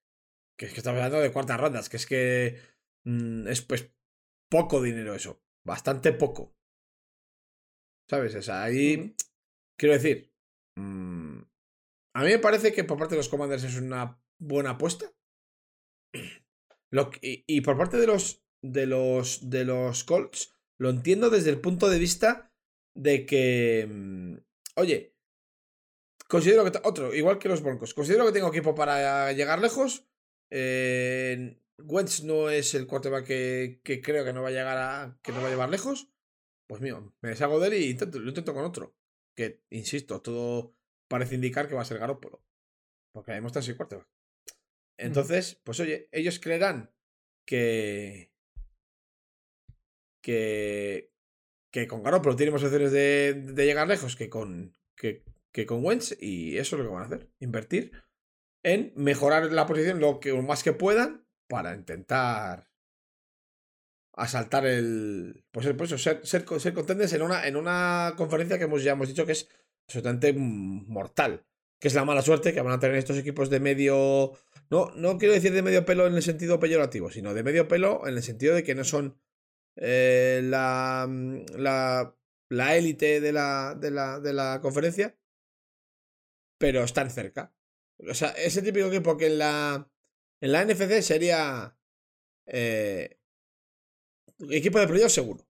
Que 0.57 0.67
es 0.67 0.73
que 0.73 0.79
estamos 0.79 0.99
hablando 0.99 1.21
de 1.21 1.31
cuartas 1.33 1.61
rondas, 1.61 1.89
que 1.89 1.97
es 1.99 2.07
que 2.07 2.57
mm, 3.05 3.47
es 3.47 3.63
pues 3.63 3.93
poco 4.55 4.77
dinero 4.89 5.13
eso, 5.21 5.33
bastante 5.73 6.11
poco. 6.23 6.43
¿Sabes? 8.11 8.35
O 8.35 8.43
sea, 8.43 8.63
ahí 8.65 9.15
quiero 9.79 9.95
decir, 9.99 10.33
mm, 10.77 11.39
a 12.17 12.21
mí 12.25 12.29
me 12.31 12.39
parece 12.47 12.73
que 12.73 12.85
por 12.85 12.99
parte 12.99 13.15
de 13.15 13.21
los 13.23 13.29
Commanders 13.29 13.65
es 13.65 13.77
una 13.77 14.21
buena 14.41 14.71
apuesta. 14.71 15.07
Lo 16.91 17.11
que- 17.11 17.21
y, 17.23 17.45
y 17.47 17.61
por 17.63 17.77
parte 17.79 17.97
de 17.97 18.07
los, 18.07 18.45
de 18.63 18.87
los 18.87 19.49
de 19.51 19.65
los 19.65 20.05
Colts, 20.05 20.55
lo 20.79 20.91
entiendo 20.91 21.31
desde 21.31 21.51
el 21.51 21.61
punto 21.61 21.89
de 21.89 21.99
vista 21.99 22.53
de 22.95 23.25
que, 23.27 23.87
mm, 23.89 24.35
oye, 24.77 25.15
considero 26.29 26.65
que 26.65 26.79
otro, 26.85 27.15
igual 27.15 27.39
que 27.39 27.49
los 27.49 27.63
Broncos, 27.63 27.95
considero 27.95 28.27
que 28.27 28.33
tengo 28.33 28.49
equipo 28.49 28.75
para 28.75 29.33
llegar 29.33 29.61
lejos. 29.61 30.07
Eh, 30.51 31.62
Wentz 31.87 32.23
no 32.23 32.51
es 32.51 32.75
el 32.75 32.87
quarterback 32.87 33.27
que, 33.27 33.81
que 33.83 34.01
creo 34.01 34.25
que 34.25 34.33
no 34.33 34.43
va 34.43 34.49
a 34.49 34.53
llegar 34.53 34.79
a 34.79 35.19
que 35.23 35.33
no 35.33 35.41
va 35.41 35.49
a 35.49 35.51
llevar 35.51 35.71
lejos. 35.71 36.09
Pues 36.67 36.81
mío, 36.81 37.15
me 37.21 37.31
deshago 37.31 37.61
de 37.61 37.69
él 37.69 37.75
y 37.75 37.91
intento, 37.91 38.19
lo 38.19 38.29
intento 38.29 38.55
con 38.55 38.65
otro. 38.65 38.95
Que, 39.35 39.63
insisto, 39.71 40.21
todo 40.21 40.75
parece 41.09 41.35
indicar 41.35 41.69
que 41.69 41.75
va 41.75 41.83
a 41.83 41.87
ser 41.87 41.99
Garoppolo. 41.99 42.43
Porque 43.13 43.33
hemos 43.33 43.53
sin 43.53 43.77
quarterback. 43.77 44.09
Entonces, 44.99 45.61
pues 45.65 45.81
oye, 45.81 46.09
ellos 46.13 46.39
creerán 46.39 46.95
que. 47.47 48.33
que. 50.23 51.13
que 51.71 51.87
con 51.87 52.03
Garoppolo 52.03 52.37
tiene 52.37 52.53
más 52.53 52.63
opciones 52.63 52.93
de, 52.93 53.35
de 53.35 53.67
llegar 53.67 53.89
lejos 53.89 54.17
que 54.17 54.31
con. 54.31 54.77
Que, 54.97 55.25
que 55.53 55.67
con 55.67 55.85
Wentz. 55.85 56.17
Y 56.21 56.57
eso 56.59 56.77
es 56.77 56.83
lo 56.83 56.89
que 56.89 56.95
van 56.95 57.03
a 57.03 57.07
hacer. 57.07 57.29
Invertir 57.41 57.93
en 58.63 58.93
mejorar 58.97 59.53
la 59.53 59.67
posición 59.67 60.01
lo 60.01 60.21
que 60.21 60.31
lo 60.31 60.43
más 60.43 60.63
que 60.63 60.73
puedan 60.73 61.22
para 61.53 61.75
intentar 61.75 62.67
asaltar 64.15 64.65
el. 64.67 65.45
Pues, 65.51 65.67
el- 65.67 65.77
pues 65.77 65.91
ser, 65.91 66.27
ser, 66.27 66.45
ser 66.61 66.75
contenders 66.75 67.13
en 67.13 67.23
una, 67.23 67.47
en 67.47 67.57
una 67.57 68.15
conferencia 68.17 68.57
que 68.59 68.65
hemos, 68.65 68.83
ya 68.83 68.93
hemos 68.93 69.09
dicho 69.09 69.27
que 69.27 69.33
es 69.33 69.49
absolutamente 69.87 70.33
mortal. 70.33 71.45
Que 71.79 71.89
es 71.89 71.95
la 71.95 72.05
mala 72.05 72.23
suerte 72.23 72.55
que 72.55 72.61
van 72.63 72.73
a 72.73 72.79
tener 72.81 72.97
estos 72.97 73.19
equipos 73.19 73.51
de 73.51 73.61
medio. 73.61 74.33
No, 74.71 74.91
no 74.95 75.19
quiero 75.19 75.35
decir 75.35 75.53
de 75.53 75.63
medio 75.63 75.85
pelo 75.85 76.07
en 76.07 76.15
el 76.15 76.23
sentido 76.23 76.59
peyorativo, 76.59 77.11
sino 77.11 77.35
de 77.35 77.43
medio 77.43 77.69
pelo 77.69 78.07
en 78.07 78.15
el 78.15 78.23
sentido 78.23 78.55
de 78.55 78.63
que 78.63 78.75
no 78.75 78.85
son 78.85 79.19
eh, 79.77 80.41
la, 80.45 81.09
la, 81.57 82.17
la 82.49 82.77
élite 82.77 83.21
de 83.21 83.33
la, 83.33 83.75
de, 83.75 83.91
la, 83.91 84.21
de 84.21 84.33
la 84.33 84.61
conferencia, 84.63 85.19
pero 86.59 86.85
están 86.85 87.11
cerca. 87.11 87.53
O 88.09 88.15
sea, 88.15 88.31
ese 88.31 88.63
típico 88.63 88.87
equipo 88.87 89.17
que 89.17 89.27
en 89.27 89.39
la, 89.39 89.92
en 90.43 90.51
la 90.51 90.65
NFC 90.65 91.03
sería 91.03 91.79
eh, 92.47 93.21
equipo 94.51 94.81
de 94.81 94.89
playoff 94.89 95.13
seguro. 95.13 95.47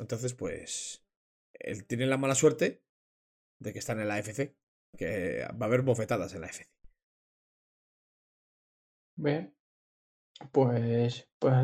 Entonces, 0.00 0.32
pues, 0.32 1.04
él 1.52 1.86
tiene 1.86 2.06
la 2.06 2.16
mala 2.16 2.34
suerte 2.34 2.82
de 3.60 3.72
que 3.72 3.78
están 3.78 4.00
en 4.00 4.08
la 4.08 4.14
AFC, 4.14 4.56
que 4.96 5.46
va 5.60 5.66
a 5.66 5.68
haber 5.68 5.82
bofetadas 5.82 6.34
en 6.34 6.40
la 6.40 6.46
AFC. 6.46 6.68
Bien. 9.16 9.54
Pues, 10.52 11.28
pues 11.38 11.54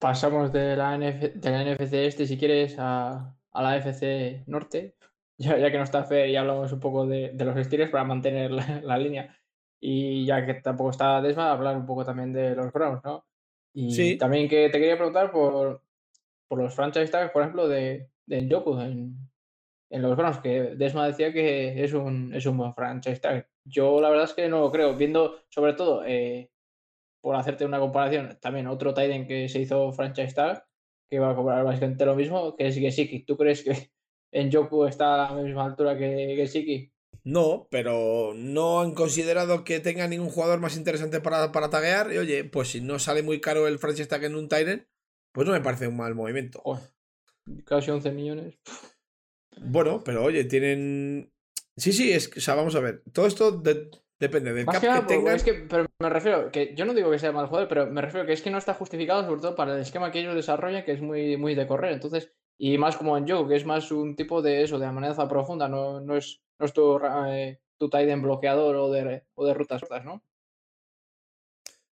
pasamos 0.00 0.52
de 0.52 0.76
la, 0.76 0.96
NF 0.98 1.34
de 1.36 1.50
la 1.50 1.64
NFC 1.64 1.94
este, 1.94 2.26
si 2.26 2.36
quieres, 2.36 2.76
a, 2.78 3.36
a 3.52 3.62
la 3.62 3.76
FC 3.76 4.44
Norte. 4.46 4.96
Ya, 5.42 5.70
que 5.70 5.78
no 5.78 5.84
está 5.84 6.04
Fer 6.04 6.28
y 6.28 6.36
hablamos 6.36 6.70
un 6.70 6.80
poco 6.80 7.06
de, 7.06 7.32
los 7.32 7.64
Steelers 7.64 7.90
para 7.90 8.04
mantener 8.04 8.50
la 8.50 8.98
línea. 8.98 9.39
Y 9.80 10.26
ya 10.26 10.44
que 10.44 10.54
tampoco 10.54 10.90
está 10.90 11.20
Desma, 11.22 11.50
hablar 11.52 11.76
un 11.76 11.86
poco 11.86 12.04
también 12.04 12.32
de 12.32 12.54
los 12.54 12.72
Browns, 12.72 13.02
¿no? 13.04 13.24
Y 13.72 13.94
Sí. 13.94 14.18
también 14.18 14.48
que 14.48 14.68
te 14.68 14.78
quería 14.78 14.96
preguntar 14.96 15.30
por, 15.32 15.82
por 16.48 16.58
los 16.58 16.74
franchise 16.74 17.10
tags, 17.10 17.30
por 17.32 17.42
ejemplo, 17.42 17.68
de, 17.68 18.10
de 18.26 18.38
en, 18.38 19.16
en 19.90 20.02
los 20.02 20.16
Browns, 20.16 20.38
que 20.38 20.74
Desma 20.76 21.06
decía 21.06 21.32
que 21.32 21.82
es 21.82 21.92
un, 21.94 22.34
es 22.34 22.46
un 22.46 22.58
buen 22.58 22.74
franchise 22.74 23.20
tag. 23.20 23.48
Yo 23.64 24.00
la 24.00 24.10
verdad 24.10 24.24
es 24.24 24.34
que 24.34 24.48
no 24.48 24.60
lo 24.60 24.70
creo, 24.70 24.94
viendo 24.96 25.42
sobre 25.48 25.74
todo, 25.74 26.04
eh, 26.04 26.50
por 27.22 27.36
hacerte 27.36 27.64
una 27.64 27.78
comparación, 27.78 28.38
también 28.40 28.66
otro 28.66 28.94
Titan 28.94 29.26
que 29.26 29.48
se 29.48 29.60
hizo 29.60 29.92
franchise 29.92 30.34
tag, 30.34 30.64
que 31.08 31.18
va 31.18 31.30
a 31.30 31.34
cobrar 31.36 31.64
básicamente 31.64 32.06
lo 32.06 32.14
mismo, 32.14 32.56
que 32.56 32.68
es 32.68 32.76
Gesicki. 32.76 33.24
¿Tú 33.24 33.36
crees 33.36 33.64
que 33.64 33.90
en 34.32 34.50
está 34.88 35.26
a 35.26 35.34
la 35.34 35.42
misma 35.42 35.64
altura 35.64 35.98
que 35.98 36.34
Gesicki? 36.36 36.92
No, 37.24 37.68
pero 37.70 38.32
no 38.34 38.80
han 38.80 38.94
considerado 38.94 39.64
que 39.64 39.80
tenga 39.80 40.08
ningún 40.08 40.30
jugador 40.30 40.58
más 40.60 40.76
interesante 40.76 41.20
para, 41.20 41.52
para 41.52 41.70
taguear. 41.70 42.12
Y 42.12 42.18
oye, 42.18 42.44
pues 42.44 42.68
si 42.68 42.80
no 42.80 42.98
sale 42.98 43.22
muy 43.22 43.40
caro 43.40 43.66
el 43.68 43.78
franchise 43.78 44.08
tag 44.08 44.24
en 44.24 44.36
un 44.36 44.48
Tyrant, 44.48 44.84
pues 45.32 45.46
no 45.46 45.52
me 45.52 45.60
parece 45.60 45.86
un 45.88 45.96
mal 45.96 46.14
movimiento. 46.14 46.60
Joder, 46.64 46.82
casi 47.64 47.90
11 47.90 48.10
millones. 48.12 48.58
Bueno, 49.62 50.02
pero 50.04 50.24
oye, 50.24 50.44
tienen. 50.44 51.32
Sí, 51.76 51.92
sí, 51.92 52.12
es 52.12 52.30
o 52.36 52.40
sea, 52.40 52.54
vamos 52.54 52.74
a 52.74 52.80
ver. 52.80 53.02
Todo 53.12 53.26
esto 53.26 53.50
de- 53.52 53.90
depende 54.18 54.52
del 54.52 54.66
cap 54.66 54.80
que 54.80 54.80
que, 54.80 54.94
porque 54.94 55.14
tengan. 55.14 55.36
es 55.36 55.44
que, 55.44 55.54
pero 55.54 55.86
me 55.98 56.08
refiero, 56.10 56.50
que 56.50 56.74
yo 56.74 56.84
no 56.84 56.94
digo 56.94 57.10
que 57.10 57.18
sea 57.18 57.32
mal 57.32 57.46
jugador, 57.46 57.68
pero 57.68 57.86
me 57.86 58.00
refiero 58.02 58.26
que 58.26 58.32
es 58.32 58.42
que 58.42 58.50
no 58.50 58.58
está 58.58 58.74
justificado, 58.74 59.24
sobre 59.24 59.40
todo 59.40 59.54
para 59.56 59.74
el 59.74 59.80
esquema 59.80 60.10
que 60.10 60.20
ellos 60.20 60.34
desarrollan, 60.34 60.84
que 60.84 60.92
es 60.92 61.00
muy, 61.00 61.36
muy 61.36 61.54
de 61.54 61.66
correr. 61.66 61.92
Entonces, 61.92 62.32
y 62.58 62.76
más 62.78 62.96
como 62.96 63.16
en 63.16 63.26
Joe, 63.28 63.48
que 63.48 63.56
es 63.56 63.64
más 63.64 63.90
un 63.90 64.16
tipo 64.16 64.42
de 64.42 64.62
eso, 64.62 64.78
de 64.78 64.86
amenaza 64.86 65.28
profunda, 65.28 65.68
no, 65.68 66.00
no 66.00 66.16
es, 66.16 66.42
no 66.60 66.66
es 66.66 66.72
tu, 66.72 67.00
eh, 67.28 67.60
tu 67.78 67.90
tight 67.90 68.08
end 68.10 68.22
bloqueador 68.22 68.76
o 68.76 68.90
de, 68.90 69.24
o 69.34 69.46
de 69.46 69.54
rutas 69.54 69.80
cortas, 69.82 70.04
¿no? 70.04 70.22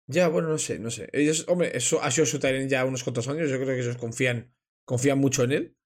Ya, 0.06 0.28
bueno, 0.28 0.48
no 0.48 0.58
sé, 0.58 0.78
no 0.78 0.90
sé. 0.90 1.08
Ellos, 1.12 1.44
hombre, 1.48 1.76
eso 1.76 2.02
ha 2.02 2.10
sido 2.10 2.26
su 2.26 2.38
Tyrant 2.40 2.70
ya 2.70 2.84
unos 2.84 3.04
cuantos 3.04 3.28
años. 3.28 3.50
Yo 3.50 3.56
creo 3.56 3.68
que 3.68 3.80
ellos 3.80 3.96
confían, 3.98 4.54
confían 4.84 5.18
mucho 5.18 5.44
en 5.44 5.52
él. 5.52 5.76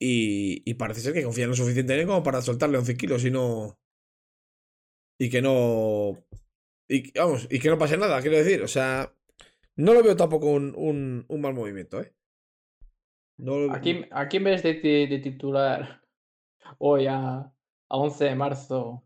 Y, 0.00 0.62
y 0.70 0.74
parece 0.74 1.00
ser 1.02 1.14
que 1.14 1.24
confían 1.24 1.50
lo 1.50 1.56
suficiente 1.56 1.94
en 1.94 2.00
él 2.00 2.06
como 2.06 2.22
para 2.22 2.42
soltarle 2.42 2.78
11 2.78 2.96
kilos 2.96 3.24
y 3.24 3.30
no. 3.30 3.78
Y 5.18 5.30
que 5.30 5.42
no. 5.42 6.16
Y, 6.88 7.12
vamos, 7.18 7.46
y 7.50 7.58
que 7.60 7.68
no 7.70 7.78
pase 7.78 7.96
nada, 7.96 8.20
quiero 8.22 8.36
decir. 8.38 8.62
O 8.62 8.68
sea, 8.68 9.14
no 9.76 9.94
lo 9.94 10.02
veo 10.02 10.16
tampoco 10.16 10.48
un, 10.48 10.74
un, 10.76 11.24
un 11.28 11.40
mal 11.40 11.54
movimiento, 11.54 12.00
¿eh? 12.00 12.14
No 13.38 13.58
lo- 13.58 13.74
¿A 13.74 13.80
quién, 13.80 13.98
a 14.10 14.28
quién 14.28 14.44
ves 14.44 14.62
de, 14.62 14.74
de 15.12 15.18
titular 15.20 16.02
hoy 16.78 17.06
a, 17.08 17.52
a 17.90 17.96
11 17.96 18.24
de 18.24 18.34
marzo 18.34 19.04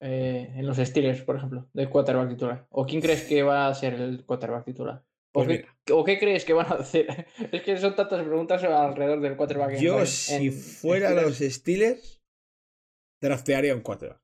eh, 0.00 0.52
en 0.56 0.66
los 0.66 0.76
Steelers, 0.78 1.22
por 1.22 1.36
ejemplo, 1.36 1.68
de 1.72 1.88
quarterback 1.88 2.28
titular? 2.30 2.66
¿O 2.70 2.84
quién 2.86 3.00
crees 3.00 3.22
que 3.22 3.42
va 3.42 3.68
a 3.68 3.74
ser 3.74 3.94
el 3.94 4.24
quarterback 4.24 4.64
titular? 4.64 5.04
¿O, 5.34 5.44
Pues 5.44 5.64
qué, 5.84 5.92
o 5.92 6.04
qué 6.04 6.18
crees 6.18 6.44
que 6.44 6.52
van 6.52 6.66
a 6.66 6.76
hacer? 6.76 7.26
Es 7.52 7.62
que 7.62 7.76
son 7.78 7.94
tantas 7.96 8.22
preguntas 8.24 8.62
alrededor 8.64 9.20
del 9.20 9.36
quarterback. 9.36 9.72
en- 9.74 9.80
Yo, 9.80 10.00
en- 10.00 10.06
si 10.06 10.46
en 10.48 10.52
fuera 10.52 11.10
Steelers. 11.10 11.40
los 11.40 11.52
Steelers, 11.54 12.22
draftearía 13.20 13.74
un 13.74 13.80
quarterback. 13.82 14.20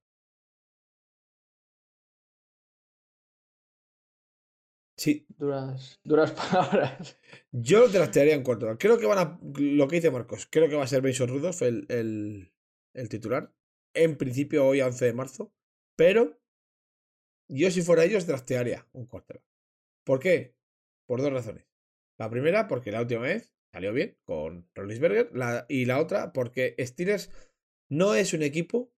Sí, 4.96 5.24
Duras, 5.38 6.00
duras 6.02 6.32
palabras. 6.52 7.18
yo 7.52 7.86
draftearía 7.88 8.36
un 8.36 8.42
quarterback. 8.42 8.78
Creo 8.80 8.98
que 8.98 9.06
van 9.06 9.18
a. 9.18 9.38
Lo 9.54 9.86
que 9.86 9.96
dice 9.96 10.10
Marcos, 10.10 10.48
creo 10.50 10.68
que 10.68 10.74
va 10.74 10.82
a 10.82 10.88
ser 10.88 11.02
Mason 11.04 11.28
Rudolph 11.28 11.62
el, 11.62 11.86
el, 11.88 12.52
el 12.94 13.08
titular. 13.08 13.52
En 14.04 14.16
principio, 14.16 14.66
hoy 14.66 14.80
a 14.80 14.86
11 14.86 15.04
de 15.06 15.12
marzo. 15.12 15.52
Pero 15.96 16.40
yo, 17.48 17.70
si 17.70 17.82
fuera 17.82 18.04
ellos, 18.04 18.26
draftearía 18.26 18.86
un 18.92 19.06
quarterback. 19.06 19.44
¿Por 20.04 20.20
qué? 20.20 20.54
Por 21.06 21.20
dos 21.22 21.32
razones. 21.32 21.66
La 22.18 22.30
primera, 22.30 22.68
porque 22.68 22.92
la 22.92 23.00
última 23.00 23.22
vez 23.22 23.52
salió 23.72 23.92
bien 23.92 24.18
con 24.24 24.68
Rollinsberger. 24.74 25.30
La, 25.34 25.66
y 25.68 25.84
la 25.86 26.00
otra, 26.00 26.32
porque 26.32 26.74
Steelers 26.78 27.30
no 27.90 28.14
es 28.14 28.32
un 28.32 28.42
equipo 28.42 28.92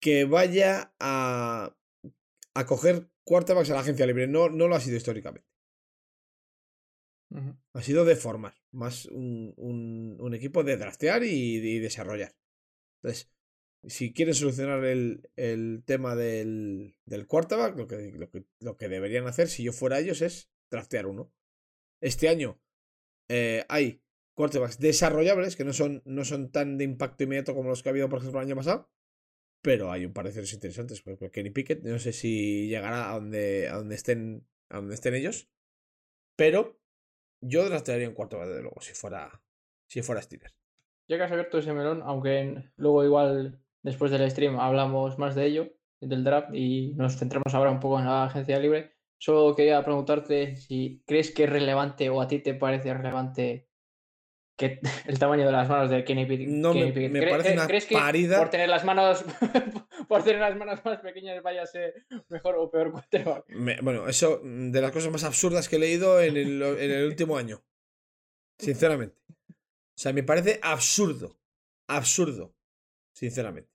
que 0.00 0.24
vaya 0.24 0.94
a, 0.98 1.76
a 2.54 2.66
coger 2.66 3.10
quarterbacks 3.24 3.70
a 3.70 3.74
la 3.74 3.80
agencia 3.80 4.06
libre. 4.06 4.26
No, 4.26 4.48
no 4.48 4.66
lo 4.68 4.74
ha 4.74 4.80
sido 4.80 4.96
históricamente. 4.96 5.46
Ha 7.74 7.82
sido 7.82 8.04
de 8.04 8.16
formar. 8.16 8.54
Más 8.72 9.06
un, 9.06 9.52
un- 9.56 10.16
un 10.20 10.34
equipo 10.34 10.64
de 10.64 10.76
draftear 10.76 11.22
y, 11.24 11.56
y 11.56 11.78
desarrollar. 11.78 12.32
Entonces, 13.02 13.30
si 13.84 14.12
quieren 14.12 14.34
solucionar 14.34 14.84
el, 14.84 15.28
el 15.36 15.82
tema 15.86 16.14
del, 16.14 16.96
del 17.06 17.26
quarterback, 17.26 17.76
lo 17.76 17.86
que, 17.86 18.12
lo, 18.12 18.30
que, 18.30 18.44
lo 18.60 18.76
que 18.76 18.88
deberían 18.88 19.26
hacer, 19.26 19.48
si 19.48 19.62
yo 19.62 19.72
fuera 19.72 19.98
ellos, 19.98 20.20
es 20.22 20.50
draftear 20.70 21.06
uno. 21.06 21.32
Este 22.02 22.28
año 22.28 22.60
eh, 23.28 23.64
hay 23.68 24.02
quarterbacks 24.34 24.78
desarrollables 24.78 25.56
que 25.56 25.64
no 25.64 25.72
son, 25.72 26.02
no 26.04 26.24
son 26.24 26.50
tan 26.50 26.78
de 26.78 26.84
impacto 26.84 27.24
inmediato 27.24 27.54
como 27.54 27.68
los 27.68 27.82
que 27.82 27.88
ha 27.88 27.92
habido, 27.92 28.08
por 28.08 28.18
ejemplo, 28.18 28.40
el 28.40 28.46
año 28.46 28.56
pasado. 28.56 28.90
Pero 29.62 29.92
hay 29.92 30.06
un 30.06 30.12
par 30.12 30.26
de 30.26 30.32
ceros 30.32 30.52
interesantes. 30.52 31.02
Por 31.02 31.12
ejemplo, 31.12 31.30
Kenny 31.30 31.50
Pickett, 31.50 31.82
no 31.84 31.98
sé 31.98 32.12
si 32.12 32.68
llegará 32.68 33.10
a 33.10 33.14
donde, 33.14 33.68
a 33.68 33.76
donde, 33.76 33.94
estén, 33.94 34.46
a 34.70 34.76
donde 34.76 34.94
estén 34.94 35.14
ellos. 35.14 35.50
Pero 36.36 36.80
yo 37.42 37.68
draftearía 37.68 38.08
un 38.08 38.14
quarterback, 38.14 38.48
desde 38.48 38.62
luego, 38.62 38.80
si 38.80 38.94
fuera, 38.94 39.42
si 39.86 40.02
fuera 40.02 40.22
Steelers. 40.22 40.59
Ya 41.10 41.16
que 41.16 41.24
has 41.24 41.32
abierto 41.32 41.58
ese 41.58 41.72
melón, 41.72 42.02
aunque 42.04 42.62
luego 42.76 43.04
igual 43.04 43.60
después 43.82 44.12
del 44.12 44.30
stream 44.30 44.60
hablamos 44.60 45.18
más 45.18 45.34
de 45.34 45.44
ello, 45.46 45.72
del 46.00 46.22
draft, 46.22 46.54
y 46.54 46.94
nos 46.94 47.16
centramos 47.16 47.52
ahora 47.52 47.72
un 47.72 47.80
poco 47.80 47.98
en 47.98 48.04
la 48.04 48.24
agencia 48.26 48.60
libre, 48.60 48.94
solo 49.18 49.56
quería 49.56 49.82
preguntarte 49.84 50.54
si 50.54 51.02
crees 51.06 51.32
que 51.32 51.44
es 51.44 51.50
relevante 51.50 52.08
o 52.10 52.20
a 52.20 52.28
ti 52.28 52.38
te 52.38 52.54
parece 52.54 52.94
relevante 52.94 53.66
que 54.56 54.78
el 55.08 55.18
tamaño 55.18 55.46
de 55.46 55.50
las 55.52 55.68
manos 55.68 55.90
de 55.90 56.04
Kenny, 56.04 56.26
Pick- 56.26 56.46
No, 56.46 56.72
Kenny 56.72 56.86
me- 56.86 56.92
Pickett. 56.92 57.12
me 57.12 57.20
¿Cre- 57.22 57.30
parece 57.30 57.48
cre- 57.50 57.54
una 57.54 57.66
¿Crees 57.66 57.86
que 57.86 57.94
parida. 57.96 58.38
por 58.38 58.50
tener 58.50 58.68
las 58.68 58.84
manos 58.84 59.24
por 60.08 60.22
tener 60.22 60.40
las 60.40 60.56
manos 60.56 60.84
más 60.84 60.98
pequeñas 61.00 61.42
vaya 61.42 61.62
a 61.62 61.66
ser 61.66 62.06
mejor 62.28 62.54
o 62.56 62.70
peor 62.70 62.92
quarterback? 62.92 63.46
Bueno, 63.82 64.06
eso 64.08 64.40
de 64.44 64.80
las 64.80 64.92
cosas 64.92 65.10
más 65.10 65.24
absurdas 65.24 65.68
que 65.68 65.74
he 65.74 65.80
leído 65.80 66.20
en 66.20 66.36
el, 66.36 66.62
en 66.62 66.90
el 66.92 67.06
último 67.06 67.36
año. 67.36 67.62
Sinceramente. 68.58 69.16
O 70.00 70.02
sea, 70.02 70.14
me 70.14 70.22
parece 70.22 70.58
absurdo. 70.62 71.38
Absurdo. 71.86 72.56
Sinceramente. 73.14 73.70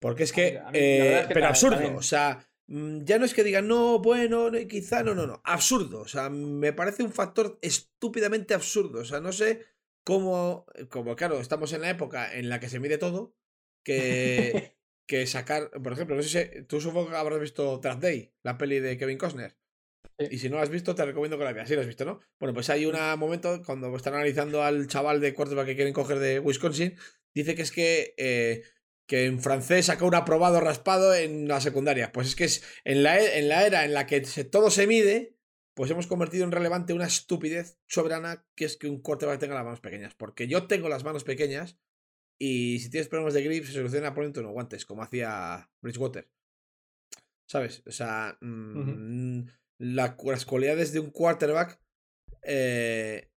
Porque 0.00 0.24
es 0.24 0.32
A 0.32 0.34
que. 0.34 0.50
mí- 0.52 0.56
a 0.56 0.70
mí 0.72 0.78
la 0.78 0.78
eh, 0.78 0.98
verdad 0.98 1.20
es 1.20 1.26
que 1.28 1.34
pero 1.34 1.46
absurdo. 1.46 1.74
también. 1.76 1.96
O 1.96 2.02
sea, 2.02 2.48
mm, 2.66 3.04
ya 3.04 3.18
no 3.18 3.24
es 3.24 3.34
que 3.34 3.44
digan, 3.44 3.68
no, 3.68 4.00
bueno, 4.00 4.50
no, 4.50 4.58
quizá, 4.66 5.04
no, 5.04 5.14
no, 5.14 5.26
no. 5.28 5.40
Absurdo. 5.44 6.00
O 6.00 6.08
sea, 6.08 6.30
me 6.30 6.72
parece 6.72 7.04
un 7.04 7.12
factor 7.12 7.58
estúpidamente 7.62 8.54
absurdo. 8.54 9.00
O 9.00 9.04
sea, 9.04 9.20
no 9.20 9.30
sé 9.32 9.64
cómo. 10.02 10.66
Como, 10.90 11.14
claro, 11.14 11.38
estamos 11.38 11.72
en 11.72 11.82
la 11.82 11.90
época 11.90 12.34
en 12.36 12.48
la 12.48 12.58
que 12.58 12.68
se 12.68 12.80
mide 12.80 12.98
todo. 12.98 13.36
Que. 13.84 14.76
que 15.06 15.26
sacar, 15.26 15.70
por 15.82 15.92
ejemplo, 15.92 16.16
no 16.16 16.22
sé 16.22 16.28
si 16.56 16.62
tú 16.64 16.80
supongo 16.80 17.10
que 17.10 17.16
habrás 17.16 17.38
visto 17.40 17.78
Track 17.80 18.00
Day, 18.00 18.32
la 18.42 18.56
peli 18.58 18.80
de 18.80 18.96
Kevin 18.96 19.18
Costner. 19.18 19.56
Sí. 20.28 20.34
Y 20.34 20.38
si 20.38 20.48
no 20.48 20.56
la 20.56 20.62
has 20.62 20.70
visto, 20.70 20.94
te 20.94 21.04
recomiendo 21.04 21.38
que 21.38 21.44
la 21.44 21.52
veas. 21.52 21.68
Sí, 21.68 21.74
la 21.74 21.80
has 21.82 21.86
visto, 21.86 22.04
¿no? 22.04 22.20
Bueno, 22.40 22.54
pues 22.54 22.70
hay 22.70 22.86
un 22.86 22.96
momento 23.18 23.62
cuando 23.64 23.94
están 23.96 24.14
analizando 24.14 24.62
al 24.62 24.86
chaval 24.86 25.20
de 25.20 25.34
quarterback 25.34 25.66
que 25.66 25.76
quieren 25.76 25.92
coger 25.94 26.18
de 26.18 26.38
Wisconsin, 26.40 26.96
dice 27.34 27.54
que 27.54 27.62
es 27.62 27.72
que, 27.72 28.14
eh, 28.16 28.62
que 29.06 29.26
en 29.26 29.40
francés 29.40 29.86
saca 29.86 30.04
un 30.04 30.14
aprobado 30.14 30.60
raspado 30.60 31.14
en 31.14 31.48
la 31.48 31.60
secundaria. 31.60 32.12
Pues 32.12 32.28
es 32.28 32.36
que 32.36 32.44
es 32.44 32.64
en 32.84 33.02
la, 33.02 33.18
e- 33.20 33.38
en 33.38 33.48
la 33.48 33.66
era 33.66 33.84
en 33.84 33.94
la 33.94 34.06
que 34.06 34.24
se- 34.24 34.44
todo 34.44 34.70
se 34.70 34.86
mide, 34.86 35.36
pues 35.74 35.90
hemos 35.90 36.06
convertido 36.06 36.44
en 36.44 36.52
relevante 36.52 36.92
una 36.92 37.06
estupidez 37.06 37.78
soberana 37.88 38.46
que 38.54 38.64
es 38.66 38.76
que 38.76 38.88
un 38.88 39.00
quarterback 39.00 39.40
tenga 39.40 39.54
las 39.54 39.64
manos 39.64 39.80
pequeñas. 39.80 40.14
Porque 40.14 40.46
yo 40.46 40.66
tengo 40.66 40.88
las 40.88 41.02
manos 41.04 41.24
pequeñas 41.24 41.78
y 42.38 42.78
si 42.80 42.90
tienes 42.90 43.08
problemas 43.08 43.34
de 43.34 43.42
grip 43.42 43.64
se 43.64 43.72
soluciona 43.72 44.14
poniendo 44.14 44.40
unos 44.40 44.52
guantes, 44.52 44.84
como 44.84 45.02
hacía 45.02 45.70
Bridgewater. 45.80 46.28
¿Sabes? 47.46 47.82
O 47.86 47.90
sea, 47.92 48.38
la- 49.82 50.16
las 50.24 50.44
cualidades 50.46 50.92
de 50.92 51.00
un 51.00 51.10
quarterback 51.10 51.80
eh, 52.42 53.30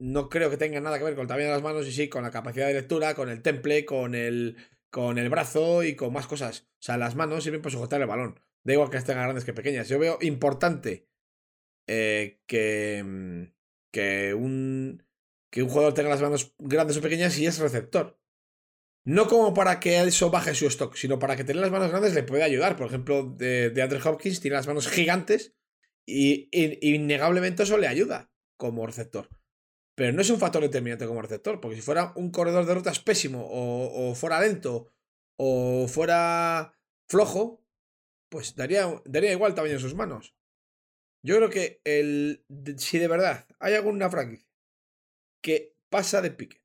no 0.00 0.28
creo 0.28 0.50
que 0.50 0.56
tengan 0.56 0.82
nada 0.82 0.98
que 0.98 1.04
ver 1.04 1.14
con 1.14 1.22
el 1.22 1.28
tamaño 1.28 1.46
de 1.46 1.52
las 1.52 1.62
manos 1.62 1.86
y 1.86 1.92
sí 1.92 2.08
con 2.08 2.22
la 2.22 2.30
capacidad 2.30 2.66
de 2.66 2.74
lectura, 2.74 3.14
con 3.14 3.28
el 3.28 3.42
temple, 3.42 3.84
con 3.84 4.14
el, 4.14 4.56
con 4.90 5.18
el 5.18 5.28
brazo 5.28 5.84
y 5.84 5.94
con 5.94 6.12
más 6.12 6.26
cosas. 6.26 6.68
O 6.74 6.82
sea, 6.82 6.96
las 6.96 7.14
manos 7.16 7.44
sirven 7.44 7.60
para 7.62 7.72
sujetar 7.72 8.00
el 8.00 8.06
balón. 8.06 8.40
Da 8.64 8.72
igual 8.72 8.90
que 8.90 8.96
estén 8.96 9.16
grandes 9.16 9.44
que 9.44 9.52
pequeñas. 9.52 9.88
Yo 9.88 9.98
veo 9.98 10.18
importante 10.22 11.08
eh, 11.86 12.40
que, 12.46 13.02
mm, 13.04 13.42
que, 13.92 14.34
un, 14.34 15.02
que 15.50 15.62
un 15.62 15.68
jugador 15.68 15.94
tenga 15.94 16.08
las 16.10 16.22
manos 16.22 16.54
grandes 16.58 16.96
o 16.96 17.02
pequeñas 17.02 17.38
y 17.38 17.46
es 17.46 17.58
receptor. 17.58 18.18
No 19.04 19.28
como 19.28 19.54
para 19.54 19.80
que 19.80 20.00
eso 20.02 20.30
baje 20.30 20.54
su 20.54 20.66
stock, 20.66 20.94
sino 20.94 21.18
para 21.18 21.36
que 21.36 21.44
tener 21.44 21.62
las 21.62 21.70
manos 21.70 21.90
grandes 21.90 22.14
le 22.14 22.22
puede 22.22 22.42
ayudar. 22.42 22.76
Por 22.76 22.86
ejemplo, 22.86 23.22
de, 23.24 23.70
de 23.70 23.82
Andrew 23.82 24.00
Hopkins 24.06 24.40
tiene 24.40 24.56
las 24.56 24.66
manos 24.66 24.88
gigantes 24.88 25.56
y, 26.10 26.48
innegablemente 26.80 27.62
eso 27.62 27.78
le 27.78 27.88
ayuda 27.88 28.30
como 28.56 28.86
receptor. 28.86 29.28
Pero 29.94 30.12
no 30.12 30.22
es 30.22 30.30
un 30.30 30.38
factor 30.38 30.62
determinante 30.62 31.06
como 31.06 31.22
receptor, 31.22 31.60
porque 31.60 31.76
si 31.76 31.82
fuera 31.82 32.12
un 32.16 32.30
corredor 32.30 32.66
de 32.66 32.74
rutas 32.74 33.00
pésimo 33.00 33.46
o, 33.50 34.14
fuera 34.14 34.40
lento 34.40 34.92
o 35.36 35.86
fuera 35.88 36.74
flojo, 37.08 37.64
pues 38.30 38.54
daría, 38.56 39.02
daría 39.04 39.32
igual 39.32 39.54
tamaño 39.54 39.74
de 39.74 39.80
sus 39.80 39.94
manos. 39.94 40.34
Yo 41.22 41.36
creo 41.36 41.50
que 41.50 41.80
el, 41.84 42.44
si 42.78 42.98
de 42.98 43.08
verdad 43.08 43.46
hay 43.58 43.74
alguna 43.74 44.08
franquicia 44.08 44.48
que 45.42 45.76
pasa 45.90 46.22
de 46.22 46.30
pique 46.30 46.60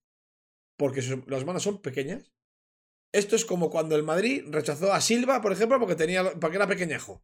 porque 0.78 1.02
las 1.28 1.46
manos 1.46 1.64
son 1.64 1.82
pequeñas, 1.82 2.32
esto 3.14 3.36
es 3.36 3.46
como 3.46 3.70
cuando 3.70 3.96
el 3.96 4.04
Madrid 4.04 4.44
rechazó 4.50 4.92
a 4.92 5.02
Silva, 5.02 5.42
por 5.42 5.54
ejemplo, 5.54 5.80
porque, 5.80 5.96
tenía, 5.96 6.34
porque 6.40 6.58
era 6.58 6.68
pequeñajo. 6.68 7.24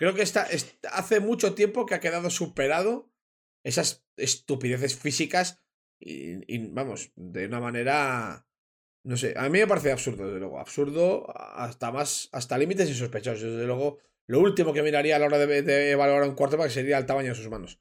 Creo 0.00 0.14
que 0.14 0.22
está, 0.22 0.44
es- 0.44 0.78
hace 0.90 1.20
mucho 1.20 1.54
tiempo 1.54 1.84
que 1.84 1.94
ha 1.94 2.00
quedado 2.00 2.30
superado 2.30 3.12
esas 3.62 4.06
estupideces 4.16 4.96
físicas 4.98 5.60
y, 6.00 6.40
y, 6.52 6.68
vamos, 6.72 7.12
de 7.16 7.44
una 7.46 7.60
manera... 7.60 8.46
No 9.04 9.18
sé, 9.18 9.34
a 9.36 9.42
mí 9.50 9.58
me 9.58 9.66
parece 9.66 9.92
absurdo, 9.92 10.24
desde 10.26 10.40
luego. 10.40 10.58
Absurdo 10.58 11.26
hasta 11.36 11.92
más, 11.92 12.30
hasta 12.32 12.56
límites 12.56 12.88
insospechosos. 12.88 13.42
Desde 13.52 13.66
luego, 13.66 13.98
lo 14.26 14.40
último 14.40 14.72
que 14.72 14.82
miraría 14.82 15.16
a 15.16 15.18
la 15.18 15.26
hora 15.26 15.38
de, 15.38 15.60
de 15.62 15.90
evaluar 15.90 16.22
a 16.22 16.26
un 16.28 16.34
quarterback 16.34 16.70
sería 16.70 16.96
el 16.96 17.04
tamaño 17.04 17.28
de 17.30 17.34
sus 17.34 17.50
manos. 17.50 17.78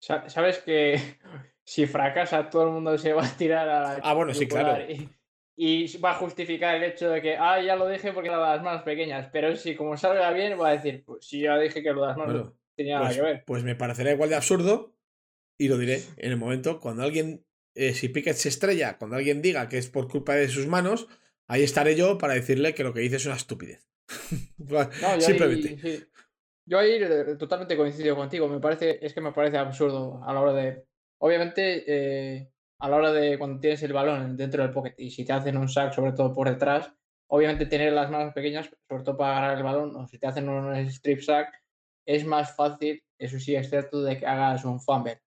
Sa- 0.00 0.28
Sabes 0.28 0.58
que 0.58 1.00
si 1.64 1.86
fracasa 1.86 2.50
todo 2.50 2.64
el 2.64 2.70
mundo 2.70 2.98
se 2.98 3.12
va 3.12 3.24
a 3.24 3.36
tirar 3.36 3.68
a 3.68 3.80
la 3.82 4.00
Ah, 4.02 4.14
bueno, 4.14 4.34
sí, 4.34 4.48
claro. 4.48 4.82
Y, 4.90 5.08
y 5.62 5.98
va 5.98 6.12
a 6.12 6.14
justificar 6.14 6.74
el 6.76 6.84
hecho 6.84 7.10
de 7.10 7.20
que, 7.20 7.36
ah, 7.36 7.60
ya 7.60 7.76
lo 7.76 7.86
dije 7.86 8.14
porque 8.14 8.30
era 8.30 8.38
de 8.38 8.56
las 8.56 8.62
manos 8.62 8.82
pequeñas. 8.82 9.28
Pero 9.30 9.54
si 9.56 9.76
como 9.76 9.94
salga 9.94 10.32
bien, 10.32 10.58
va 10.58 10.70
a 10.70 10.72
decir, 10.72 11.04
pues 11.04 11.26
si 11.26 11.42
ya 11.42 11.58
dije 11.58 11.82
que 11.82 11.92
lo 11.92 12.00
de 12.00 12.06
las 12.06 12.16
manos 12.16 12.32
Bueno, 12.32 12.56
tenía 12.74 12.94
nada 12.94 13.08
pues, 13.08 13.16
que 13.18 13.22
ver. 13.22 13.44
pues 13.46 13.62
me 13.62 13.74
parecerá 13.76 14.10
igual 14.10 14.30
de 14.30 14.36
absurdo 14.36 14.96
y 15.58 15.68
lo 15.68 15.76
diré 15.76 16.00
en 16.16 16.30
el 16.30 16.38
momento 16.38 16.80
cuando 16.80 17.02
alguien, 17.02 17.44
eh, 17.74 17.92
si 17.92 18.08
Pickett 18.08 18.36
se 18.36 18.48
estrella, 18.48 18.96
cuando 18.96 19.16
alguien 19.16 19.42
diga 19.42 19.68
que 19.68 19.76
es 19.76 19.90
por 19.90 20.08
culpa 20.08 20.34
de 20.34 20.48
sus 20.48 20.66
manos, 20.66 21.08
ahí 21.46 21.62
estaré 21.62 21.94
yo 21.94 22.16
para 22.16 22.32
decirle 22.32 22.72
que 22.72 22.82
lo 22.82 22.94
que 22.94 23.00
dice 23.00 23.16
es 23.16 23.26
una 23.26 23.36
estupidez. 23.36 23.86
No, 24.56 25.14
yo 25.16 25.20
Simplemente. 25.20 25.68
ahí, 25.68 25.78
sí. 25.78 26.04
Yo 26.64 26.78
ahí 26.78 26.92
eh, 26.92 27.36
totalmente 27.38 27.76
coincido 27.76 28.16
contigo. 28.16 28.48
Me 28.48 28.60
parece, 28.60 28.98
es 29.04 29.12
que 29.12 29.20
me 29.20 29.32
parece 29.32 29.58
absurdo 29.58 30.22
a 30.24 30.32
la 30.32 30.40
hora 30.40 30.54
de. 30.54 30.84
Obviamente, 31.18 31.84
eh, 31.86 32.50
a 32.80 32.88
la 32.88 32.96
hora 32.96 33.12
de 33.12 33.38
cuando 33.38 33.60
tienes 33.60 33.82
el 33.82 33.92
balón 33.92 34.36
dentro 34.36 34.62
del 34.62 34.72
pocket 34.72 34.94
y 34.98 35.10
si 35.10 35.24
te 35.24 35.32
hacen 35.32 35.56
un 35.56 35.68
sack, 35.68 35.92
sobre 35.94 36.12
todo 36.12 36.32
por 36.32 36.48
detrás, 36.48 36.90
obviamente 37.28 37.66
tener 37.66 37.92
las 37.92 38.10
manos 38.10 38.32
pequeñas, 38.34 38.70
sobre 38.88 39.04
todo 39.04 39.16
para 39.16 39.38
agarrar 39.38 39.58
el 39.58 39.62
balón, 39.64 39.94
o 39.96 40.06
si 40.08 40.18
te 40.18 40.26
hacen 40.26 40.48
un 40.48 40.74
strip 40.88 41.20
sack, 41.20 41.48
es 42.06 42.24
más 42.24 42.56
fácil, 42.56 43.02
eso 43.18 43.38
sí 43.38 43.54
es 43.54 43.68
cierto, 43.70 44.02
de 44.02 44.18
que 44.18 44.26
hagas 44.26 44.64
un 44.64 44.80
fumble. 44.80 45.20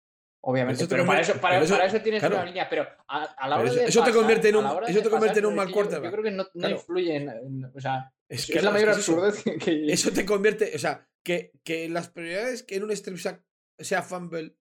Obviamente, 0.43 0.87
pero, 0.89 1.05
para, 1.05 1.21
eso, 1.21 1.35
para, 1.39 1.61
eso- 1.61 1.75
para 1.75 1.85
eso 1.85 2.01
tienes 2.01 2.21
claro. 2.21 2.37
una 2.37 2.47
línea, 2.47 2.67
pero 2.71 2.87
a, 3.09 3.25
a 3.25 3.47
la 3.49 3.59
hora 3.59 3.69
eso- 3.69 3.79
de 3.81 3.85
eso 3.85 4.03
te 4.03 4.11
convierte 4.13 4.49
en 4.49 4.57
un- 4.57 4.67
eso 4.89 5.03
te 5.03 5.11
convierte 5.11 5.41
en 5.41 5.47
un 5.47 5.55
mal 5.55 5.67
que 5.67 5.73
yo- 5.73 5.75
quarterback. 5.75 6.05
Yo 6.05 6.13
creo 6.13 6.25
que 6.25 6.31
no, 6.31 6.45
no 6.45 6.49
Claro. 6.61 6.77
influye 6.77 7.15
en, 7.17 7.29
en- 7.29 7.65
o 7.77 7.79
sea, 7.81 8.11
Es 8.27 8.49
es, 8.49 8.63
la 8.63 8.71
mayor 8.71 8.89
es 8.89 8.95
que 8.95 9.01
absurdez 9.01 9.43
que- 9.45 9.59
que, 9.59 9.93
Eso 9.93 10.11
te 10.13 10.25
convierte, 10.25 10.73
o 10.75 10.79
sea, 10.79 11.07
que, 11.23 11.53
que 11.63 11.91
las 11.91 12.09
prioridades 12.09 12.63
que 12.63 12.77
en 12.77 12.85
un 12.85 12.91
strip 12.93 13.19
sack 13.19 13.43
sea 13.79 14.01
fumble 14.01 14.57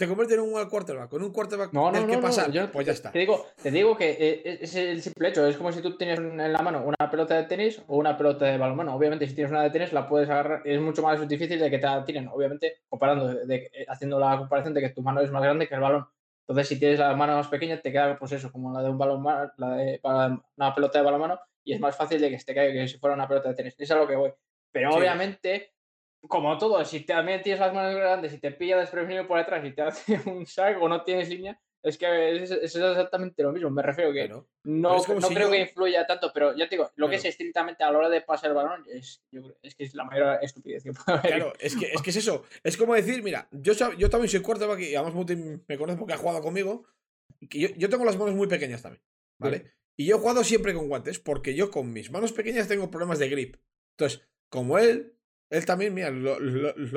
te 0.00 0.08
convierte 0.08 0.32
en 0.34 0.40
un 0.40 0.64
quarterback, 0.70 1.10
con 1.10 1.22
un 1.22 1.30
quarterback 1.30 1.74
No, 1.74 1.92
no, 1.92 1.98
del 1.98 2.06
que 2.06 2.12
no, 2.16 2.22
no, 2.22 2.26
pasar, 2.26 2.50
yo 2.50 2.72
pues 2.72 2.86
ya 2.86 2.92
está. 2.94 3.12
Te 3.12 3.18
digo, 3.18 3.46
te 3.62 3.70
digo 3.70 3.94
que 3.98 4.10
eh, 4.18 4.58
es 4.62 4.74
el 4.74 5.02
simple 5.02 5.28
hecho. 5.28 5.46
Es 5.46 5.58
como 5.58 5.70
si 5.72 5.82
tú 5.82 5.98
tienes 5.98 6.18
en 6.18 6.38
la 6.52 6.58
mano 6.62 6.82
una 6.84 7.10
pelota 7.10 7.36
de 7.36 7.44
tenis 7.44 7.82
o 7.86 7.98
una 7.98 8.16
pelota 8.16 8.46
de 8.46 8.56
balonmano. 8.56 8.94
Obviamente, 8.94 9.28
si 9.28 9.34
tienes 9.34 9.50
una 9.52 9.62
de 9.62 9.68
tenis, 9.68 9.92
la 9.92 10.08
puedes 10.08 10.30
agarrar. 10.30 10.62
Es 10.64 10.80
mucho 10.80 11.02
más 11.02 11.28
difícil 11.28 11.58
de 11.60 11.68
que 11.70 11.78
te 11.78 11.84
la 11.86 12.02
tiren. 12.02 12.28
Obviamente, 12.28 12.78
comparando, 12.88 13.28
de, 13.28 13.44
de- 13.46 13.70
eh, 13.74 13.84
haciendo 13.88 14.18
la 14.18 14.38
comparación 14.38 14.72
de 14.72 14.80
que 14.80 14.88
tu 14.88 15.02
mano 15.02 15.20
es 15.20 15.30
más 15.30 15.42
grande 15.42 15.68
que 15.68 15.74
el 15.74 15.80
balón. 15.82 16.06
Entonces, 16.48 16.66
si 16.68 16.78
tienes 16.78 16.98
la 16.98 17.14
mano 17.14 17.34
más 17.36 17.48
pequeña, 17.48 17.78
te 17.80 17.92
queda, 17.92 18.18
pues 18.18 18.32
eso, 18.32 18.50
como 18.50 18.72
la 18.72 18.82
de 18.82 18.88
un 18.88 18.96
balón, 18.96 19.22
la 19.58 19.76
de 19.76 19.98
para 20.00 20.40
una 20.56 20.74
pelota 20.74 20.98
de 20.98 21.04
balonmano, 21.04 21.38
y 21.62 21.74
es 21.74 21.78
más 21.80 21.94
fácil 21.94 22.20
de 22.22 22.30
que 22.30 22.38
se 22.38 22.46
te 22.46 22.54
caiga 22.54 22.72
que 22.72 22.88
si 22.88 22.96
fuera 22.98 23.14
una 23.14 23.28
pelota 23.28 23.50
de 23.50 23.54
tenis. 23.54 23.74
Eso 23.74 23.82
es 23.84 23.90
a 23.90 23.96
lo 24.02 24.08
que 24.08 24.16
voy. 24.16 24.32
Pero 24.72 24.92
Sí. 24.92 24.98
obviamente, 24.98 25.74
como 26.28 26.56
todo, 26.58 26.84
si 26.84 27.00
también 27.00 27.42
tienes 27.42 27.60
las 27.60 27.72
manos 27.74 27.94
grandes 27.94 28.32
y 28.34 28.38
te 28.38 28.50
pilla 28.52 28.78
desprevenido 28.78 29.26
por 29.26 29.38
detrás 29.38 29.64
y 29.64 29.72
te 29.72 29.82
hace 30.16 30.20
un 30.28 30.46
sack 30.46 30.80
o 30.80 30.88
no 30.88 31.02
tienes 31.02 31.28
línea, 31.28 31.58
es 31.82 31.96
que 31.96 32.42
es, 32.42 32.50
es 32.50 32.76
exactamente 32.76 33.42
lo 33.42 33.52
mismo. 33.52 33.70
Me 33.70 33.80
refiero 33.82 34.12
que 34.12 34.26
Claro. 34.26 34.46
no, 34.64 35.00
Pero 35.06 35.18
no 35.20 35.28
si 35.28 35.34
creo 35.34 35.46
yo- 35.48 35.52
que 35.52 35.60
influya 35.60 36.06
tanto, 36.06 36.30
pero 36.32 36.54
ya 36.54 36.68
te 36.68 36.76
digo, 36.76 36.90
lo 36.96 37.08
que 37.08 37.16
es 37.16 37.24
estrictamente 37.24 37.82
a 37.82 37.90
la 37.90 37.98
hora 37.98 38.08
de 38.10 38.20
pasar 38.20 38.50
el 38.50 38.56
balón 38.56 38.84
es, 38.86 39.22
yo 39.30 39.40
es 39.62 39.74
que 39.74 39.84
es 39.84 39.94
la 39.94 40.04
mayor 40.04 40.38
estupidez 40.42 40.82
que 40.84 40.92
puede 40.92 41.18
haber. 41.18 41.32
Claro, 41.34 41.52
es 41.58 41.74
que, 41.76 41.86
es 41.86 42.02
que 42.02 42.10
es 42.10 42.16
eso. 42.16 42.44
Es 42.62 42.76
como 42.76 42.94
decir, 42.94 43.22
mira, 43.22 43.48
yo, 43.50 43.72
yo 43.96 44.10
también 44.10 44.28
soy 44.28 44.40
quarterback 44.42 44.80
y 44.80 44.94
además 44.94 45.14
Muti 45.14 45.36
me 45.36 45.78
conoce 45.78 45.98
porque 45.98 46.12
ha 46.14 46.18
jugado 46.18 46.42
conmigo. 46.42 46.84
Que 47.48 47.58
yo, 47.60 47.68
yo 47.78 47.88
tengo 47.88 48.04
las 48.04 48.18
manos 48.18 48.34
muy 48.34 48.46
pequeñas 48.46 48.82
también, 48.82 49.02
¿vale? 49.38 49.72
Y 49.96 50.04
yo 50.04 50.16
he 50.16 50.18
jugado 50.18 50.44
siempre 50.44 50.74
con 50.74 50.86
guantes 50.88 51.18
porque 51.18 51.54
yo 51.54 51.70
con 51.70 51.90
mis 51.92 52.10
manos 52.10 52.32
pequeñas 52.32 52.68
tengo 52.68 52.90
problemas 52.90 53.18
de 53.18 53.28
grip. 53.30 53.56
Entonces, 53.96 54.22
como 54.50 54.76
él, 54.78 55.14
él 55.50 55.64
también, 55.66 55.92
mira, 55.94 56.10
lo, 56.10 56.34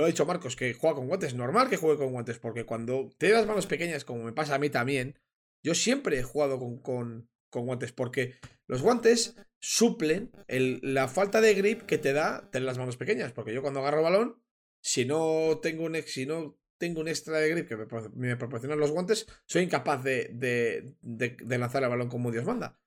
ha 0.04 0.08
dicho 0.08 0.26
Marcos, 0.26 0.56
que 0.56 0.74
juega 0.74 0.96
con 0.96 1.08
guantes. 1.08 1.34
Normal 1.34 1.70
que 1.70 1.78
juegue 1.78 1.98
con 1.98 2.12
guantes 2.12 2.40
porque 2.40 2.66
cuando 2.66 3.10
tienes 3.18 3.38
las 3.40 3.48
manos 3.48 3.66
pequeñas, 3.68 4.06
como 4.06 4.24
me 4.24 4.32
pasa 4.34 4.56
a 4.56 4.60
mí 4.60 4.70
también, 4.70 5.18
yo 5.64 5.74
siempre 5.76 6.20
he 6.20 6.24
jugado 6.24 6.60
con, 6.60 6.78
con, 6.78 7.30
guantes 7.52 7.92
porque 7.92 8.36
los 8.68 8.82
guantes 8.82 9.36
suplen 9.60 10.32
el- 10.48 10.80
la 10.82 11.08
falta 11.08 11.42
de 11.42 11.54
grip 11.54 11.82
que 11.84 11.98
te 11.98 12.14
da 12.14 12.50
tener 12.52 12.66
las 12.66 12.78
manos 12.78 12.98
pequeñas. 12.98 13.32
Porque 13.32 13.54
yo 13.54 13.62
cuando 13.62 13.80
agarro 13.80 14.02
balón, 14.04 14.42
si 14.82 15.06
no 15.06 15.60
tengo 15.62 15.86
un, 15.86 15.96
si 16.04 16.26
no 16.26 16.58
tengo 16.78 17.02
un 17.02 17.08
extra 17.08 17.38
de 17.40 17.50
grip 17.50 17.68
que 17.68 17.78
me, 17.78 17.86
pro- 17.86 18.12
me 18.16 18.36
proporcionan 18.38 18.80
los 18.80 18.92
guantes, 18.92 19.28
soy 19.46 19.64
incapaz 19.64 20.04
de, 20.04 20.30
de- 20.34 21.38
de 21.42 21.58
lanzar 21.58 21.84
el 21.84 21.90
balón 21.90 22.10
como 22.10 22.32
Dios 22.32 22.46
manda. 22.46 22.80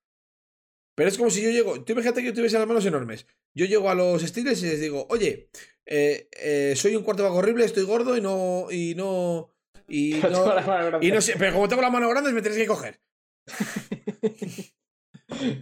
Pero 0.96 1.10
es 1.10 1.18
como 1.18 1.30
si 1.30 1.42
yo 1.42 1.50
llego, 1.50 1.84
tú 1.84 1.92
imagínate 1.92 2.22
que 2.22 2.28
yo 2.28 2.34
tuviese 2.34 2.58
las 2.58 2.66
manos 2.66 2.86
enormes. 2.86 3.26
Yo 3.54 3.66
llego 3.66 3.90
a 3.90 3.94
los 3.94 4.22
Steelers 4.22 4.62
y 4.62 4.66
les 4.66 4.80
digo, 4.80 5.06
oye, 5.10 5.50
eh, 5.84 6.28
eh, 6.32 6.72
soy 6.74 6.96
un 6.96 7.04
quarterback 7.04 7.34
horrible, 7.34 7.66
estoy 7.66 7.84
gordo 7.84 8.16
y 8.16 8.22
no. 8.22 8.66
Y 8.70 8.94
no. 8.96 9.52
Y 9.86 10.14
no, 10.32 11.02
y 11.02 11.12
no 11.12 11.20
sé, 11.20 11.34
pero 11.38 11.52
como 11.52 11.68
tengo 11.68 11.82
las 11.82 11.92
manos 11.92 12.10
grandes 12.10 12.32
me 12.32 12.42
tenéis 12.42 12.62
que 12.62 12.66
coger. 12.66 12.98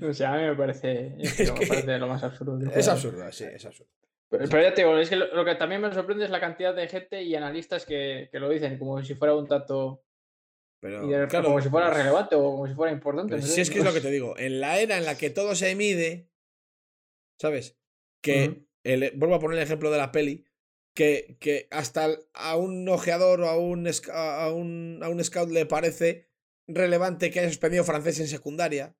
O 0.07 0.13
sea, 0.13 0.35
a 0.35 0.37
mí 0.37 0.45
me 0.45 0.55
parece, 0.55 1.15
es 1.19 1.35
que 1.35 1.51
me 1.51 1.67
parece 1.67 1.99
lo 1.99 2.07
más 2.07 2.23
absurdo. 2.23 2.59
Es 2.71 2.87
absurdo, 2.87 3.33
sí, 3.33 3.45
es 3.45 3.65
absurdo. 3.65 3.91
Pero, 4.29 4.45
pero 4.51 4.63
ya 4.63 4.75
te 4.75 4.83
digo, 4.83 4.97
es 4.99 5.09
que 5.09 5.17
lo, 5.17 5.35
lo 5.35 5.45
que 5.45 5.55
también 5.55 5.81
me 5.81 5.93
sorprende 5.93 6.27
es 6.27 6.31
la 6.31 6.39
cantidad 6.39 6.75
de 6.75 6.87
gente 6.87 7.23
y 7.23 7.35
analistas 7.35 7.87
que, 7.87 8.29
que 8.31 8.41
lo 8.41 8.51
dicen 8.51 8.79
como 8.79 9.03
si 9.03 9.15
fuera 9.15 9.35
un 9.35 9.47
dato, 9.47 10.03
Pero, 10.85 11.09
y 11.09 11.13
de- 11.15 11.29
claro, 11.29 11.47
como 11.47 11.63
si 11.63 11.71
fuera 11.71 11.87
pues, 11.87 11.97
relevante 11.97 12.35
o 12.35 12.43
como 12.43 12.67
si 12.69 12.75
fuera 12.75 12.93
importante. 12.93 13.41
si 13.41 13.59
es 13.63 13.71
que 13.71 13.79
es 13.79 13.85
lo 13.87 13.95
que 13.95 14.03
te 14.03 14.11
digo, 14.11 14.37
en 14.37 14.61
la 14.61 14.79
era 14.79 14.99
en 14.99 15.07
la 15.07 15.17
que 15.17 15.31
todo 15.31 15.55
se 15.55 15.75
mide, 15.75 16.29
¿sabes? 17.41 17.79
Que, 18.21 18.67
el- 18.83 19.13
vuelvo 19.17 19.35
a 19.37 19.41
poner 19.41 19.57
el 19.57 19.65
ejemplo 19.65 19.91
de 19.91 19.97
la 19.97 20.13
peli, 20.13 20.45
que, 20.95 21.39
que 21.41 21.69
hasta 21.71 22.11
a 22.35 22.57
un 22.59 22.87
ojeador 22.87 23.41
o 23.41 23.49
a 23.49 23.57
un, 23.59 23.89
a, 24.13 24.53
un, 24.53 25.01
a 25.03 25.09
un 25.09 25.25
scout 25.25 25.49
le 25.49 25.65
parece 25.65 26.29
relevante 26.69 27.31
que 27.31 27.41
haya 27.41 27.49
suspendido 27.49 27.83
francés 27.85 28.21
en 28.21 28.29
secundaria, 28.29 28.95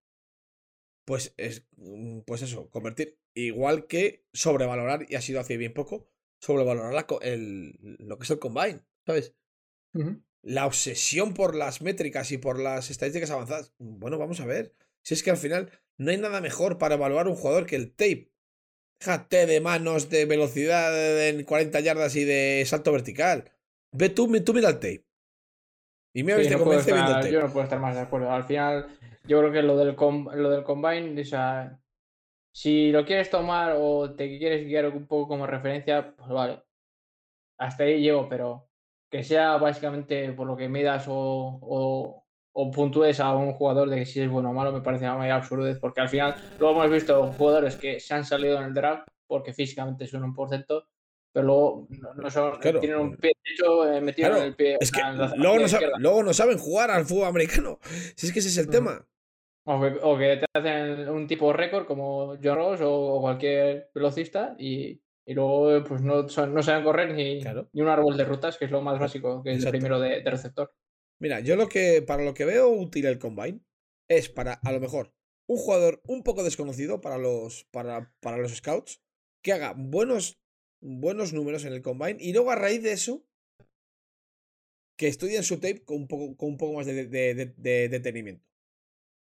pues 1.05 1.35
es, 1.37 1.67
mm, 1.77 2.21
pues 2.21 2.41
eso, 2.41 2.71
convertir, 2.71 3.19
igual 3.35 3.87
que 3.89 4.25
sobrevalorar, 4.33 5.05
y 5.07 5.17
ha 5.17 5.21
sido 5.21 5.39
hace 5.39 5.59
bien 5.59 5.75
poco, 5.75 6.09
sobrevalorar 6.41 6.95
la 6.95 7.07
el, 7.21 7.77
lo 7.99 8.17
que 8.17 8.25
es 8.25 8.31
el 8.31 8.39
combine, 8.39 8.81
¿sabes? 9.05 9.35
Ujú. 9.93 10.23
La 10.45 10.67
obsesión 10.67 11.35
por 11.35 11.55
las 11.55 11.81
métricas 11.83 12.31
y 12.33 12.39
por 12.39 12.59
las 12.59 12.91
estadísticas 12.91 13.31
avanzadas. 13.31 13.73
Bueno, 13.79 14.19
vamos 14.19 14.41
a 14.41 14.47
ver. 14.47 14.75
Si 15.03 15.15
es 15.15 15.23
que 15.23 15.31
al 15.31 15.37
final 15.37 15.71
no 15.99 16.11
hay 16.11 16.19
nada 16.19 16.41
mejor 16.41 16.79
para 16.79 16.95
evaluar 16.97 17.29
un 17.29 17.35
jugador 17.35 17.67
que 17.67 17.77
el 17.77 17.91
tape. 17.95 18.31
Déjate 19.01 19.47
de 19.47 19.61
manos, 19.61 20.09
de 20.11 20.25
velocidad 20.27 21.29
en 21.29 21.45
40 21.45 21.81
yardas 21.81 22.15
y 22.17 22.25
de 22.25 22.63
salto 22.67 22.93
vertical. 22.93 23.51
Ve 23.93 24.09
tú, 24.09 24.31
tú 24.43 24.55
mira 24.55 24.69
el 24.69 24.75
tape. 24.77 25.05
Y 26.15 26.23
mira, 26.23 26.39
Sí, 26.43 26.49
te 26.49 26.51
no 26.57 26.61
convence 26.61 26.93
viendo 26.93 27.03
el 27.11 27.17
estar- 27.17 27.23
tape. 27.23 27.33
yo 27.33 27.41
no 27.41 27.53
puedo 27.53 27.65
estar 27.65 27.81
más 27.81 27.95
de 27.97 28.03
acuerdo. 28.03 28.31
Al 28.31 28.45
final, 28.45 28.99
yo 29.25 29.41
creo 29.41 29.53
que 29.53 29.63
lo 29.63 29.77
del, 29.77 29.97
com- 29.97 30.29
lo 30.33 30.51
del 30.51 30.63
combine, 30.63 31.21
o 31.21 31.25
sea, 31.25 31.81
si 32.55 32.93
lo 32.93 33.05
quieres 33.05 33.31
tomar 33.31 33.75
o 33.79 34.15
te 34.15 34.39
quieres 34.39 34.65
guiar 34.67 34.87
un 34.89 35.07
poco 35.07 35.29
como 35.29 35.47
referencia, 35.47 36.15
pues 36.17 36.29
vale. 36.31 36.63
Hasta 37.59 37.85
ahí 37.85 38.01
llego, 38.01 38.29
pero 38.29 38.69
que 39.15 39.23
sea 39.23 39.59
básicamente 39.59 40.33
por 40.33 40.45
lo 40.49 40.57
que 40.57 40.69
midas 40.69 41.05
o, 41.07 41.15
o, 41.63 42.25
o 42.53 42.71
puntúes 42.73 43.21
a 43.21 43.33
un 43.37 43.53
jugador 43.53 43.89
de 43.89 43.99
que 43.99 44.07
si 44.07 44.21
es 44.21 44.29
bueno 44.29 44.51
o 44.51 44.53
malo, 44.53 44.73
me 44.73 44.81
parece 44.81 45.05
una 45.05 45.17
mayor 45.17 45.37
absurdez, 45.37 45.79
porque 45.79 46.01
al 46.01 46.09
final 46.09 46.35
lo 46.59 46.73
hemos 46.73 46.91
visto 46.91 47.33
jugadores 47.35 47.77
que 47.77 48.01
se 48.01 48.13
han 48.13 48.25
salido 48.25 48.59
en 48.59 48.65
el 48.65 48.75
draft 48.75 49.07
porque 49.29 49.53
físicamente 49.53 50.09
son 50.09 50.25
un 50.25 50.35
porcento, 50.35 50.89
pero 51.33 51.47
luego 51.47 51.87
no, 51.91 52.15
no 52.15 52.29
son, 52.29 52.59
Claro. 52.59 52.81
tienen 52.81 52.99
un 52.99 53.17
pie 53.17 53.31
derecho 53.45 53.93
eh, 53.93 54.01
metido 54.01 54.31
Claro, 54.31 54.43
en 54.43 54.49
el 54.49 54.57
pie. 54.57 54.79
Es 54.81 54.91
que 54.91 55.01
la 55.01 55.33
luego 55.37 55.59
no, 55.61 55.69
saben, 55.69 55.85
izquierda. 55.85 55.99
luego 56.01 56.23
no 56.25 56.35
saben 56.35 56.59
jugar 56.59 56.91
al 56.91 57.05
fútbol 57.05 57.29
americano. 57.29 57.79
Si 58.17 58.27
es 58.27 58.33
que 58.33 58.41
ese 58.41 58.49
es 58.49 58.59
el 58.59 58.65
Ujú. 58.65 58.73
tema. 58.73 59.07
O 59.67 59.81
que, 59.81 59.99
o 60.03 60.19
que 60.19 60.37
te 60.39 60.47
hacen 60.59 61.09
un 61.09 61.29
tipo 61.29 61.53
récord 61.53 61.87
como 61.87 62.37
John 62.43 62.57
Ross 62.57 62.81
o, 62.81 62.93
o 63.15 63.21
cualquier 63.21 63.91
velocista 63.95 64.57
y, 64.59 65.01
y 65.27 65.35
luego 65.35 65.83
pues 65.85 66.03
no, 66.03 66.23
no 66.23 66.63
saben 66.63 66.85
correr 66.85 67.15
ni, 67.15 67.41
Claro. 67.41 67.69
ni 67.73 67.83
un 67.83 67.89
árbol 67.89 68.17
de 68.17 68.25
rutas, 68.25 68.59
que 68.59 68.67
es 68.67 68.71
lo 68.71 68.83
más 68.83 68.99
básico, 68.99 69.43
que 69.43 69.53
es 69.55 69.65
el 69.65 69.71
primero 69.71 69.99
de, 70.01 70.21
de 70.23 70.31
receptor. 70.31 70.75
Mira, 71.21 71.41
yo 71.41 71.57
lo 71.57 71.69
que, 71.69 72.03
para 72.03 72.25
lo 72.25 72.35
que 72.35 72.45
veo 72.45 72.69
útil 72.69 73.07
el 73.07 73.19
combine, 73.19 73.61
es 74.09 74.29
para, 74.29 74.55
a 74.55 74.73
lo 74.73 74.81
mejor, 74.81 75.15
un 75.49 75.57
jugador 75.57 76.03
un 76.07 76.23
poco 76.23 76.43
desconocido 76.43 77.01
para 77.01 77.19
los, 77.19 77.65
para, 77.71 78.13
para 78.21 78.39
los 78.39 78.55
scouts, 78.57 79.01
que 79.43 79.53
haga 79.53 79.75
buenos, 79.77 80.41
buenos 80.83 81.33
números 81.33 81.65
en 81.65 81.73
el 81.73 81.83
combine, 81.83 82.17
y 82.21 82.33
luego 82.33 82.51
a 82.51 82.57
raíz 82.57 82.83
de 82.83 82.93
eso, 82.93 83.25
que 84.97 85.09
estudien 85.09 85.43
su 85.43 85.57
tape 85.57 85.85
con 85.85 85.97
un 85.99 86.09
poco, 86.09 86.37
con 86.37 86.51
un 86.51 86.57
poco 86.57 86.75
más 86.75 86.87
de, 86.87 87.07
de- 87.07 87.35
de- 87.35 87.55
de 87.57 87.89
detenimiento. 87.89 88.45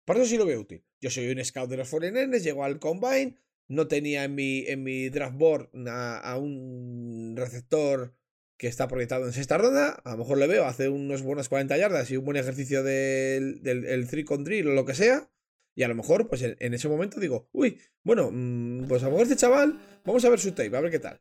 Por 0.06 0.16
eso 0.16 0.26
sí 0.26 0.36
lo 0.38 0.46
veo 0.46 0.60
útil. 0.60 0.84
Yo 1.00 1.10
soy 1.10 1.30
un 1.30 1.44
scout 1.44 1.68
de 1.68 1.76
los 1.76 1.88
49ers, 1.92 2.42
llego 2.42 2.64
al 2.64 2.78
combine, 2.78 3.36
no 3.68 3.86
tenía 3.86 4.24
en 4.24 4.34
mi, 4.34 4.64
en 4.66 4.82
mi 4.82 5.08
draft 5.08 5.36
board 5.36 5.70
a, 5.88 6.18
a 6.18 6.38
un 6.38 7.34
receptor 7.36 8.14
que 8.58 8.66
está 8.66 8.88
proyectado 8.88 9.24
en 9.24 9.32
sexta 9.32 9.56
ronda, 9.56 9.90
a 10.04 10.12
lo 10.12 10.18
mejor 10.18 10.38
le 10.38 10.48
veo, 10.48 10.64
hace 10.64 10.88
unos 10.88 11.22
buenos 11.22 11.48
40 11.48 11.76
yardas 11.78 12.10
y 12.10 12.16
un 12.16 12.24
buen 12.24 12.36
ejercicio 12.36 12.82
del, 12.82 13.62
del 13.62 13.84
el 13.84 14.08
three 14.08 14.24
con 14.24 14.42
drill 14.42 14.68
o 14.68 14.72
lo 14.72 14.84
que 14.84 14.94
sea, 14.94 15.30
y 15.76 15.84
a 15.84 15.88
lo 15.88 15.94
mejor, 15.94 16.28
pues 16.28 16.42
en, 16.42 16.56
en 16.58 16.74
ese 16.74 16.88
momento 16.88 17.20
digo, 17.20 17.48
uy, 17.52 17.80
bueno, 18.02 18.30
mm, 18.32 18.88
pues 18.88 19.02
a 19.02 19.06
lo 19.06 19.12
mejor 19.12 19.26
este 19.28 19.36
chaval, 19.36 19.78
vamos 20.04 20.24
a 20.24 20.30
ver 20.30 20.40
su 20.40 20.50
tape, 20.50 20.76
a 20.76 20.80
ver 20.80 20.90
qué 20.90 20.98
tal. 20.98 21.20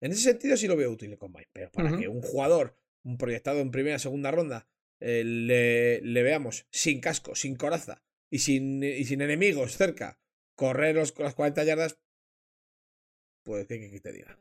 En 0.00 0.10
ese 0.10 0.22
sentido 0.22 0.56
sí 0.56 0.66
lo 0.66 0.76
veo 0.76 0.90
útil 0.90 1.12
el 1.12 1.18
combine, 1.18 1.48
pero 1.52 1.70
para 1.70 1.96
que 1.96 2.08
un 2.08 2.20
jugador, 2.20 2.76
un 3.04 3.18
proyectado 3.18 3.60
en 3.60 3.70
primera, 3.70 4.00
segunda 4.00 4.32
ronda, 4.32 4.68
eh, 4.98 5.22
le, 5.22 6.00
le 6.00 6.22
veamos 6.24 6.66
sin 6.70 7.00
casco, 7.00 7.36
sin 7.36 7.54
coraza 7.54 8.02
y 8.30 8.40
sin, 8.40 8.82
y 8.82 9.04
sin 9.04 9.22
enemigos 9.22 9.76
cerca, 9.76 10.18
correr 10.54 10.94
los, 10.94 11.18
las 11.18 11.34
40 11.34 11.64
yardas, 11.64 11.98
pues 13.44 13.66
qué 13.66 14.00
te 14.02 14.12
diga. 14.12 14.38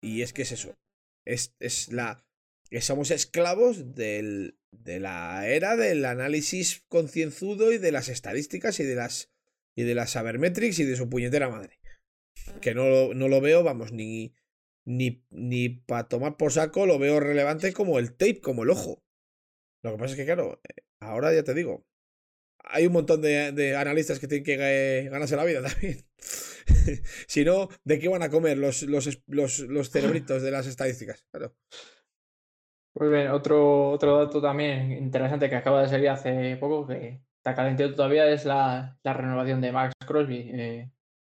Y 0.00 0.22
es 0.22 0.32
que 0.32 0.42
es 0.42 0.52
eso. 0.52 0.76
Es, 1.24 1.54
es 1.60 1.92
la. 1.92 2.26
Que 2.70 2.80
somos 2.80 3.10
esclavos 3.10 3.94
del, 3.94 4.58
de 4.72 4.98
la 5.00 5.46
era 5.46 5.76
del 5.76 6.04
análisis 6.04 6.84
concienzudo 6.88 7.72
y 7.72 7.78
de 7.78 7.92
las 7.92 8.08
estadísticas 8.08 8.80
y 8.80 8.84
de 8.84 8.96
las. 8.96 9.30
y 9.74 9.84
de 9.84 9.94
las 9.94 10.10
sabermetrics 10.10 10.78
y 10.78 10.84
de 10.84 10.96
su 10.96 11.08
puñetera 11.08 11.48
madre. 11.48 11.78
Que 12.60 12.74
no, 12.74 13.14
no 13.14 13.28
lo 13.28 13.40
veo, 13.40 13.62
vamos, 13.62 13.92
ni. 13.92 14.34
Ni, 14.86 15.24
ni 15.30 15.70
para 15.70 16.08
tomar 16.08 16.36
por 16.36 16.52
saco 16.52 16.84
lo 16.84 16.98
veo 16.98 17.18
relevante 17.18 17.72
como 17.72 17.98
el 17.98 18.14
tape, 18.14 18.42
como 18.42 18.64
el 18.64 18.70
ojo. 18.70 19.02
Lo 19.82 19.92
que 19.92 19.98
pasa 19.98 20.12
es 20.12 20.16
que, 20.18 20.26
claro, 20.26 20.60
eh, 20.68 20.82
ahora 21.00 21.32
ya 21.32 21.42
te 21.42 21.54
digo, 21.54 21.86
hay 22.64 22.86
un 22.86 22.92
montón 22.92 23.20
de, 23.22 23.52
de 23.52 23.76
analistas 23.76 24.18
que 24.18 24.28
tienen 24.28 24.44
que 24.44 24.56
eh, 24.58 25.08
ganarse 25.08 25.36
la 25.36 25.44
vida 25.44 25.62
también. 25.62 25.98
si 27.26 27.44
no, 27.44 27.68
¿de 27.84 27.98
qué 27.98 28.08
van 28.08 28.22
a 28.22 28.30
comer 28.30 28.58
los, 28.58 28.82
los, 28.82 29.22
los, 29.26 29.58
los 29.60 29.90
cerebritos 29.90 30.42
de 30.42 30.50
las 30.50 30.66
estadísticas? 30.66 31.26
Claro. 31.30 31.54
Pues 32.92 33.10
bien, 33.10 33.28
otro, 33.28 33.90
otro 33.90 34.18
dato 34.24 34.40
también 34.40 34.92
interesante 34.92 35.48
que 35.50 35.56
acaba 35.56 35.82
de 35.82 35.88
salir 35.88 36.08
hace 36.10 36.56
poco, 36.58 36.86
que 36.86 37.20
está 37.38 37.54
calentito 37.54 37.92
todavía, 37.94 38.28
es 38.28 38.44
la, 38.44 38.96
la 39.02 39.12
renovación 39.12 39.60
de 39.60 39.72
Max 39.72 39.94
Crosby, 40.06 40.50
eh, 40.54 40.90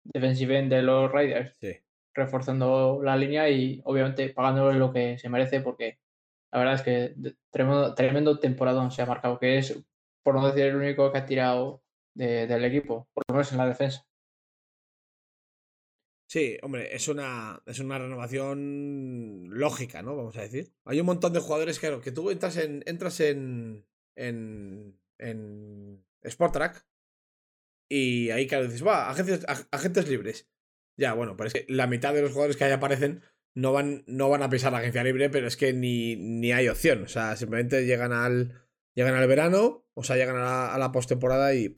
defensive 0.05 0.57
end 0.57 0.71
de 0.71 0.81
los 0.81 1.11
Raiders. 1.11 1.55
Sí. 1.59 1.75
reforzando 2.13 3.01
la 3.03 3.15
línea 3.17 3.49
y 3.49 3.81
obviamente 3.85 4.29
pagándole 4.29 4.79
lo 4.79 4.91
que 4.91 5.17
se 5.17 5.29
merece 5.29 5.61
porque 5.61 5.99
la 6.51 6.59
verdad 6.59 6.75
es 6.75 6.81
que 6.81 7.15
tremendo, 7.51 7.93
tremendo 7.93 8.39
temporadón 8.39 8.91
se 8.91 9.01
ha 9.01 9.05
marcado, 9.05 9.37
que 9.39 9.57
es, 9.57 9.77
por 10.23 10.35
no 10.35 10.47
decir 10.47 10.65
el 10.65 10.75
único 10.75 11.11
que 11.11 11.17
ha 11.17 11.25
tirado 11.25 11.83
del 12.15 12.65
equipo, 12.65 13.07
por 13.13 13.23
lo 13.27 13.35
menos 13.35 13.51
en 13.51 13.57
la 13.57 13.67
defensa. 13.67 14.05
Sí, 16.29 16.57
hombre, 16.61 16.93
es 16.95 17.07
una, 17.07 17.59
es 17.65 17.79
una 17.79 17.97
renovación 17.97 19.47
lógica, 19.49 20.03
¿no? 20.03 20.15
Vamos 20.15 20.37
a 20.37 20.41
decir. 20.41 20.71
Hay 20.85 20.99
un 20.99 21.07
montón 21.07 21.33
de 21.33 21.39
jugadores, 21.39 21.79
claro, 21.79 22.01
que 22.01 22.11
tú 22.11 22.29
entras 22.29 22.57
en, 22.57 22.83
entras 22.85 23.19
en, 23.19 23.87
en, 24.15 24.99
en 25.17 26.05
Sport 26.21 26.53
Track 26.53 26.85
y 27.89 28.29
ahí, 28.29 28.45
claro, 28.45 28.65
dices, 28.65 28.85
va, 28.85 29.09
agentes, 29.09 29.43
agentes 29.71 30.07
libres. 30.07 30.47
Ya, 30.99 31.13
bueno, 31.13 31.35
pero 31.35 31.47
es 31.47 31.53
que 31.53 31.65
la 31.67 31.87
mitad 31.87 32.13
de 32.13 32.21
los 32.21 32.31
jugadores 32.31 32.57
que 32.57 32.65
ahí 32.65 32.71
aparecen 32.71 33.23
no 33.55 33.73
van, 33.73 34.03
no 34.05 34.29
van 34.29 34.43
a 34.43 34.49
pisar 34.49 34.71
la 34.71 34.79
agencia 34.79 35.03
libre, 35.03 35.29
pero 35.31 35.47
es 35.47 35.57
que 35.57 35.73
ni, 35.73 36.15
ni 36.15 36.51
hay 36.51 36.69
opción. 36.69 37.03
O 37.03 37.07
sea, 37.07 37.35
simplemente 37.37 37.85
llegan 37.85 38.13
al, 38.13 38.61
llegan 38.93 39.15
al 39.15 39.27
verano, 39.27 39.88
o 39.99 40.03
sea, 40.03 40.15
llegan 40.15 40.37
a 40.37 40.43
la, 40.43 40.73
a 40.73 40.77
la 40.77 40.91
postemporada 40.93 41.53
y, 41.53 41.75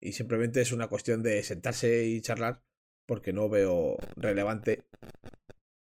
y 0.00 0.12
simplemente 0.12 0.60
es 0.60 0.70
una 0.70 0.86
cuestión 0.86 1.22
de 1.22 1.42
sentarse 1.42 2.04
y 2.04 2.20
charlar 2.20 2.62
porque 3.06 3.32
no 3.32 3.48
veo 3.48 3.96
relevante. 4.14 4.84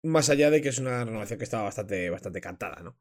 Más 0.04 0.30
allá 0.30 0.50
de 0.50 0.62
que 0.62 0.70
es 0.70 0.80
una 0.80 1.06
renovación 1.06 1.40
que 1.40 1.46
estaba 1.46 1.64
bastante, 1.64 2.10
bastante 2.10 2.42
cantada, 2.42 2.82
¿no? 2.82 2.98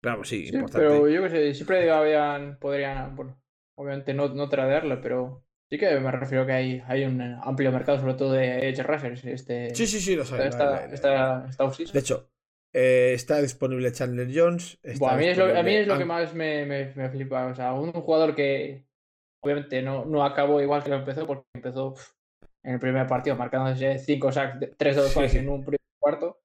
Claro, 0.00 0.24
sí, 0.24 0.48
sí 0.48 0.58
Pero 0.72 1.08
yo 1.08 1.22
que 1.22 1.30
sé, 1.30 1.54
siempre 1.54 1.88
habían, 1.90 2.58
podrían, 2.58 3.14
bueno, 3.14 3.40
obviamente 3.76 4.12
no, 4.12 4.28
no 4.28 4.48
tradearlo, 4.48 5.00
pero 5.00 5.44
Sí 5.70 5.76
que 5.76 6.00
me 6.00 6.10
refiero 6.10 6.46
que 6.46 6.52
hay, 6.52 6.82
hay 6.86 7.04
un 7.04 7.20
amplio 7.20 7.70
mercado, 7.70 8.00
sobre 8.00 8.14
todo 8.14 8.32
de 8.32 8.70
Edge 8.70 8.82
Rushers. 8.82 9.22
Este, 9.26 9.74
sí, 9.74 9.86
sí, 9.86 10.00
sí, 10.00 10.16
lo 10.16 10.24
sabes. 10.24 10.46
Está, 10.46 10.86
está, 10.86 11.46
de 11.92 11.98
hecho, 11.98 12.30
eh, 12.72 13.12
está 13.14 13.40
disponible 13.40 13.92
Chandler 13.92 14.28
Jones. 14.32 14.78
a, 14.84 15.16
mí 15.16 15.26
es 15.26 15.38
lo, 15.38 15.56
a 15.56 15.62
mí 15.62 15.74
es 15.74 15.86
lo 15.86 15.98
que 15.98 16.04
más 16.04 16.34
me, 16.34 16.66
me, 16.66 16.92
me, 16.94 17.08
flipa. 17.10 17.46
O 17.46 17.54
sea, 17.54 17.72
un 17.72 17.92
jugador 17.92 18.34
que 18.34 18.86
obviamente 19.42 19.82
no, 19.82 20.04
no 20.04 20.24
acabó 20.24 20.60
igual 20.60 20.82
que 20.82 20.90
lo 20.90 20.96
empezó, 20.96 21.26
porque 21.26 21.46
empezó 21.54 21.94
en 22.62 22.74
el 22.74 22.80
primer 22.80 23.06
partido 23.06 23.36
marcándose 23.36 23.98
5 23.98 24.32
sacks, 24.32 24.76
3 24.76 24.96
de 24.96 25.02
2 25.02 25.34
en 25.34 25.48
un 25.48 25.64
primer 25.64 25.80
cuarto. 25.98 26.40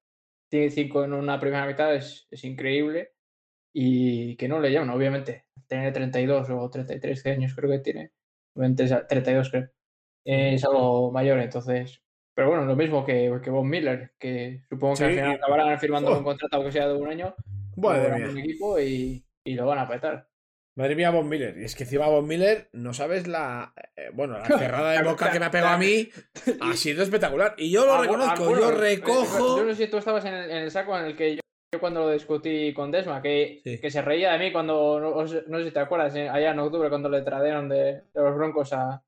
Tiene 0.50 0.70
5 0.70 1.04
en 1.04 1.12
una 1.12 1.40
primera 1.40 1.66
mitad, 1.66 1.94
es, 1.94 2.26
es 2.30 2.44
increíble. 2.44 3.12
Y 3.74 4.36
que 4.36 4.48
no 4.48 4.60
le 4.60 4.70
llaman, 4.70 4.90
obviamente. 4.90 5.46
Tener 5.66 5.92
32 5.92 6.48
o 6.50 6.70
33 6.70 7.26
años 7.26 7.54
creo 7.54 7.70
que 7.70 7.78
tiene 7.80 8.12
32 8.54 9.50
creo. 9.50 9.70
Es 10.24 10.64
algo 10.64 11.10
mayor, 11.10 11.40
entonces. 11.40 12.03
Pero 12.34 12.48
bueno, 12.48 12.64
lo 12.64 12.74
mismo 12.74 13.04
que, 13.04 13.40
que 13.42 13.50
Bob 13.50 13.64
Miller, 13.64 14.12
que 14.18 14.62
supongo 14.68 14.96
que 14.96 15.04
al 15.04 15.10
final 15.10 15.30
acabarán 15.32 15.78
firmando 15.78 16.18
un 16.18 16.24
contrato 16.24 16.56
aunque 16.56 16.72
sea 16.72 16.88
de 16.88 16.94
un 16.94 17.08
año. 17.08 17.34
Bueno, 17.76 18.30
un 18.30 18.38
equipo 18.38 18.78
y, 18.78 19.24
y, 19.44 19.54
lo 19.54 19.66
van 19.66 19.78
a 19.78 19.88
petar. 19.88 20.28
Madre 20.76 20.96
mía, 20.96 21.10
Bob 21.10 21.24
Miller. 21.24 21.56
Y 21.58 21.64
es 21.64 21.76
que 21.76 21.84
encima 21.84 22.08
Bob 22.08 22.24
Miller, 22.24 22.68
no 22.72 22.92
sabes 22.92 23.28
la. 23.28 23.72
Eh, 23.96 24.10
bueno, 24.12 24.38
la 24.38 24.44
cerrada 24.58 24.92
de 24.92 25.02
boca 25.02 25.30
que 25.30 25.38
me 25.38 25.46
ha 25.46 25.50
pegado 25.50 25.74
a 25.74 25.78
mí 25.78 26.08
ha 26.60 26.72
sido 26.74 27.04
espectacular. 27.04 27.54
Y 27.56 27.70
yo 27.70 27.86
lo 27.86 28.02
reconozco, 28.02 28.50
yo 28.58 28.70
recojo. 28.72 29.58
Yo 29.58 29.64
no 29.64 29.74
sé 29.74 29.84
si 29.84 29.90
tú 29.90 29.98
estabas 29.98 30.24
en 30.24 30.34
el, 30.34 30.50
en 30.50 30.56
el 30.58 30.70
saco 30.72 30.98
en 30.98 31.04
el 31.04 31.16
que 31.16 31.36
yo 31.36 31.40
cuando 31.78 32.00
lo 32.00 32.10
discutí 32.10 32.72
con 32.72 32.90
Desma, 32.90 33.22
que, 33.22 33.60
que 33.64 33.90
se 33.90 34.02
reía 34.02 34.32
de 34.32 34.38
mí 34.38 34.52
cuando, 34.52 35.00
no, 35.00 35.26
sé 35.26 35.64
si 35.64 35.70
te 35.70 35.80
acuerdas, 35.80 36.14
eh, 36.16 36.28
allá 36.28 36.52
en 36.52 36.58
octubre 36.58 36.88
cuando 36.88 37.08
le 37.08 37.22
traderon 37.22 37.68
de, 37.68 38.02
los 38.14 38.36
Broncos 38.36 38.72
a, 38.72 39.02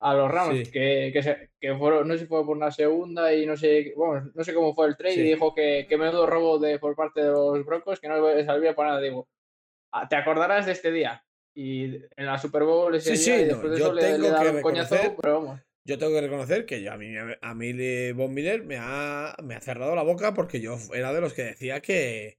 a 0.00 0.14
los 0.14 0.30
Rams, 0.30 0.68
que, 0.70 1.10
que, 1.12 1.22
se, 1.22 1.50
que 1.60 1.74
fueron, 1.76 2.06
no 2.06 2.14
sé 2.14 2.20
si 2.20 2.26
fue 2.26 2.44
por 2.44 2.56
una 2.56 2.70
segunda 2.70 3.34
y 3.34 3.46
no 3.46 3.56
sé, 3.56 3.94
bueno, 3.96 4.30
no 4.34 4.44
sé 4.44 4.52
cómo 4.52 4.74
fue 4.74 4.88
el 4.88 4.96
trade 4.96 5.14
y 5.14 5.22
dijo 5.22 5.54
que, 5.54 5.86
que 5.88 5.96
menudo 5.96 6.26
robo 6.26 6.58
de, 6.58 6.78
por 6.78 6.94
parte 6.94 7.22
de 7.22 7.30
los 7.30 7.64
Broncos, 7.64 8.00
que 8.00 8.08
no 8.08 8.34
le 8.34 8.44
salía 8.44 8.74
para 8.74 8.90
nada. 8.90 9.00
Digo, 9.00 9.28
ah, 9.92 10.08
te 10.08 10.16
acordarás 10.16 10.66
de 10.66 10.72
este 10.72 10.92
día. 10.92 11.24
Y 11.56 11.84
en 12.16 12.26
la 12.26 12.36
Super 12.38 12.64
Bowl 12.64 12.94
ese 12.94 13.16
sí, 13.16 13.30
día, 13.30 13.46
después 13.46 13.70
de 13.70 13.78
eso 13.78 13.92
le, 13.92 14.18
le 14.18 14.50
un 14.50 14.62
coñazo, 14.62 14.96
pero 15.20 15.40
vamos 15.40 15.60
yo 15.86 15.98
tengo 15.98 16.12
que 16.12 16.22
reconocer 16.22 16.64
que 16.64 16.88
a 16.88 16.96
mí, 16.96 17.14
a 17.16 17.54
mí 17.54 18.12
Von 18.12 18.32
Miller 18.32 18.64
me 18.64 18.78
ha, 18.78 19.36
me 19.42 19.54
ha 19.54 19.60
cerrado 19.60 19.94
la 19.94 20.02
boca 20.02 20.32
porque 20.32 20.60
yo 20.60 20.78
era 20.94 21.12
de 21.12 21.20
los 21.20 21.34
que 21.34 21.42
decía 21.42 21.80
que, 21.80 22.38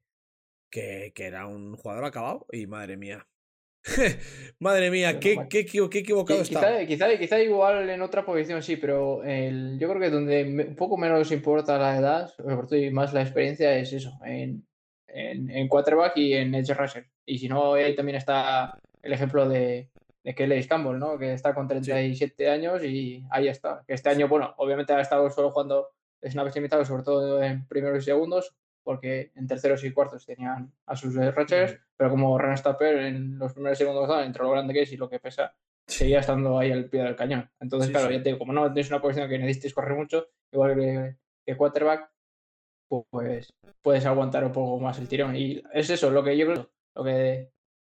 que, 0.71 1.11
que 1.13 1.25
era 1.25 1.45
un 1.45 1.75
jugador 1.75 2.05
acabado 2.05 2.47
y 2.51 2.65
madre 2.65 2.97
mía. 2.97 3.27
madre 4.59 4.89
mía, 4.91 5.19
qué, 5.19 5.47
qué, 5.49 5.65
qué, 5.65 5.99
equivocado 5.99 6.41
está. 6.41 6.85
Quizá, 6.85 7.17
quizá, 7.17 7.39
igual 7.41 7.89
en 7.89 8.01
otra 8.01 8.25
posición 8.25 8.63
sí, 8.63 8.77
pero 8.77 9.23
el, 9.23 9.77
yo 9.79 9.87
creo 9.89 10.01
que 10.01 10.09
donde 10.09 10.65
un 10.69 10.75
poco 10.75 10.97
menos 10.97 11.31
importa 11.31 11.77
la 11.77 11.97
edad, 11.97 12.33
y 12.71 12.89
más 12.89 13.13
la 13.13 13.21
experiencia, 13.21 13.77
es 13.77 13.93
eso, 13.93 14.11
en, 14.25 14.65
en, 15.07 15.49
en 15.49 15.67
quarterback 15.67 16.17
y 16.17 16.33
en 16.33 16.55
edge 16.55 16.73
rusher. 16.73 17.07
Y 17.25 17.37
si 17.37 17.47
no, 17.47 17.73
ahí 17.73 17.95
también 17.95 18.17
está 18.17 18.77
el 19.01 19.13
ejemplo 19.13 19.47
de, 19.47 19.89
de 20.23 20.33
Kelly 20.33 20.67
Campbell, 20.67 20.97
¿no? 20.97 21.17
Que 21.19 21.33
está 21.33 21.53
con 21.53 21.67
37 21.67 22.49
años 22.49 22.83
y 22.83 23.23
ahí 23.29 23.47
está. 23.47 23.83
Que 23.87 23.93
este 23.93 24.09
año, 24.09 24.27
bueno, 24.27 24.53
obviamente 24.57 24.93
ha 24.93 24.99
estado 24.99 25.29
solo 25.29 25.51
jugando 25.51 25.89
snaps 26.23 26.55
limitados, 26.55 26.87
sobre 26.87 27.03
todo 27.03 27.43
en 27.43 27.67
primeros 27.67 27.99
y 28.03 28.05
segundos, 28.05 28.55
porque 28.85 29.31
en 29.35 29.47
terceros 29.47 29.83
y 29.83 29.91
cuartos 29.91 30.25
tenían 30.25 30.71
a 30.85 30.95
sus 30.95 31.15
Rutgers, 31.15 31.77
pero 31.97 32.11
como 32.11 32.37
Ran 32.37 32.55
Stapper 32.55 32.99
en 32.99 33.39
los 33.39 33.51
primeros 33.51 33.79
y 33.79 33.83
segundos, 33.83 34.23
entre 34.23 34.43
lo 34.43 34.51
grande 34.51 34.73
que 34.73 34.83
es 34.83 34.91
y 34.93 34.97
lo 34.97 35.09
que 35.09 35.19
pesa, 35.19 35.55
seguía 35.87 36.19
estando 36.19 36.59
ahí 36.59 36.71
al 36.71 36.85
pie 36.85 37.01
del 37.01 37.15
cañón. 37.15 37.49
Entonces, 37.59 37.89
claro, 37.89 38.11
ya 38.11 38.21
te 38.21 38.29
digo, 38.29 38.37
como 38.37 38.53
no 38.53 38.71
tienes 38.71 38.91
una 38.91 39.01
posición 39.01 39.27
que 39.27 39.39
necesites 39.39 39.73
correr 39.73 39.97
mucho, 39.97 40.27
igual 40.51 40.75
que, 40.75 41.17
que 41.43 41.57
quarterback, 41.57 42.11
pues 42.87 43.51
puedes 43.81 44.05
aguantar 44.05 44.45
un 44.45 44.51
poco 44.51 44.79
más 44.79 44.99
el 44.99 45.07
tirón. 45.07 45.35
Y 45.35 45.63
es 45.73 45.89
eso, 45.89 46.11
lo 46.11 46.23
que 46.23 46.37
yo 46.37 46.45
creo, 46.45 46.69
lo 46.93 47.03
que, 47.03 47.51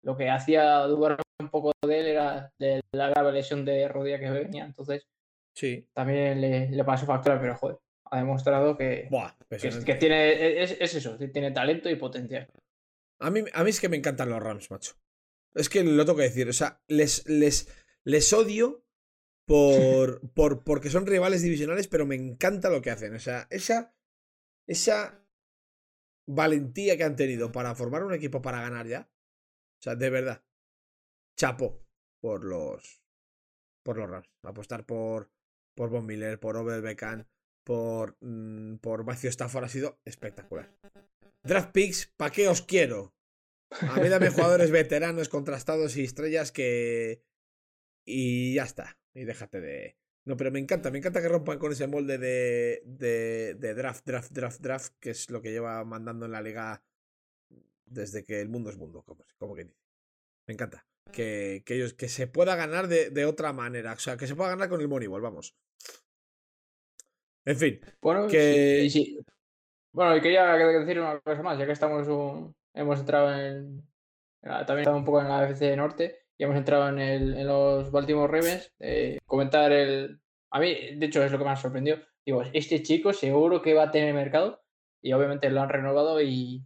lo 0.03 0.15
que 0.15 0.29
hacía 0.29 0.81
dudar 0.81 1.17
un 1.39 1.49
poco 1.49 1.71
de 1.81 1.99
él 1.99 2.05
era 2.05 2.53
de 2.59 2.81
la 2.91 3.09
grave 3.09 3.31
lesión 3.31 3.65
de 3.65 3.87
rodilla 3.87 4.19
que 4.19 4.29
venía, 4.29 4.65
entonces 4.65 5.07
sí. 5.55 5.89
también 5.93 6.39
le, 6.39 6.69
le 6.69 6.83
pasó 6.83 7.07
factura, 7.07 7.39
pero 7.41 7.55
joder, 7.55 7.79
ha 8.05 8.17
demostrado 8.17 8.77
que, 8.77 9.09
que, 9.49 9.95
tiene, 9.95 10.63
es, 10.63 10.71
eso, 10.79 11.17
tiene 11.17 11.51
talento 11.51 11.89
y 11.89 11.95
potencial. 11.95 12.47
A 13.19 13.31
mí, 13.31 13.43
a 13.53 13.63
mí 13.63 13.69
es 13.69 13.79
que 13.79 13.89
me 13.89 13.97
encantan 13.97 14.29
los 14.29 14.41
Rams, 14.41 14.69
macho. 14.71 14.95
Es 15.53 15.69
que 15.69 15.83
lo 15.83 16.05
tengo 16.05 16.17
que 16.17 16.23
decir, 16.23 16.47
o 16.49 16.53
sea, 16.53 16.81
les, 16.87 17.27
les, 17.27 17.67
les 18.03 18.33
odio 18.33 18.85
por, 19.47 20.21
por, 20.33 20.63
porque 20.63 20.89
son 20.89 21.05
rivales 21.05 21.41
divisionales, 21.41 21.87
pero 21.87 22.05
me 22.05 22.15
encanta 22.15 22.69
lo 22.69 22.81
que 22.81 22.91
hacen. 22.91 23.15
O 23.15 23.19
sea, 23.19 23.47
esa, 23.49 23.95
esa 24.67 25.25
valentía 26.27 26.97
que 26.97 27.03
han 27.03 27.15
tenido 27.15 27.51
para 27.51 27.75
formar 27.75 28.03
un 28.03 28.13
equipo 28.13 28.41
para 28.41 28.61
ganar 28.61 28.87
ya. 28.87 29.09
O 29.79 29.81
sea, 29.81 29.95
de 29.95 30.09
verdad 30.09 30.43
chapo 31.35 31.85
por 32.21 32.43
los 32.43 33.01
por 33.83 33.97
los 33.97 34.09
Rams. 34.09 34.29
Apostar 34.43 34.85
por 34.85 35.31
por 35.75 35.89
Von 35.89 36.05
Miller, 36.05 36.39
por 36.39 36.57
Over 36.57 36.81
Beckham, 36.81 37.27
por 37.65 38.15
mm, 38.21 38.77
por 38.77 39.03
Matthew 39.03 39.31
Stafford 39.31 39.65
ha 39.65 39.69
sido 39.69 39.99
espectacular. 40.05 40.71
Draft 41.43 41.71
picks, 41.73 42.07
¿para 42.15 42.31
qué 42.31 42.47
os 42.47 42.61
quiero? 42.61 43.13
A 43.81 43.99
mí 43.99 44.07
dame 44.07 44.29
jugadores 44.31 44.71
veteranos, 44.71 45.27
contrastados 45.27 45.97
y 45.97 46.03
estrellas 46.05 46.53
que 46.53 47.21
y 48.05 48.53
ya 48.53 48.63
está. 48.63 48.97
Y 49.13 49.25
déjate 49.25 49.59
de 49.59 49.97
no, 50.25 50.37
pero 50.37 50.51
me 50.51 50.59
encanta, 50.59 50.89
me 50.89 50.97
encanta 50.97 51.21
que 51.21 51.29
rompan 51.29 51.59
con 51.59 51.71
ese 51.71 51.85
molde 51.85 52.17
de, 52.17 52.81
de, 52.85 53.53
de 53.55 53.73
draft, 53.75 54.05
draft, 54.07 54.31
draft, 54.31 54.59
draft, 54.59 54.93
que 54.99 55.11
es 55.11 55.29
lo 55.29 55.41
que 55.41 55.51
lleva 55.51 55.83
mandando 55.85 56.25
en 56.25 56.31
la 56.31 56.41
liga 56.41 56.83
desde 57.85 58.23
que 58.23 58.41
el 58.41 58.49
mundo 58.49 58.71
es 58.71 58.77
mundo, 58.77 59.03
como, 59.03 59.23
como 59.37 59.55
que 59.55 59.65
dice. 59.65 59.77
Me 60.47 60.55
encanta 60.55 60.87
que, 61.11 61.61
que, 61.63 61.75
ellos, 61.75 61.93
que 61.93 62.09
se 62.09 62.25
pueda 62.25 62.55
ganar 62.55 62.87
de, 62.87 63.11
de, 63.11 63.25
otra 63.25 63.53
manera. 63.53 63.93
O 63.93 63.99
sea, 63.99 64.17
que 64.17 64.25
se 64.25 64.35
pueda 64.35 64.49
ganar 64.49 64.67
con 64.67 64.81
el 64.81 64.87
Moneyball, 64.87 65.21
vamos. 65.21 65.55
En 67.45 67.57
fin. 67.57 67.79
Bueno, 68.01 68.27
que... 68.27 68.87
sí, 68.89 69.19
Bueno, 69.91 70.17
y 70.17 70.21
quería 70.21 70.55
decir 70.55 70.99
una 70.99 71.19
cosa 71.19 71.43
más, 71.43 71.57
ya 71.57 71.65
que 71.65 71.71
estamos 71.71 72.07
hemos 72.73 72.99
entrado 72.99 73.33
en, 73.33 73.83
también 74.41 74.79
estamos 74.79 74.99
un 74.99 75.05
poco 75.05 75.21
en 75.21 75.27
la 75.27 75.39
AFC 75.39 75.75
Norte 75.75 76.19
y 76.37 76.43
hemos 76.43 76.55
entrado 76.55 76.89
en, 76.89 76.99
el, 76.99 77.37
en 77.37 77.47
los 77.47 77.91
Baltimore 77.91 78.31
Ravens. 78.31 78.71
Eh, 78.79 79.17
comentar 79.25 79.71
el. 79.71 80.19
A 80.51 80.59
mí, 80.59 80.95
de 80.95 81.05
hecho, 81.05 81.23
es 81.23 81.31
lo 81.31 81.37
que 81.37 81.43
me 81.43 81.51
ha 81.51 81.55
sorprendido. 81.55 81.97
Digo, 82.25 82.43
este 82.53 82.81
chico 82.83 83.13
seguro 83.13 83.61
que 83.61 83.73
va 83.73 83.83
a 83.83 83.91
tener 83.91 84.13
mercado 84.13 84.63
y 85.01 85.13
obviamente 85.13 85.49
lo 85.49 85.61
han 85.61 85.69
renovado 85.69 86.21
y, 86.21 86.63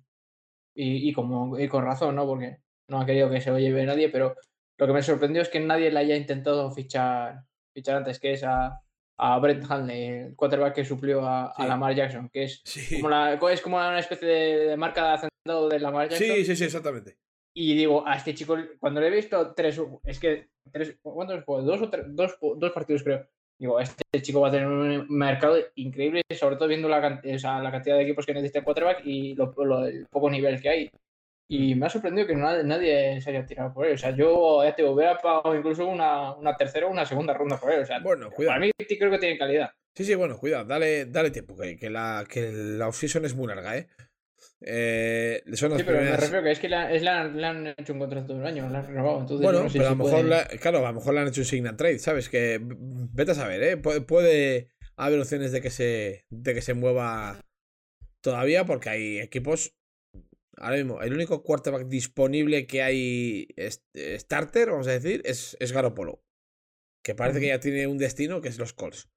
y, 0.75 1.09
y, 1.09 1.13
como, 1.13 1.57
y 1.59 1.67
con 1.67 1.85
razón, 1.85 2.15
¿no? 2.15 2.25
Porque 2.25 2.57
no 2.87 3.01
ha 3.01 3.05
querido 3.05 3.29
que 3.29 3.41
se 3.41 3.51
lo 3.51 3.59
lleve 3.59 3.85
nadie, 3.85 4.09
pero 4.09 4.35
lo 4.77 4.87
que 4.87 4.93
me 4.93 5.01
sorprendió 5.01 5.41
es 5.41 5.49
que 5.49 5.59
nadie 5.59 5.91
le 5.91 5.99
haya 5.99 6.15
intentado 6.15 6.71
fichar, 6.71 7.43
fichar 7.73 7.97
antes, 7.97 8.19
que 8.19 8.33
es 8.33 8.43
a, 8.43 8.81
a 9.19 9.37
Brent 9.37 9.69
Hanley, 9.69 10.05
el 10.05 10.35
quarterback 10.35 10.75
que 10.75 10.85
suplió 10.85 11.27
a, 11.27 11.53
Lamar 11.67 11.93
Jackson, 11.93 12.29
que 12.29 12.45
es, 12.45 12.63
como 12.95 13.09
la, 13.09 13.33
es 13.33 13.61
como 13.61 13.75
una 13.75 13.99
especie 13.99 14.27
de, 14.27 14.77
marca 14.77 15.03
de 15.03 15.13
acentado 15.13 15.67
de 15.67 15.79
Lamar 15.79 16.07
Jackson. 16.09 16.27
Sí, 16.27 16.45
sí, 16.45 16.55
sí, 16.55 16.63
exactamente. 16.63 17.17
Y 17.53 17.75
digo, 17.75 18.07
a 18.07 18.15
este 18.15 18.33
chico, 18.33 18.55
cuando 18.79 19.01
le 19.01 19.07
he 19.07 19.11
visto 19.11 19.53
tres, 19.53 19.79
es 20.05 20.19
que, 20.19 20.47
tres, 20.71 20.97
¿cuántos 21.01 21.43
Dos, 21.45 21.81
o 21.81 21.87
dos, 22.07 22.37
dos 22.39 22.71
partidos 22.71 23.03
creo. 23.03 23.27
digo, 23.59 23.77
este 23.81 24.03
chico 24.21 24.39
va 24.39 24.47
a 24.47 24.51
tener 24.51 24.67
un 24.67 25.05
mercado 25.09 25.57
increíble, 25.75 26.21
sobre 26.33 26.55
todo 26.55 26.69
viendo 26.69 26.87
la, 26.87 27.21
o 27.21 27.39
sea, 27.39 27.61
la 27.61 27.71
cantidad 27.71 27.97
de 27.97 28.03
equipos 28.03 28.25
que 28.25 28.33
necesita 28.33 28.59
el 28.59 28.65
quarterback 28.65 29.01
y 29.05 29.35
lo, 29.35 29.53
lo, 29.65 29.85
el 29.85 30.05
poco 30.09 30.29
nivel 30.29 30.61
que 30.61 30.69
hay. 30.69 30.91
Y 31.51 31.73
me 31.73 31.87
ha 31.87 31.89
sorprendido 31.89 32.27
que 32.27 32.35
nadie, 32.35 32.63
nadie 32.63 33.19
se 33.21 33.31
haya 33.31 33.43
tirado 33.43 33.73
por 33.73 33.87
él. 33.87 33.93
O 33.93 33.97
sea, 33.97 34.15
yo 34.15 34.63
ya 34.63 34.75
te 34.75 34.83
hubiera 34.83 35.17
pagado 35.17 35.55
incluso 35.55 35.87
una, 35.87 36.35
una 36.35 36.55
tercera 36.55 36.85
o 36.85 36.91
una 36.91 37.07
segunda 37.07 37.33
ronda 37.33 37.59
por 37.59 37.71
él. 37.71 37.81
O 37.81 37.85
sea, 37.85 37.99
bueno, 37.99 38.29
cuidado. 38.29 38.59
para 38.59 38.67
mí 38.67 38.71
creo 38.77 39.09
que 39.09 39.17
tiene 39.17 39.37
calidad. 39.37 39.71
Sí, 39.95 40.05
sí, 40.05 40.13
bueno, 40.13 40.37
cuidado, 40.37 40.65
dale, 40.65 41.07
dale 41.07 41.31
tiempo, 41.31 41.57
que, 41.57 41.75
que 41.75 41.89
la, 41.89 42.23
que 42.29 42.51
la 42.51 42.87
off-season 42.87 43.25
es 43.25 43.35
muy 43.35 43.47
larga, 43.47 43.77
¿eh? 43.77 43.87
Eh, 44.61 45.41
son 45.53 45.77
sí, 45.77 45.83
pero 45.83 45.97
primeras... 45.97 46.11
me 46.11 46.17
refiero 46.17 46.43
que 46.43 46.51
es 46.51 46.59
que 46.59 46.67
es 46.67 47.01
la, 47.01 47.23
le, 47.25 47.45
han 47.45 47.67
hecho 47.67 47.93
un 47.93 47.99
contrato 47.99 48.33
de 48.33 48.39
un 48.39 48.45
año, 48.45 48.69
le 48.69 48.77
han 48.77 48.85
renovado. 48.85 49.21
Entonces 49.21 49.43
bueno, 49.43 49.63
no 49.63 49.69
sé 49.69 49.79
pero 49.79 49.89
si 49.89 49.93
a 49.93 49.97
lo 49.97 50.03
mejor, 50.03 50.25
la, 50.25 50.45
claro, 50.45 50.77
a 50.85 50.91
lo 50.91 50.93
mejor 50.93 51.13
le 51.15 51.19
han 51.21 51.27
hecho 51.29 51.41
un 51.41 51.45
sign 51.45 51.75
trade, 51.75 51.99
¿sabes? 51.99 52.29
Que 52.29 52.59
vete 52.61 53.31
a 53.31 53.35
saber, 53.35 53.63
¿eh? 53.63 53.77
Puede, 53.77 54.01
puede 54.01 54.69
haber 54.97 55.19
opciones 55.19 55.51
de 55.51 55.61
que 55.61 55.71
se, 55.71 56.25
de 56.29 56.53
que 56.53 56.61
se 56.61 56.75
mueva 56.75 57.41
todavía 58.21 58.65
porque 58.65 58.89
hay 58.89 59.19
equipos. 59.19 59.78
Ahora 60.59 60.75
mismo, 60.75 61.01
el 61.01 61.13
único 61.13 61.41
quarterback 61.41 61.87
disponible 61.87 62.67
que 62.67 62.81
hay 62.81 63.47
starter, 64.17 64.71
vamos 64.71 64.87
a 64.87 64.91
decir, 64.91 65.21
es, 65.25 65.55
es 65.59 65.71
Garopolo. 65.71 66.23
Que 67.03 67.15
parece 67.15 67.39
que 67.39 67.47
ya 67.47 67.59
tiene 67.59 67.87
un 67.87 67.97
destino 67.97 68.41
que 68.41 68.49
es 68.49 68.59
los 68.59 68.73
Colts. 68.73 69.09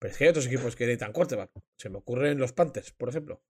Pero 0.00 0.12
es 0.12 0.18
que 0.18 0.24
hay 0.24 0.30
otros 0.30 0.46
equipos 0.46 0.74
que 0.74 0.84
necesitan 0.84 1.12
quarterback. 1.12 1.50
Se 1.78 1.88
me 1.88 1.98
ocurren 1.98 2.38
los 2.38 2.52
Panthers, 2.52 2.92
por 2.92 3.08
ejemplo. 3.08 3.42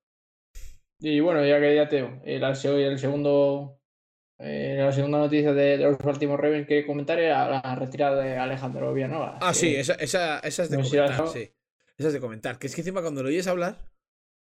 Y 0.98 1.20
bueno, 1.20 1.44
ya 1.46 1.58
que 1.58 1.74
ya 1.74 1.88
te 1.88 1.98
el, 2.24 2.44
el 2.44 2.98
segundo 2.98 3.80
eh, 4.42 4.76
la 4.78 4.90
segunda 4.92 5.18
noticia 5.18 5.52
de, 5.52 5.76
de 5.76 5.84
los 5.84 5.98
Baltimore 5.98 6.42
Ravens 6.42 6.66
que 6.66 6.86
comentar 6.86 7.18
era 7.18 7.62
la 7.62 7.74
retirada 7.74 8.22
de 8.22 8.38
Alejandro 8.38 8.92
Villanueva. 8.94 9.38
Ah, 9.42 9.52
sí, 9.52 9.76
esa, 9.76 9.94
esa, 9.94 10.38
esa 10.40 10.62
es 10.62 10.70
de 10.70 10.78
no 10.78 10.84
comentar, 10.84 11.28
sí. 11.28 11.52
Esa 11.98 12.08
es 12.08 12.14
de 12.14 12.20
comentar. 12.20 12.58
Que 12.58 12.66
es 12.66 12.74
que 12.74 12.80
encima 12.80 13.02
cuando 13.02 13.22
lo 13.22 13.28
oyes 13.28 13.46
hablar, 13.46 13.89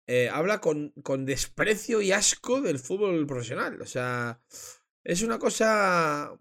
eh, 0.08 0.30
habla 0.30 0.60
con, 0.62 0.92
con 1.04 1.26
desprecio 1.26 2.02
y 2.02 2.12
asco 2.12 2.62
del 2.62 2.80
fútbol 2.80 3.26
profesional. 3.26 3.82
O 3.82 3.86
sea, 3.86 4.40
es 5.04 5.22
una 5.24 5.40
cosa 5.40 6.38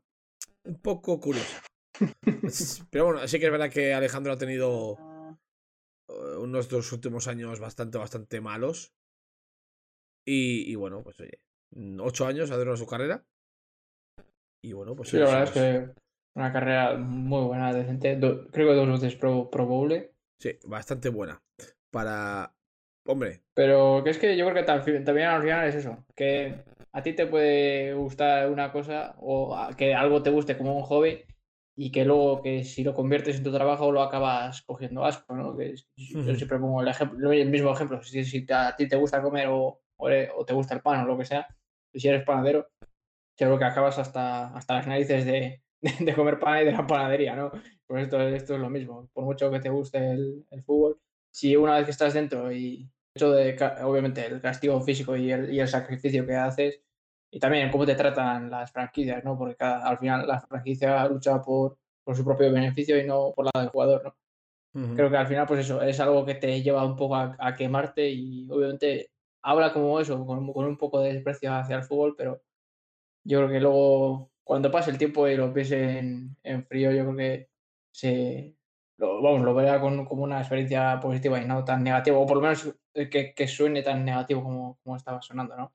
un 0.65 0.81
poco 0.81 1.21
curiosa. 1.21 1.62
Pero 2.91 3.07
bueno, 3.07 3.27
sí 3.29 3.39
que 3.39 3.47
es 3.47 3.53
verdad 3.53 3.71
que 3.71 3.95
Alejandro 3.95 4.33
ha 4.33 4.39
tenido 4.39 4.99
eh, 6.09 6.37
unos 6.39 6.69
dos 6.69 6.93
últimos 6.93 7.29
años 7.29 7.61
bastante, 7.61 7.99
bastante 7.99 8.41
malos. 8.41 8.93
Y, 10.27 10.71
y 10.71 10.75
bueno, 10.75 11.03
pues 11.03 11.21
oye, 11.21 11.41
mm, 11.73 12.01
ocho 12.01 12.27
años 12.27 12.51
ha 12.51 12.57
durado 12.57 12.77
su 12.77 12.87
carrera. 12.87 13.25
Y 14.62 14.73
bueno, 14.73 14.97
pues 14.97 15.11
Sí, 15.11 15.19
la 15.19 15.27
verdad 15.27 15.43
es 15.45 15.51
que 15.51 15.95
una 16.35 16.53
carrera 16.53 16.97
muy 16.97 17.45
buena, 17.45 17.73
decente. 17.75 18.17
Do- 18.17 18.49
creo 18.51 18.69
que 18.69 18.75
dos 18.75 19.01
veces 19.01 19.19
Pro, 19.19 19.51
pro 19.51 19.67
Bowl. 19.67 20.11
Sí, 20.41 20.59
bastante 20.65 21.11
buena. 21.11 21.43
Para. 21.91 22.53
Hombre, 23.07 23.40
Pero 23.55 24.02
que 24.02 24.11
es 24.11 24.18
que 24.18 24.36
yo 24.36 24.48
creo 24.48 24.64
que 24.64 24.70
tam- 24.70 25.05
también 25.05 25.28
al 25.28 25.42
final 25.42 25.68
es 25.68 25.74
eso. 25.76 26.05
Que 26.16 26.55
a 26.92 27.02
ti 27.02 27.12
te 27.12 27.26
puede 27.26 27.92
gustar 27.94 28.50
una 28.50 28.72
cosa 28.72 29.14
o 29.18 29.57
a- 29.57 29.76
que 29.76 29.94
algo 29.94 30.22
te 30.22 30.30
guste 30.30 30.57
como 30.57 30.76
un 30.76 30.82
hobby 30.82 31.22
y 31.76 31.90
que 31.90 32.05
luego 32.05 32.40
que 32.42 32.64
si 32.64 32.82
lo 32.84 32.94
conviertes 32.94 33.36
en 33.36 33.42
tu 33.44 33.52
trabajo 33.52 33.92
lo 33.92 34.00
acabas 34.02 34.62
cogiendo 34.62 35.05
asco, 35.05 35.34
¿no? 35.34 35.57
Que 35.57 35.70
es- 35.72 35.88
yo 35.96 36.20
Ujú. 36.20 36.34
siempre 36.36 36.59
pongo 36.59 36.80
el, 36.82 36.88
ejemplo, 36.88 37.32
el 37.32 37.50
mismo 37.50 37.72
ejemplo. 37.72 38.02
Si, 38.02 38.24
si 38.24 38.46
a 38.50 38.74
ti 38.76 38.88
te 38.88 38.96
gusta 38.96 39.22
comer 39.22 39.48
o, 39.48 39.80
o 39.96 40.09
o 40.36 40.44
te 40.44 40.55
gusta 40.55 40.74
el 40.74 40.80
pan 40.82 41.00
o 41.02 41.07
lo 41.07 41.18
que 41.18 41.24
sea, 41.24 41.46
y 41.92 42.00
si 42.00 42.09
eres 42.09 42.24
panadero, 42.24 42.68
seguro 43.36 43.59
que 43.59 43.64
acabas 43.64 43.98
hasta, 43.98 44.48
hasta 44.57 44.74
las 44.76 44.86
narices 44.86 45.24
de, 45.26 45.62
de, 45.80 45.92
de 46.00 46.14
comer 46.14 46.38
pan 46.38 46.62
y 46.62 46.64
de 46.66 46.72
la 46.72 46.86
panadería, 46.86 47.36
¿no? 47.36 47.50
Pues 47.86 48.05
esto, 48.05 48.20
esto 48.20 48.55
es 48.55 48.61
lo 48.61 48.70
mismo. 48.70 49.09
Por 49.12 49.24
mucho 49.24 49.50
que 49.50 49.61
te 49.61 49.68
guste 49.68 49.98
el, 50.12 50.46
el 50.50 50.62
fútbol, 50.62 51.00
si 51.30 51.55
una 51.57 51.76
vez 51.76 51.84
que 51.86 51.90
estás 51.90 52.14
dentro 52.14 52.50
y 52.52 52.88
hecho 53.15 53.33
de, 53.33 53.57
obviamente, 53.85 54.27
el 54.27 54.41
castigo 54.41 54.81
físico 54.81 55.17
y 55.17 55.31
el, 55.33 55.53
y 55.53 55.61
el 55.61 55.69
sacrificio 55.69 56.27
que 56.27 56.35
haces, 56.37 56.81
y 57.31 57.39
también 57.41 57.71
cómo 57.71 57.87
te 57.87 57.95
tratan 57.95 58.51
las 58.51 58.73
franquicias, 58.73 59.25
¿no? 59.25 59.37
Porque 59.39 59.57
cada- 59.57 59.87
al 59.89 59.99
final 59.99 60.27
la 60.27 60.41
franquicia 60.41 61.07
lucha 61.09 61.41
por, 61.43 61.79
por 62.05 62.17
su 62.17 62.25
propio 62.25 62.53
beneficio 62.53 62.99
y 62.99 63.07
no 63.07 63.33
por 63.35 63.47
la 63.47 63.61
del 63.62 63.71
jugador, 63.71 64.05
¿no? 64.05 64.17
ujú. 64.75 64.95
Creo 64.95 65.11
que 65.11 65.17
al 65.17 65.27
final, 65.27 65.47
pues 65.47 65.61
eso, 65.61 65.83
es 65.83 65.99
algo 66.01 66.25
que 66.25 66.35
te 66.37 66.62
lleva 66.62 66.85
un 66.85 66.97
poco 66.97 67.17
a, 67.17 67.37
a 67.39 67.55
quemarte 67.57 68.11
y 68.11 68.49
obviamente 68.51 69.11
habla 69.43 69.73
como 69.73 69.99
eso, 70.01 70.25
con, 70.27 70.53
con 70.53 70.67
un 70.67 70.79
poco 70.79 71.01
de 71.01 71.15
desprecio 71.15 71.53
hacia 71.55 71.77
el 71.77 71.83
fútbol, 71.85 72.15
pero 72.17 72.43
yo 73.25 73.39
creo 73.39 73.51
que 73.51 73.61
luego, 73.61 74.33
cuando 74.45 74.71
pase 74.71 74.91
el 74.91 74.99
tiempo 74.99 75.29
y 75.29 75.37
lo 75.37 75.53
piense 75.53 75.99
en, 75.99 76.37
en 76.43 76.67
frío, 76.67 76.93
yo 76.93 77.05
creo 77.05 77.17
que 77.17 77.49
se, 77.93 78.57
lo, 78.99 79.23
vamos, 79.23 79.43
lo 79.43 79.55
verá 79.55 79.81
con, 79.81 80.05
como 80.07 80.25
una 80.25 80.41
experiencia 80.41 80.99
positiva 81.01 81.41
y 81.41 81.47
no 81.47 81.65
tan 81.65 81.83
negativa, 81.85 82.19
o 82.19 82.27
por 82.27 82.37
lo 82.37 82.43
menos 82.43 82.75
que, 82.95 83.34
que 83.34 83.49
suene 83.49 83.82
tan 83.82 84.05
negativo 84.05 84.42
como, 84.42 84.78
como 84.82 84.97
estaba 84.97 85.20
sonando, 85.20 85.57
¿no? 85.57 85.72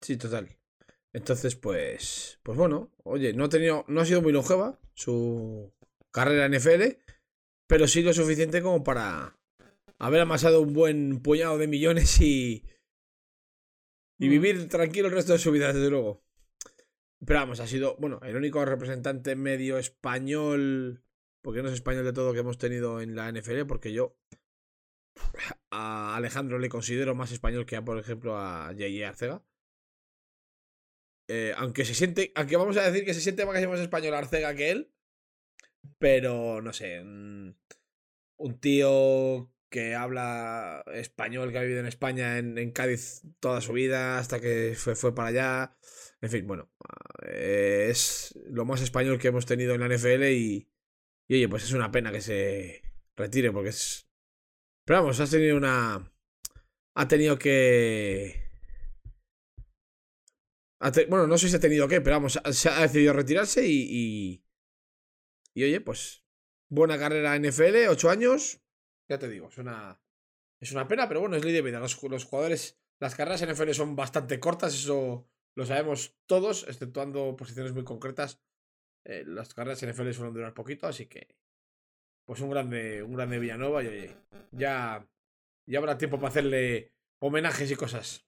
Sí, 0.00 0.16
total. 0.16 0.48
Entonces, 1.12 1.54
pues. 1.56 2.38
Pues 2.42 2.58
bueno, 2.58 2.90
oye, 3.04 3.32
no 3.32 3.44
ha 3.44 3.48
tenido. 3.48 3.84
No 3.88 4.00
ha 4.00 4.04
sido 4.04 4.22
muy 4.22 4.32
longeva 4.32 4.78
su 4.94 5.72
carrera 6.10 6.46
en 6.46 6.54
NFL, 6.54 6.98
pero 7.66 7.86
sí 7.86 8.02
lo 8.02 8.12
suficiente 8.12 8.62
como 8.62 8.82
para 8.82 9.38
haber 9.98 10.20
amasado 10.20 10.60
un 10.60 10.72
buen 10.74 11.20
puñado 11.20 11.58
de 11.58 11.68
millones 11.68 12.20
y. 12.20 12.64
Y 14.18 14.26
Mm. 14.26 14.30
vivir 14.30 14.68
tranquilo 14.68 15.08
el 15.08 15.14
resto 15.14 15.32
de 15.32 15.38
su 15.38 15.50
vida, 15.50 15.72
desde 15.72 15.90
luego. 15.90 16.22
Pero 17.24 17.40
vamos, 17.40 17.60
ha 17.60 17.66
sido, 17.66 17.96
bueno, 17.98 18.18
el 18.24 18.36
único 18.36 18.64
representante 18.64 19.36
medio 19.36 19.78
español, 19.78 21.04
porque 21.40 21.62
no 21.62 21.68
es 21.68 21.74
español 21.74 22.04
de 22.04 22.12
todo 22.12 22.32
que 22.32 22.40
hemos 22.40 22.58
tenido 22.58 23.00
en 23.00 23.14
la 23.14 23.28
NFL, 23.28 23.64
porque 23.66 23.92
yo 23.92 24.16
a 25.70 26.16
Alejandro 26.16 26.58
le 26.58 26.68
considero 26.68 27.14
más 27.14 27.32
español 27.32 27.66
que 27.66 27.76
a, 27.76 27.84
por 27.84 27.98
ejemplo, 27.98 28.38
a 28.38 28.68
J.J. 28.68 29.08
Arcega. 29.08 29.42
Eh, 31.28 31.54
aunque 31.56 31.84
se 31.84 31.94
siente, 31.94 32.32
aunque 32.34 32.56
vamos 32.56 32.76
a 32.76 32.90
decir 32.90 33.04
que 33.04 33.14
se 33.14 33.20
siente 33.20 33.46
más, 33.46 33.66
más 33.66 33.80
español 33.80 34.14
Arcega 34.14 34.54
que 34.54 34.70
él, 34.70 34.92
pero 35.98 36.60
no 36.60 36.72
sé, 36.72 37.02
mm, 37.02 37.54
un 38.36 38.60
tío 38.60 39.50
que 39.70 39.94
habla 39.94 40.84
español, 40.92 41.50
que 41.50 41.58
ha 41.58 41.62
vivido 41.62 41.80
en 41.80 41.86
España, 41.86 42.38
en, 42.38 42.58
en 42.58 42.72
Cádiz 42.72 43.22
toda 43.40 43.60
su 43.60 43.72
vida, 43.72 44.18
hasta 44.18 44.40
que 44.40 44.74
fue, 44.76 44.94
fue 44.94 45.14
para 45.14 45.28
allá. 45.28 45.76
En 46.20 46.30
fin, 46.30 46.46
bueno, 46.46 46.70
eh, 47.26 47.88
es 47.90 48.38
lo 48.46 48.64
más 48.64 48.82
español 48.82 49.18
que 49.18 49.28
hemos 49.28 49.46
tenido 49.46 49.74
en 49.74 49.80
la 49.80 49.88
NFL 49.88 50.24
y, 50.24 50.68
y 51.26 51.34
oye, 51.34 51.48
pues 51.48 51.64
es 51.64 51.72
una 51.72 51.90
pena 51.90 52.12
que 52.12 52.20
se 52.20 52.82
retire 53.16 53.50
porque 53.50 53.70
es... 53.70 54.08
Pero 54.84 55.02
vamos, 55.02 55.20
ha 55.20 55.26
tenido 55.26 55.56
una... 55.56 56.12
Ha 56.94 57.08
tenido 57.08 57.38
que... 57.38 58.50
Bueno, 61.08 61.28
no 61.28 61.38
sé 61.38 61.48
si 61.48 61.56
ha 61.56 61.60
tenido 61.60 61.86
que, 61.86 62.00
pero 62.00 62.16
vamos, 62.16 62.38
ha 62.44 62.82
decidido 62.82 63.12
retirarse 63.12 63.66
y, 63.66 64.42
y... 65.54 65.62
Oye, 65.62 65.80
pues... 65.80 66.24
Buena 66.68 66.98
carrera 66.98 67.38
NFL, 67.38 67.88
ocho 67.88 68.10
años. 68.10 68.60
Ya 69.08 69.18
te 69.18 69.28
digo, 69.28 69.48
es 69.48 69.58
una... 69.58 70.00
Es 70.60 70.72
una 70.72 70.88
pena, 70.88 71.08
pero 71.08 71.20
bueno, 71.20 71.36
es 71.36 71.44
ley 71.44 71.52
de 71.52 71.62
vida. 71.62 71.78
Los, 71.78 72.02
los 72.02 72.24
jugadores... 72.24 72.78
Las 73.00 73.14
carreras 73.14 73.44
NFL 73.44 73.72
son 73.72 73.96
bastante 73.96 74.38
cortas, 74.38 74.74
eso 74.74 75.28
lo 75.54 75.66
sabemos 75.66 76.16
todos, 76.26 76.66
exceptuando 76.68 77.36
posiciones 77.36 77.72
muy 77.72 77.84
concretas. 77.84 78.40
Eh, 79.04 79.24
las 79.26 79.54
carreras 79.54 79.84
NFL 79.84 80.12
suelen 80.12 80.34
durar 80.34 80.54
poquito, 80.54 80.86
así 80.86 81.06
que... 81.06 81.36
Pues 82.24 82.40
un 82.40 82.50
grande, 82.50 83.02
un 83.02 83.14
grande 83.14 83.38
Villanova 83.38 83.82
y 83.84 84.10
ya, 84.52 85.06
ya 85.66 85.78
habrá 85.78 85.98
tiempo 85.98 86.18
para 86.18 86.28
hacerle 86.30 86.92
homenajes 87.20 87.70
y 87.70 87.76
cosas. 87.76 88.24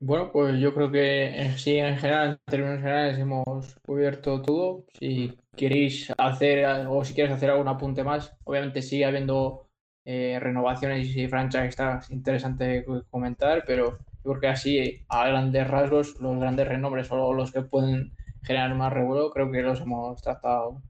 Bueno, 0.00 0.30
pues 0.32 0.58
yo 0.60 0.74
creo 0.74 0.90
que 0.90 1.26
en 1.42 1.58
sí, 1.58 1.76
en 1.76 1.96
general, 1.98 2.30
en 2.30 2.38
términos 2.50 2.78
generales, 2.78 3.18
hemos 3.18 3.74
cubierto 3.86 4.40
todo. 4.42 4.86
Si 4.98 5.36
queréis 5.56 6.10
hacer 6.16 6.64
o 6.88 7.04
si 7.04 7.14
quieres 7.14 7.32
hacer 7.32 7.50
algún 7.50 7.68
apunte 7.68 8.02
más, 8.02 8.34
obviamente 8.44 8.80
sigue 8.82 9.04
habiendo 9.04 9.68
eh, 10.04 10.38
renovaciones 10.40 11.14
y 11.16 11.28
franchise 11.28 11.66
está 11.68 12.00
interesante 12.10 12.84
co- 12.84 13.04
comentar, 13.10 13.64
pero 13.66 13.98
yo 14.24 14.30
creo 14.30 14.40
que 14.40 14.48
así, 14.48 15.04
a 15.08 15.28
grandes 15.28 15.68
rasgos, 15.68 16.18
los 16.20 16.38
grandes 16.38 16.66
renombres 16.68 17.10
o 17.10 17.32
los 17.34 17.52
que 17.52 17.62
pueden 17.62 18.12
generar 18.42 18.74
más 18.74 18.92
revuelo, 18.92 19.30
creo 19.30 19.50
que 19.50 19.62
los 19.62 19.80
hemos 19.80 20.20
tratado 20.22 20.82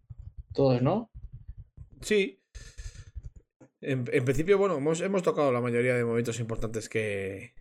todos, 0.54 0.80
¿no? 0.82 1.10
Sí. 2.00 2.40
En, 3.80 4.04
en 4.10 4.24
principio, 4.24 4.56
bueno, 4.56 4.78
hemos, 4.78 5.00
hemos 5.02 5.22
tocado 5.22 5.52
la 5.52 5.60
mayoría 5.60 5.94
de 5.94 6.04
momentos 6.04 6.40
importantes 6.40 6.88
que, 6.88 7.52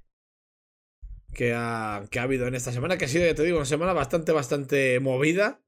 que, 1.33 1.53
ha, 1.53 2.05
que 2.09 2.19
ha 2.19 2.23
habido 2.23 2.47
en 2.47 2.55
esta 2.55 2.71
semana, 2.71 2.97
que 2.97 3.05
ha 3.05 3.09
sido, 3.09 3.25
ya 3.25 3.35
te 3.35 3.43
digo, 3.43 3.57
una 3.57 3.65
semana 3.65 3.91
bastante, 3.93 4.31
bastante 4.31 4.99
movida. 5.01 5.61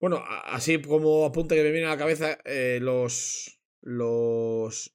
Bueno, 0.00 0.22
así 0.44 0.80
como 0.80 1.24
apunte 1.24 1.56
que 1.56 1.62
me 1.62 1.70
viene 1.72 1.86
a 1.86 1.90
la 1.90 1.96
cabeza, 1.98 2.38
eh, 2.44 2.78
los, 2.82 3.58
los, 3.82 4.94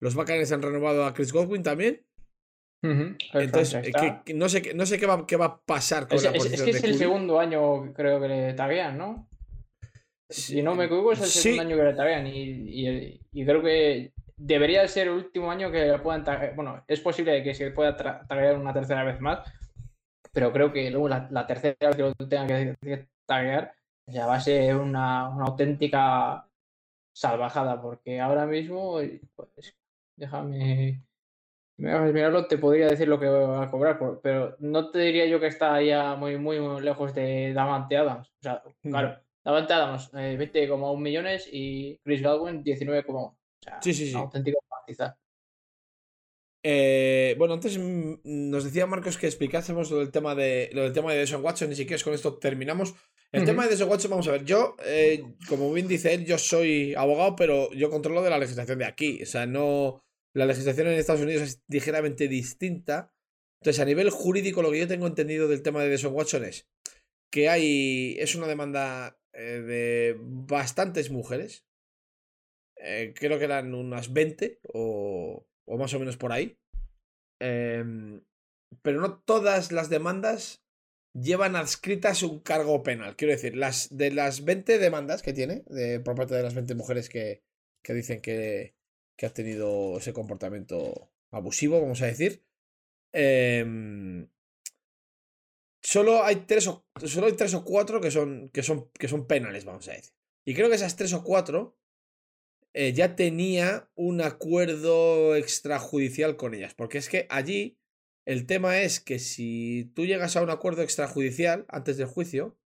los 0.00 0.14
Buccaneers 0.14 0.52
han 0.52 0.62
renovado 0.62 1.06
a 1.06 1.14
Chris 1.14 1.32
Godwin 1.32 1.62
también. 1.62 2.04
Entonces, 3.32 3.74
eh, 3.74 3.82
está. 3.86 4.00
que- 4.00 4.32
que 4.32 4.34
no 4.34 4.48
sé, 4.48 4.60
qué- 4.62 4.74
no 4.74 4.86
sé 4.86 4.98
qué, 4.98 5.06
va, 5.06 5.26
qué 5.26 5.36
va 5.36 5.44
a 5.46 5.62
pasar 5.64 6.08
con 6.08 6.16
Es, 6.16 6.24
la 6.24 6.30
es- 6.30 6.36
es 6.36 6.42
posición 6.42 6.66
que 6.66 6.72
de 6.72 6.78
es 6.78 6.84
el 6.84 6.94
segundo 6.98 7.38
año, 7.40 7.92
creo 7.94 8.20
que 8.20 8.28
le 8.28 8.54
taguean, 8.54 8.98
¿no? 8.98 9.28
Si 10.28 10.62
no 10.62 10.74
me 10.74 10.84
equivoco, 10.84 11.12
es 11.12 11.20
el 11.20 11.26
segundo 11.26 11.62
año 11.62 11.76
que 11.76 11.84
le 11.84 11.94
taguean 11.94 12.26
y, 12.26 13.20
y, 13.32 13.44
creo 13.46 13.62
que 13.62 14.12
debería 14.36 14.86
ser 14.86 15.08
el 15.08 15.14
último 15.14 15.50
año 15.50 15.70
que 15.70 15.98
puedan 16.02 16.24
taguear. 16.24 16.54
Bueno, 16.54 16.84
es 16.86 17.00
posible 17.00 17.42
que 17.42 17.54
se 17.54 17.70
pueda 17.70 17.96
taguear 17.96 18.58
una 18.58 18.74
tercera 18.74 19.04
vez 19.04 19.20
más, 19.20 19.40
pero 20.32 20.52
creo 20.52 20.72
que 20.72 20.90
luego 20.90 21.08
la, 21.08 21.46
tercera 21.46 21.76
vez 21.80 21.96
que 21.96 22.02
lo 22.02 22.14
tengan 22.14 22.76
que, 22.80 23.08
taguear 23.26 23.74
ya 24.06 24.26
va 24.26 24.36
a 24.36 24.40
ser 24.40 24.76
una, 24.76 25.28
una 25.28 25.46
auténtica 25.46 26.46
salvajada, 27.14 27.80
porque 27.80 28.20
ahora 28.20 28.46
mismo, 28.46 29.00
pues, 29.34 29.74
déjame 30.16 31.02
mirarlo, 31.78 32.46
te 32.46 32.58
podría 32.58 32.88
decir 32.88 33.08
lo 33.08 33.20
que 33.20 33.28
va 33.28 33.64
a 33.64 33.70
cobrar, 33.70 33.98
pero 34.22 34.56
no 34.58 34.90
te 34.90 34.98
diría 35.00 35.26
yo 35.26 35.40
que 35.40 35.46
está 35.46 35.80
ya 35.82 36.16
muy, 36.16 36.36
muy, 36.36 36.60
muy 36.60 36.82
lejos 36.82 37.14
de 37.14 37.52
Davante 37.52 37.96
Adams. 37.96 38.28
O 38.28 38.42
sea, 38.42 38.62
claro, 38.82 39.20
Davante 39.48 39.72
Adams, 39.72 40.10
eh, 40.12 40.36
20,1 40.38 41.00
millones 41.00 41.48
y 41.50 41.98
Chris 42.04 42.22
Godwin 42.22 42.62
19,1. 42.62 43.16
O 43.16 43.36
sea, 43.62 43.80
sí, 43.80 43.94
sí, 43.94 44.10
sí. 44.10 44.14
auténtico 44.14 44.58
eh, 46.64 47.34
bueno, 47.38 47.54
antes 47.54 47.78
nos 47.78 48.64
decía 48.64 48.86
Marcos 48.86 49.16
que 49.16 49.26
explicásemos 49.26 49.90
lo 49.90 49.98
del 49.98 50.10
tema 50.10 50.34
de 50.34 50.68
lo 50.72 50.82
del 50.82 50.92
tema 50.92 51.12
de 51.12 51.20
Deshaun 51.20 51.44
Watson 51.44 51.72
y 51.72 51.76
si 51.76 51.86
quieres 51.86 52.04
con 52.04 52.12
esto 52.12 52.36
terminamos. 52.36 52.94
El 53.32 53.44
tema 53.44 53.64
de 53.64 53.70
Deshaun 53.70 53.90
Watson, 53.90 54.10
vamos 54.10 54.28
a 54.28 54.32
ver, 54.32 54.44
yo, 54.44 54.76
eh, 54.84 55.22
como 55.48 55.72
bien 55.72 55.86
dice 55.86 56.12
él, 56.12 56.26
yo 56.26 56.36
soy 56.36 56.94
abogado, 56.94 57.36
pero 57.36 57.72
yo 57.72 57.90
controlo 57.90 58.22
de 58.22 58.30
la 58.30 58.38
legislación 58.38 58.78
de 58.78 58.86
aquí. 58.86 59.22
O 59.22 59.26
sea, 59.26 59.46
no 59.46 60.02
la 60.34 60.46
legislación 60.46 60.88
en 60.88 60.94
Estados 60.94 61.22
Unidos 61.22 61.42
es 61.42 61.62
ligeramente 61.68 62.28
distinta. 62.28 63.12
Entonces, 63.60 63.80
a 63.80 63.84
nivel 63.84 64.10
jurídico, 64.10 64.62
lo 64.62 64.70
que 64.70 64.78
yo 64.80 64.88
tengo 64.88 65.06
entendido 65.06 65.48
del 65.48 65.62
tema 65.62 65.82
de 65.82 65.88
Deshaun 65.88 66.14
Watson 66.14 66.44
es 66.44 66.68
que 67.30 67.48
hay. 67.48 68.16
Es 68.18 68.34
una 68.34 68.46
demanda 68.46 69.17
eh, 69.32 69.60
de 69.60 70.16
bastantes 70.20 71.10
mujeres. 71.10 71.64
Eh, 72.76 73.12
creo 73.16 73.38
que 73.38 73.44
eran 73.44 73.74
unas 73.74 74.12
20 74.12 74.60
o, 74.72 75.46
o 75.66 75.78
más 75.78 75.94
o 75.94 75.98
menos 75.98 76.16
por 76.16 76.32
ahí. 76.32 76.58
Em, 77.40 78.22
pero 78.82 79.00
no 79.00 79.18
todas 79.20 79.72
las 79.72 79.88
demandas 79.90 80.62
llevan 81.14 81.56
adscritas 81.56 82.22
un 82.22 82.40
cargo 82.40 82.82
penal. 82.82 83.16
Quiero 83.16 83.32
decir, 83.32 83.56
las 83.56 83.96
de 83.96 84.10
las 84.10 84.44
20 84.44 84.78
demandas 84.78 85.22
que 85.22 85.32
tiene, 85.32 85.64
por 86.04 86.14
parte 86.14 86.34
de 86.34 86.42
las 86.42 86.54
20 86.54 86.74
mujeres 86.74 87.08
que, 87.08 87.42
que 87.82 87.94
dicen 87.94 88.20
que, 88.20 88.74
que 89.16 89.26
ha 89.26 89.30
tenido 89.34 89.98
ese 89.98 90.12
comportamiento 90.12 91.10
abusivo, 91.30 91.80
vamos 91.80 92.02
a 92.02 92.06
decir. 92.06 92.44
Em, 93.12 94.28
solo 95.82 96.24
hay 96.24 96.36
tres 96.46 96.66
o 96.66 96.86
solo 97.04 97.26
hay 97.26 97.34
tres 97.34 97.54
o 97.54 97.64
cuatro 97.64 98.00
que 98.00 98.10
son 98.10 98.50
que 98.50 98.62
son 98.62 98.90
que 98.92 99.08
son 99.08 99.26
penales, 99.26 99.64
vamos 99.64 99.88
a 99.88 99.92
decir. 99.92 100.12
Y 100.46 100.54
creo 100.54 100.68
que 100.68 100.76
esas 100.76 100.96
tres 100.96 101.12
o 101.12 101.22
cuatro 101.22 101.78
eh, 102.74 102.92
ya 102.92 103.16
tenía 103.16 103.90
un 103.94 104.20
acuerdo 104.20 105.34
extrajudicial 105.36 106.36
con 106.36 106.54
ellas, 106.54 106.74
porque 106.74 106.98
es 106.98 107.08
que 107.08 107.26
allí 107.30 107.78
el 108.26 108.46
tema 108.46 108.80
es 108.80 109.00
que 109.00 109.18
si 109.18 109.90
tú 109.94 110.06
llegas 110.06 110.36
a 110.36 110.42
un 110.42 110.50
acuerdo 110.50 110.82
extrajudicial 110.82 111.64
antes 111.68 111.96
del 111.96 112.06
juicio, 112.06 112.58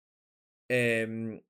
eh, 0.69 1.41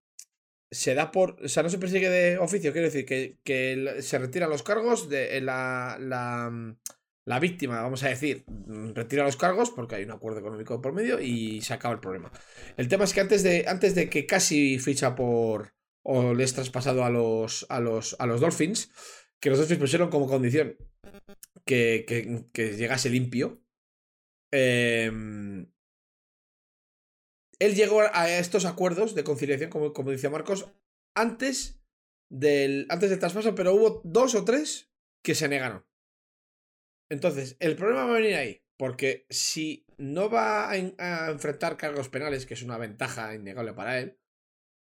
se 0.71 0.95
da 0.95 1.11
por. 1.11 1.41
O 1.43 1.49
sea, 1.49 1.63
no 1.63 1.69
se 1.69 1.77
persigue 1.77 2.09
de 2.09 2.37
oficio, 2.37 2.71
quiero 2.71 2.87
decir, 2.87 3.05
que, 3.05 3.37
que 3.43 3.97
se 4.01 4.17
retiran 4.17 4.49
los 4.49 4.63
cargos 4.63 5.09
de 5.09 5.37
eh, 5.37 5.41
la, 5.41 5.97
la, 5.99 6.75
la, 7.25 7.39
víctima, 7.39 7.81
vamos 7.81 8.03
a 8.03 8.09
decir, 8.09 8.43
mm, 8.47 8.93
retira 8.93 9.23
los 9.23 9.37
cargos 9.37 9.69
porque 9.69 9.95
hay 9.95 10.03
un 10.03 10.11
acuerdo 10.11 10.39
económico 10.39 10.81
por 10.81 10.93
medio 10.93 11.19
y 11.19 11.61
se 11.61 11.73
acaba 11.73 11.93
el 11.93 11.99
problema. 11.99 12.31
El 12.77 12.87
tema 12.87 13.03
es 13.03 13.13
que 13.13 13.21
antes 13.21 13.43
de, 13.43 13.65
antes 13.67 13.95
de 13.95 14.09
que 14.09 14.25
casi 14.25 14.79
ficha 14.79 15.15
por. 15.15 15.73
o 16.03 16.33
les 16.33 16.53
traspasado 16.53 17.03
a 17.03 17.09
los, 17.09 17.65
a 17.69 17.79
los, 17.79 18.15
a 18.19 18.25
los 18.25 18.41
Dolphins, 18.41 18.91
que 19.39 19.49
los 19.49 19.59
Dolphins 19.59 19.79
pusieron 19.79 20.09
como 20.09 20.27
condición 20.27 20.77
que, 21.65 22.05
que, 22.07 22.45
que 22.53 22.75
llegase 22.77 23.09
limpio. 23.09 23.63
Eh, 24.51 25.09
él 27.61 27.75
llegó 27.75 28.01
a 28.01 28.27
estos 28.27 28.65
acuerdos 28.65 29.13
de 29.13 29.23
conciliación, 29.23 29.69
como, 29.69 29.93
como 29.93 30.09
decía 30.09 30.31
Marcos, 30.31 30.67
antes 31.15 31.79
del, 32.27 32.87
antes 32.89 33.11
del 33.11 33.19
traspaso, 33.19 33.53
pero 33.53 33.75
hubo 33.75 34.01
dos 34.03 34.33
o 34.33 34.43
tres 34.43 34.91
que 35.23 35.35
se 35.35 35.47
negaron. 35.47 35.85
Entonces, 37.11 37.57
el 37.59 37.75
problema 37.75 38.05
va 38.05 38.11
a 38.11 38.19
venir 38.19 38.35
ahí, 38.35 38.63
porque 38.77 39.25
si 39.29 39.85
no 39.97 40.29
va 40.29 40.71
a, 40.71 40.77
enfrentar 41.29 41.77
cargos 41.77 42.09
penales, 42.09 42.45
que 42.45 42.53
es 42.53 42.63
una 42.63 42.77
ventaja 42.77 43.35
innegable 43.35 43.73
para 43.73 43.99
él, 43.99 44.17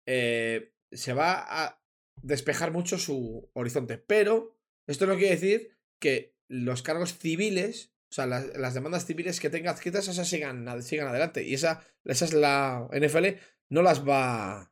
eh, 0.07 0.73
se 0.91 1.13
va 1.13 1.45
a 1.47 1.83
despejar 2.21 2.71
mucho 2.71 2.97
su 2.97 3.49
horizonte. 3.53 3.97
Pero 3.97 4.57
esto 4.87 5.05
no 5.05 5.17
quiere 5.17 5.35
decir 5.35 5.77
que 5.99 6.35
los 6.47 6.81
cargos 6.81 7.17
civiles 7.17 7.93
o 8.09 8.15
sea, 8.15 8.27
las, 8.27 8.75
demandas 8.75 9.07
civiles 9.07 9.39
que 9.39 9.49
tenga 9.49 9.71
adscritas, 9.71 10.07
esas 10.07 10.29
sigan, 10.29 10.83
sigan 10.83 11.07
adelante. 11.07 11.41
Y 11.41 11.55
esa, 11.55 11.83
esa 12.05 12.25
es 12.25 12.33
la 12.33 12.87
NFL, 12.91 13.39
no 13.69 13.81
las 13.81 14.07
va. 14.07 14.71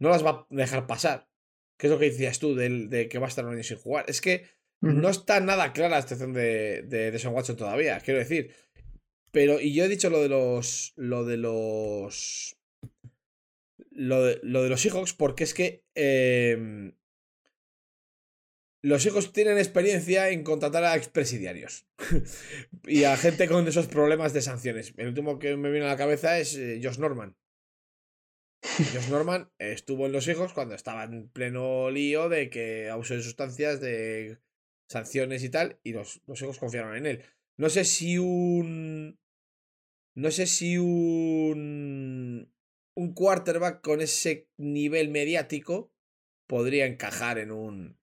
No 0.00 0.08
las 0.08 0.24
va 0.24 0.30
a 0.30 0.46
dejar 0.48 0.86
pasar. 0.86 1.28
¿Qué 1.78 1.88
es 1.88 1.92
lo 1.92 1.98
que 1.98 2.06
decías 2.06 2.38
tú 2.38 2.54
de, 2.54 3.08
que 3.10 3.18
va 3.18 3.26
a 3.26 3.28
estar 3.28 3.44
un 3.44 3.52
año 3.52 3.62
sin 3.62 3.76
jugar? 3.76 4.06
Es 4.08 4.22
que 4.22 4.48
no 4.92 5.08
está 5.08 5.40
nada 5.40 5.72
clara 5.72 5.96
la 5.96 6.02
situación 6.02 6.32
de, 6.32 6.82
de, 6.82 7.10
de 7.10 7.18
Son 7.18 7.34
Watson 7.34 7.56
todavía, 7.56 8.00
quiero 8.00 8.20
decir. 8.20 8.54
Pero, 9.30 9.60
y 9.60 9.74
yo 9.74 9.84
he 9.84 9.88
dicho 9.88 10.10
lo 10.10 10.20
de 10.20 10.28
los. 10.28 10.92
Lo 10.96 11.24
de 11.24 11.36
los. 11.36 12.56
Lo 13.90 14.24
de, 14.24 14.40
lo 14.42 14.62
de 14.62 14.68
los 14.68 14.80
Seahawks, 14.80 15.12
porque 15.12 15.44
es 15.44 15.54
que. 15.54 15.84
Em, 15.94 16.94
los 18.80 19.06
hijos 19.06 19.32
tienen 19.32 19.56
experiencia 19.56 20.28
en 20.28 20.44
contratar 20.44 20.84
a 20.84 20.94
expresidiarios 20.94 21.86
y 22.86 23.04
a 23.04 23.16
gente 23.16 23.48
con 23.48 23.66
esos 23.66 23.86
problemas 23.86 24.34
de 24.34 24.42
sanciones. 24.42 24.92
El 24.98 25.08
último 25.08 25.38
que 25.38 25.56
me 25.56 25.70
viene 25.70 25.86
a 25.86 25.90
la 25.90 25.96
cabeza 25.96 26.38
es 26.38 26.54
eh, 26.56 26.80
Josh 26.82 26.98
Norman. 26.98 27.34
Josh 28.62 29.08
Norman 29.08 29.50
estuvo 29.58 30.04
en 30.04 30.12
los 30.12 30.28
hijos 30.28 30.52
cuando 30.52 30.74
estaba 30.74 31.04
en 31.04 31.28
pleno 31.30 31.90
lío 31.90 32.28
de 32.28 32.50
que 32.50 32.90
abuso 32.90 33.14
de 33.14 33.22
sustancias, 33.22 33.80
de 33.80 34.38
sanciones 34.88 35.42
y 35.44 35.50
tal, 35.50 35.78
y 35.82 35.92
los, 35.92 36.20
los 36.26 36.40
hijos 36.42 36.58
confiaron 36.58 36.96
en 36.96 37.06
él. 37.06 37.22
No 37.56 37.68
sé 37.68 37.84
si 37.84 38.18
un. 38.18 39.18
No 40.14 40.30
sé 40.30 40.46
si 40.46 40.78
un. 40.78 42.52
Un 42.96 43.12
quarterback 43.12 43.80
con 43.80 44.00
ese 44.00 44.48
nivel 44.56 45.08
mediático 45.08 45.92
podría 46.46 46.86
encajar 46.86 47.38
en 47.38 47.50
un 47.50 47.98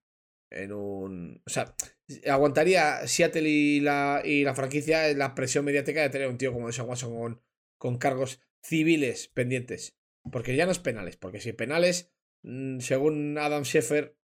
en 0.52 0.72
un. 0.72 1.42
O 1.46 1.50
sea, 1.50 1.74
aguantaría 2.26 3.06
Seattle 3.06 3.48
y 3.48 3.80
la, 3.80 4.22
y 4.24 4.44
la 4.44 4.54
franquicia 4.54 5.12
la 5.14 5.34
presión 5.34 5.64
mediática 5.64 6.02
de 6.02 6.10
tener 6.10 6.28
un 6.28 6.38
tío 6.38 6.52
como 6.52 6.66
Deshaun 6.66 6.88
Watson 6.88 7.14
con, 7.14 7.42
con 7.78 7.98
cargos 7.98 8.40
civiles 8.62 9.28
pendientes. 9.28 9.96
Porque 10.30 10.54
ya 10.54 10.66
no 10.66 10.72
es 10.72 10.78
penales, 10.78 11.16
porque 11.16 11.40
si 11.40 11.52
penales, 11.52 12.12
mm, 12.42 12.78
según 12.78 13.38
Adam 13.38 13.64
Scheffer, 13.64 14.04
eh, 14.04 14.21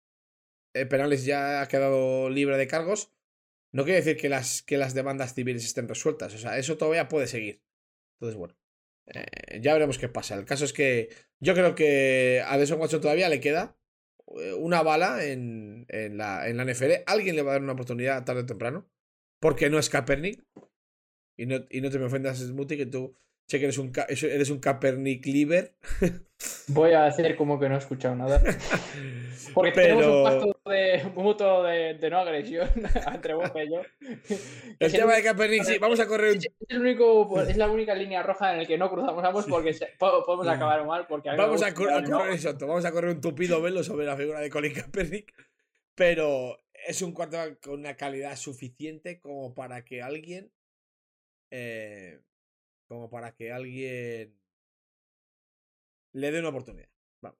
penales 0.73 1.25
ya 1.25 1.61
ha 1.61 1.69
quedado 1.69 2.31
libre 2.31 2.57
de 2.57 2.67
cargos, 2.67 3.13
no 3.73 3.85
quiere 3.85 4.01
decir 4.01 4.17
que 4.17 4.29
las, 4.29 4.63
que 4.63 4.77
las 4.77 4.95
demandas 4.95 5.35
civiles 5.35 5.65
estén 5.65 5.89
resueltas. 5.89 6.35
O 6.35 6.39
sea, 6.39 6.59
eso 6.59 6.77
todavía 6.77 7.09
puede 7.09 7.27
seguir. 7.27 7.63
Entonces, 8.17 8.39
bueno, 8.39 8.55
eh, 9.07 9.61
ya 9.61 9.73
veremos 9.73 9.99
qué 9.99 10.09
pasa. 10.09 10.35
El 10.35 10.45
caso 10.45 10.65
es 10.65 10.73
que 10.73 11.09
yo 11.41 11.55
creo 11.55 11.75
que 11.75 12.43
a 12.47 12.59
Deshaun 12.59 12.81
Watson 12.81 13.01
todavía 13.01 13.29
le 13.31 13.41
queda 13.41 13.77
eh, 14.37 14.53
una 14.53 14.83
bala 14.83 15.25
en, 15.25 15.87
en, 15.89 16.19
la, 16.19 16.49
en 16.49 16.59
la 16.59 16.65
NFL. 16.65 17.03
Alguien 17.07 17.35
le 17.35 17.43
va 17.43 17.53
a 17.53 17.55
dar 17.55 17.63
una 17.63 17.73
oportunidad 17.73 18.25
tarde 18.25 18.43
o 18.43 18.47
temprano. 18.47 18.89
Porque 19.41 19.71
no 19.71 19.79
es 19.79 19.91
Kaepernick. 19.91 20.45
Y 21.37 21.47
no, 21.47 21.65
y 21.71 21.81
no 21.81 21.91
te 21.91 21.99
me 21.99 22.05
ofendas, 22.05 22.39
Smuti, 22.39 22.77
que 22.77 22.87
tú 22.87 23.17
sé 23.53 23.59
que 23.59 23.67
eres 23.67 23.77
un, 23.77 23.93
eres 24.09 24.49
un 24.49 24.61
Kaepernick 24.61 25.27
liver. 25.27 25.75
Voy 26.69 26.93
a 26.93 27.05
hacer 27.05 27.37
como 27.37 27.61
que 27.61 27.69
no 27.69 27.75
he 27.75 27.79
escuchado 27.79 28.17
nada. 28.17 28.43
Porque 29.55 29.73
tenemos 29.73 30.07
un 30.07 30.25
pacto 30.25 30.71
de, 30.71 31.05
mutuo 31.15 31.63
de, 31.65 31.95
de, 31.95 32.11
no 32.11 32.21
agresión 32.21 32.71
entre 33.15 33.35
vos 33.35 33.51
y 33.55 33.71
yo. 33.71 33.83
El 34.79 34.91
tema 34.91 35.15
de 35.15 35.23
Kaepernick, 35.23 35.65
sí, 35.65 35.79
vamos 35.79 36.01
a 36.01 36.07
correr 36.07 36.33
un... 36.33 36.39
Es, 36.39 36.49
el 36.69 36.81
único, 36.81 37.29
pues, 37.29 37.51
es 37.51 37.59
la 37.59 37.71
única 37.71 37.95
línea 37.95 38.23
roja 38.23 38.53
en 38.53 38.61
la 38.61 38.65
que 38.65 38.79
no 38.79 38.89
cruzamos 38.89 39.23
ambos 39.23 39.45
porque 39.47 39.77
podemos 39.99 40.49
acabar 40.49 40.87
mal. 40.87 41.07
Porque 41.07 41.29
vamos 41.37 41.63
a, 41.63 41.75
correr, 41.75 42.09
vamos 42.09 42.85
a 42.87 42.93
correr 42.93 43.11
un 43.11 43.21
tupido 43.21 43.61
velo 43.61 43.85
sobre 43.85 44.07
la 44.07 44.17
figura 44.17 44.41
de 44.41 44.49
Colin 44.49 44.73
Kaepernick, 44.73 45.35
pero 45.95 46.59
es 46.87 47.03
un 47.03 47.13
cuarto 47.13 47.37
con 47.63 47.75
una 47.75 47.97
calidad 47.97 48.37
suficiente 48.37 49.21
como 49.21 49.55
para 49.55 49.85
que 49.85 50.01
alguien... 50.01 50.51
Eh, 51.51 52.19
como 52.93 53.11
para 53.11 53.33
que 53.35 53.53
alguien 53.53 54.37
le 56.13 56.31
dé 56.31 56.41
una 56.41 56.51
oportunidad. 56.51 56.89
Vamos. 57.21 57.39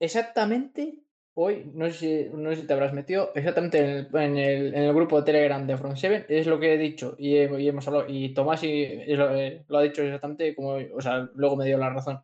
Exactamente 0.00 0.98
hoy, 1.40 1.70
no 1.72 1.88
sé, 1.92 2.30
no 2.34 2.50
sé 2.50 2.62
si 2.62 2.66
te 2.66 2.72
habrás 2.72 2.92
metido, 2.92 3.30
exactamente 3.34 3.78
en 3.78 3.88
el, 3.88 4.08
en 4.12 4.36
el, 4.36 4.74
en 4.74 4.82
el 4.82 4.94
grupo 4.94 5.18
de 5.18 5.24
Telegram 5.24 5.64
de 5.64 5.76
Front 5.76 5.96
7, 5.96 6.26
es 6.28 6.48
lo 6.48 6.58
que 6.58 6.74
he 6.74 6.78
dicho 6.78 7.14
y, 7.16 7.36
hemos 7.36 7.86
hablado, 7.86 8.06
y 8.08 8.34
Tomás 8.34 8.64
y, 8.64 9.14
lo, 9.14 9.32
eh, 9.36 9.64
lo, 9.68 9.78
ha 9.78 9.82
dicho 9.82 10.02
exactamente 10.02 10.56
como, 10.56 10.78
o 10.94 11.00
sea, 11.00 11.30
luego 11.34 11.56
me 11.56 11.64
dio 11.66 11.78
la 11.78 11.90
razón. 11.90 12.20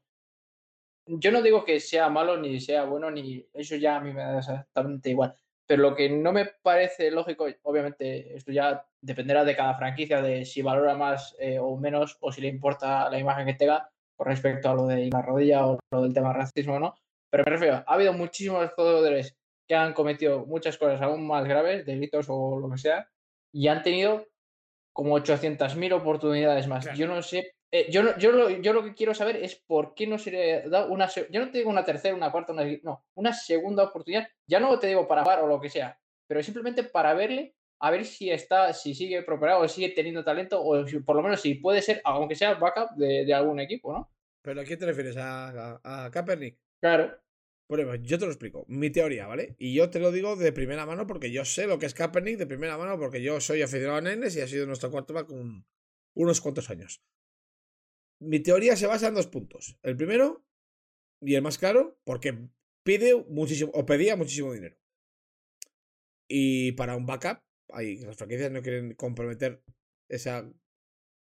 yo 1.06 1.30
no 1.30 1.42
digo 1.42 1.64
que 1.64 1.78
sea 1.80 2.08
malo 2.08 2.36
ni 2.36 2.60
sea 2.60 2.84
bueno, 2.84 3.10
ni 3.10 3.46
eso 3.52 3.76
ya 3.76 3.96
a 3.96 4.00
mí 4.00 4.12
me 4.12 4.20
da 4.22 4.38
exactamente 4.38 5.10
igual. 5.10 5.36
Pero 5.66 5.82
lo 5.82 5.94
que 5.94 6.10
no 6.10 6.32
me 6.32 6.46
parece 6.62 7.10
lógico, 7.10 7.46
obviamente, 7.62 8.36
esto 8.36 8.52
ya 8.52 8.86
dependerá 9.00 9.44
de 9.44 9.56
cada 9.56 9.74
franquicia, 9.74 10.20
de 10.20 10.44
si 10.44 10.60
valora 10.62 10.94
más 10.94 11.34
eh, 11.38 11.58
o 11.58 11.76
menos, 11.76 12.18
o 12.20 12.30
si 12.30 12.40
le 12.40 12.48
importa 12.48 13.08
la 13.08 13.18
imagen 13.18 13.46
que 13.46 13.54
tenga 13.54 13.90
con 14.16 14.26
respecto 14.26 14.70
a 14.70 14.74
lo 14.74 14.86
de 14.86 15.08
la 15.10 15.22
rodilla 15.22 15.66
o 15.66 15.78
lo 15.90 16.02
del 16.02 16.12
tema 16.12 16.32
racismo, 16.32 16.78
¿no? 16.78 16.94
Pero 17.30 17.44
me 17.44 17.50
refiero, 17.50 17.82
ha 17.86 17.94
habido 17.94 18.12
muchísimos 18.12 18.70
jugadores 18.74 19.36
que 19.66 19.74
han 19.74 19.94
cometido 19.94 20.46
muchas 20.46 20.76
cosas 20.76 21.00
aún 21.00 21.26
más 21.26 21.44
graves, 21.44 21.86
delitos 21.86 22.26
o 22.28 22.58
lo 22.60 22.70
que 22.70 22.78
sea, 22.78 23.08
y 23.52 23.68
han 23.68 23.82
tenido 23.82 24.26
como 24.92 25.18
800.000 25.18 25.92
oportunidades 25.94 26.68
más. 26.68 26.86
Yo 26.96 27.08
no 27.08 27.22
sé, 27.22 27.54
eh, 27.74 27.90
yo, 27.90 28.04
no, 28.04 28.16
yo, 28.18 28.30
lo, 28.30 28.50
yo 28.50 28.72
lo 28.72 28.84
que 28.84 28.94
quiero 28.94 29.14
saber 29.14 29.34
es 29.34 29.56
por 29.56 29.96
qué 29.96 30.06
no 30.06 30.16
se 30.16 30.30
le 30.30 30.68
da 30.68 30.86
una, 30.86 31.08
yo 31.08 31.40
no 31.40 31.50
te 31.50 31.58
digo 31.58 31.70
una 31.70 31.84
tercera, 31.84 32.14
una 32.14 32.30
cuarta, 32.30 32.52
una, 32.52 32.64
no, 32.84 33.04
una 33.14 33.32
segunda 33.32 33.82
oportunidad, 33.82 34.28
ya 34.46 34.60
no 34.60 34.78
te 34.78 34.86
digo 34.86 35.08
para 35.08 35.24
par 35.24 35.40
o 35.40 35.48
lo 35.48 35.60
que 35.60 35.68
sea, 35.68 35.98
pero 36.28 36.40
simplemente 36.40 36.84
para 36.84 37.14
verle, 37.14 37.56
a 37.80 37.90
ver 37.90 38.04
si 38.04 38.30
está, 38.30 38.72
si 38.72 38.94
sigue 38.94 39.24
preparado 39.24 39.62
o 39.62 39.66
sigue 39.66 39.88
teniendo 39.88 40.22
talento, 40.22 40.62
o 40.62 40.84
por 41.04 41.16
lo 41.16 41.22
menos 41.22 41.40
si 41.40 41.56
puede 41.56 41.82
ser, 41.82 42.00
aunque 42.04 42.36
sea 42.36 42.54
backup 42.54 42.92
de, 42.96 43.24
de 43.24 43.34
algún 43.34 43.58
equipo, 43.58 43.92
¿no? 43.92 44.08
¿Pero 44.40 44.60
a 44.60 44.64
quién 44.64 44.78
te 44.78 44.86
refieres? 44.86 45.16
¿A, 45.16 45.80
a, 45.82 46.04
a 46.04 46.10
Kaepernick? 46.12 46.56
Claro. 46.80 47.12
Bueno, 47.68 47.92
yo 47.96 48.20
te 48.20 48.26
lo 48.26 48.30
explico. 48.30 48.64
Mi 48.68 48.90
teoría, 48.90 49.26
¿vale? 49.26 49.56
Y 49.58 49.74
yo 49.74 49.90
te 49.90 49.98
lo 49.98 50.12
digo 50.12 50.36
de 50.36 50.52
primera 50.52 50.86
mano 50.86 51.08
porque 51.08 51.32
yo 51.32 51.44
sé 51.44 51.66
lo 51.66 51.80
que 51.80 51.86
es 51.86 51.94
Kaepernick 51.94 52.38
de 52.38 52.46
primera 52.46 52.78
mano 52.78 53.00
porque 53.00 53.20
yo 53.20 53.40
soy 53.40 53.62
aficionado 53.62 53.98
a 53.98 54.00
Nenes 54.00 54.36
y 54.36 54.42
ha 54.42 54.46
sido 54.46 54.64
nuestro 54.64 54.92
quarterback 54.92 55.26
con 55.26 55.66
unos 56.14 56.40
cuantos 56.40 56.70
años. 56.70 57.02
Mi 58.24 58.40
teoría 58.40 58.76
se 58.76 58.86
basa 58.86 59.08
en 59.08 59.14
dos 59.14 59.26
puntos. 59.26 59.78
El 59.82 59.96
primero, 59.96 60.44
y 61.20 61.34
el 61.34 61.42
más 61.42 61.58
claro, 61.58 61.98
porque 62.04 62.48
pide 62.82 63.14
muchísimo, 63.28 63.70
o 63.74 63.86
pedía 63.86 64.16
muchísimo 64.16 64.52
dinero. 64.52 64.76
Y 66.28 66.72
para 66.72 66.96
un 66.96 67.06
backup, 67.06 67.42
las 67.68 68.16
franquicias 68.16 68.50
no 68.50 68.62
quieren 68.62 68.94
comprometer 68.94 69.62
esa 70.08 70.50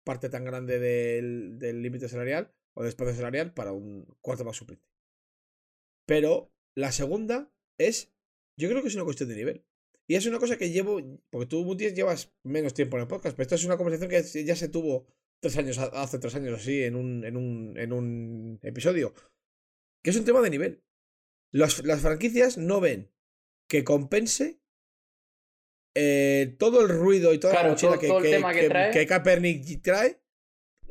parte 0.06 0.30
tan 0.30 0.46
grande 0.46 0.80
del 0.80 1.82
límite 1.82 2.08
salarial 2.08 2.54
o 2.74 2.82
del 2.82 2.90
espacio 2.90 3.14
salarial 3.14 3.54
para 3.54 3.74
un 3.74 4.06
quarterback 4.22 4.56
suplente. 4.56 4.88
Pero 6.06 6.54
la 6.76 6.92
segunda 6.92 7.52
es, 7.78 8.14
yo 8.58 8.70
creo 8.70 8.82
que 8.82 8.88
es 8.88 8.96
una 8.96 9.04
cuestión 9.04 9.30
de 9.30 9.36
nivel. 9.36 9.66
Y 10.10 10.16
es 10.16 10.26
una 10.26 10.40
cosa 10.40 10.58
que 10.58 10.70
llevo, 10.70 11.02
porque 11.30 11.48
tú, 11.48 11.66
Mutis, 11.66 11.94
llevas 11.94 12.34
menos 12.44 12.74
tiempo 12.74 12.96
en 12.96 13.02
el 13.02 13.08
podcast, 13.10 13.36
pero 13.36 13.44
esto 13.44 13.56
es 13.56 13.66
una 13.66 13.76
conversación 13.76 14.10
que 14.10 14.46
ya 14.46 14.56
se 14.56 14.70
tuvo 14.70 15.06
tres 15.40 15.58
años, 15.58 15.78
hace 15.78 16.20
tres 16.20 16.36
años 16.36 16.60
así, 16.60 16.84
en 16.84 16.96
un, 16.96 17.24
en 17.24 17.38
un, 17.38 17.78
en 17.78 17.94
un 17.94 18.60
episodio. 18.62 19.14
Que 20.04 20.12
es 20.12 20.16
un 20.16 20.26
tema 20.26 20.42
de 20.42 20.50
nivel. 20.50 20.84
las 21.52 22.02
franquicias 22.02 22.58
no 22.58 22.80
ven 22.80 23.12
que 23.68 23.84
compense 23.84 24.60
eh, 26.00 26.56
todo 26.60 26.82
el 26.82 26.90
ruido 26.90 27.34
y 27.34 27.40
toda 27.40 27.56
la 27.56 27.70
mochila 27.70 27.98
que, 27.98 28.08
que, 28.08 28.70
trae. 28.70 28.92
que, 28.92 29.08
Kaepernick 29.08 29.82
trae 29.82 30.22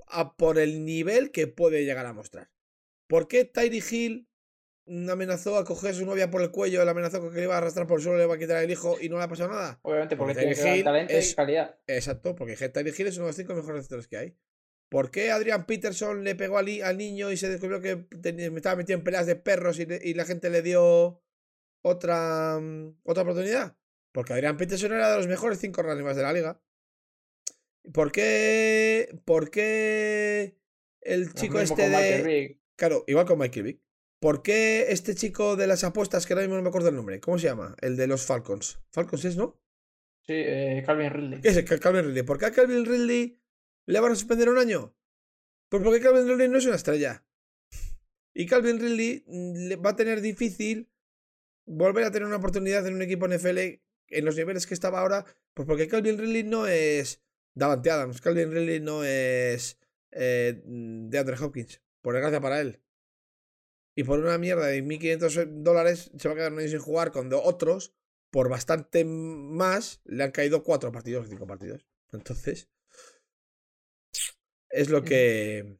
a 0.08 0.36
por 0.36 0.58
el 0.58 0.84
nivel 0.84 1.30
que 1.30 1.46
puede 1.46 1.84
llegar 1.84 2.06
a 2.06 2.12
mostrar. 2.12 2.50
¿Por 3.08 3.28
qué 3.28 3.44
Tyree 3.44 3.82
Hill 3.88 4.25
amenazó 4.86 5.58
a 5.58 5.64
coger 5.64 5.90
a 5.90 5.94
su 5.94 6.06
novia 6.06 6.30
por 6.30 6.42
el 6.42 6.50
cuello, 6.50 6.84
le 6.84 6.90
amenazó 6.90 7.20
con 7.20 7.30
que 7.30 7.38
le 7.38 7.44
iba 7.44 7.54
a 7.54 7.58
arrastrar 7.58 7.86
por 7.86 7.98
el 7.98 8.04
suelo, 8.04 8.18
le 8.18 8.24
iba 8.24 8.34
a 8.34 8.38
quitar 8.38 8.62
el 8.62 8.70
hijo 8.70 8.96
y 9.00 9.08
no 9.08 9.18
le 9.18 9.24
ha 9.24 9.28
pasado 9.28 9.50
nada. 9.50 9.78
Obviamente, 9.82 10.16
porque, 10.16 10.34
tiene 10.34 10.82
talento 10.82 11.12
y 11.18 11.34
calidad. 11.34 11.76
Exacto, 11.86 12.34
porque 12.36 12.56
Tyler 12.68 12.94
Hill 12.96 13.06
es 13.08 13.16
uno 13.16 13.26
de 13.26 13.30
los 13.30 13.36
cinco 13.36 13.54
mejores 13.54 13.76
receptores 13.78 14.06
que 14.06 14.16
hay. 14.16 14.36
¿Por 14.88 15.10
qué 15.10 15.32
Adrian 15.32 15.66
Peterson 15.66 16.22
le 16.22 16.36
pegó 16.36 16.58
al, 16.58 16.68
al 16.82 16.96
niño 16.96 17.32
y 17.32 17.36
se 17.36 17.48
descubrió 17.48 17.80
que 17.80 18.06
estaba 18.56 18.76
metido 18.76 18.98
en 18.98 19.04
peleas 19.04 19.26
de 19.26 19.34
perros 19.34 19.80
y, 19.80 20.14
la 20.14 20.24
gente 20.24 20.48
le 20.48 20.62
dio 20.62 21.20
otra, 21.82 22.58
mm, 22.60 23.00
otra 23.02 23.24
oportunidad? 23.24 23.76
Porque 24.12 24.34
Adrian 24.34 24.56
Peterson 24.56 24.92
era 24.92 25.10
de 25.10 25.16
los 25.16 25.26
mejores 25.26 25.58
cinco 25.58 25.82
running 25.82 26.06
de 26.06 26.22
la 26.22 26.32
liga. 26.32 26.60
¿Por 27.92 28.12
qué? 28.12 29.18
¿Por 29.24 29.50
qué 29.50 30.56
el 31.00 31.34
chico 31.34 31.58
este 31.58 31.88
de. 31.88 32.60
Claro, 32.76 33.04
igual 33.06 33.26
con 33.26 33.38
Michael 33.38 33.64
Vick. 33.64 33.85
¿Por 34.20 34.42
qué 34.42 34.86
este 34.90 35.14
chico 35.14 35.56
de 35.56 35.66
las 35.66 35.84
apuestas, 35.84 36.26
que 36.26 36.32
ahora 36.32 36.42
mismo 36.42 36.56
no 36.56 36.62
me 36.62 36.68
acuerdo 36.68 36.88
el 36.88 36.96
nombre, 36.96 37.20
¿cómo 37.20 37.38
se 37.38 37.46
llama? 37.46 37.76
El 37.80 37.96
de 37.96 38.06
los 38.06 38.24
Falcons. 38.24 38.80
Falcons 38.90 39.24
es, 39.24 39.36
¿no? 39.36 39.60
Sí, 40.26 40.32
eh, 40.34 40.82
Calvin 40.84 41.10
Ridley. 41.10 41.40
Ese, 41.44 41.64
Calvin 41.64 42.04
Ridley. 42.06 42.22
¿Por 42.22 42.38
qué 42.38 42.46
a 42.46 42.52
Calvin 42.52 42.84
Ridley 42.84 43.38
le 43.86 44.00
van 44.00 44.12
a 44.12 44.16
suspender 44.16 44.48
un 44.48 44.58
año? 44.58 44.96
Pues 45.68 45.82
porque 45.82 46.00
Calvin 46.00 46.26
Ridley 46.26 46.48
no 46.48 46.58
es 46.58 46.66
una 46.66 46.76
estrella. 46.76 47.24
Y 48.34 48.46
Calvin 48.46 48.80
Ridley 48.80 49.24
mm, 49.26 49.84
va 49.84 49.90
a 49.90 49.96
tener 49.96 50.20
difícil 50.20 50.90
volver 51.66 52.04
a 52.04 52.10
tener 52.10 52.26
una 52.26 52.36
oportunidad 52.36 52.86
en 52.86 52.94
un 52.94 53.02
equipo 53.02 53.28
NFL 53.28 53.58
en 54.08 54.24
los 54.24 54.36
niveles 54.36 54.66
que 54.66 54.74
estaba 54.74 55.00
ahora. 55.00 55.24
Pues 55.54 55.66
porque 55.66 55.88
Calvin 55.88 56.18
Ridley 56.18 56.42
no 56.42 56.66
es 56.66 57.22
Davante 57.54 57.90
Adams. 57.90 58.20
Calvin 58.20 58.50
Ridley 58.50 58.80
no 58.80 59.04
es 59.04 59.78
eh, 60.10 60.60
de 60.64 61.18
Andre 61.18 61.36
Hopkins. 61.40 61.82
Por 62.02 62.14
desgracia 62.14 62.40
para 62.40 62.60
él. 62.60 62.80
Y 63.98 64.04
por 64.04 64.20
una 64.20 64.36
mierda 64.36 64.66
de 64.66 64.84
1.500 64.84 65.62
dólares 65.62 66.10
se 66.16 66.28
va 66.28 66.34
a 66.34 66.36
quedar 66.36 66.52
un 66.52 66.58
año 66.58 66.68
sin 66.68 66.78
jugar 66.78 67.12
cuando 67.12 67.42
otros, 67.42 67.94
por 68.30 68.50
bastante 68.50 69.06
más, 69.06 70.02
le 70.04 70.22
han 70.22 70.32
caído 70.32 70.62
cuatro 70.62 70.92
partidos 70.92 71.26
o 71.26 71.28
cinco 71.30 71.46
partidos. 71.46 71.86
Entonces, 72.12 72.70
es 74.68 74.90
lo 74.90 75.02
que 75.02 75.78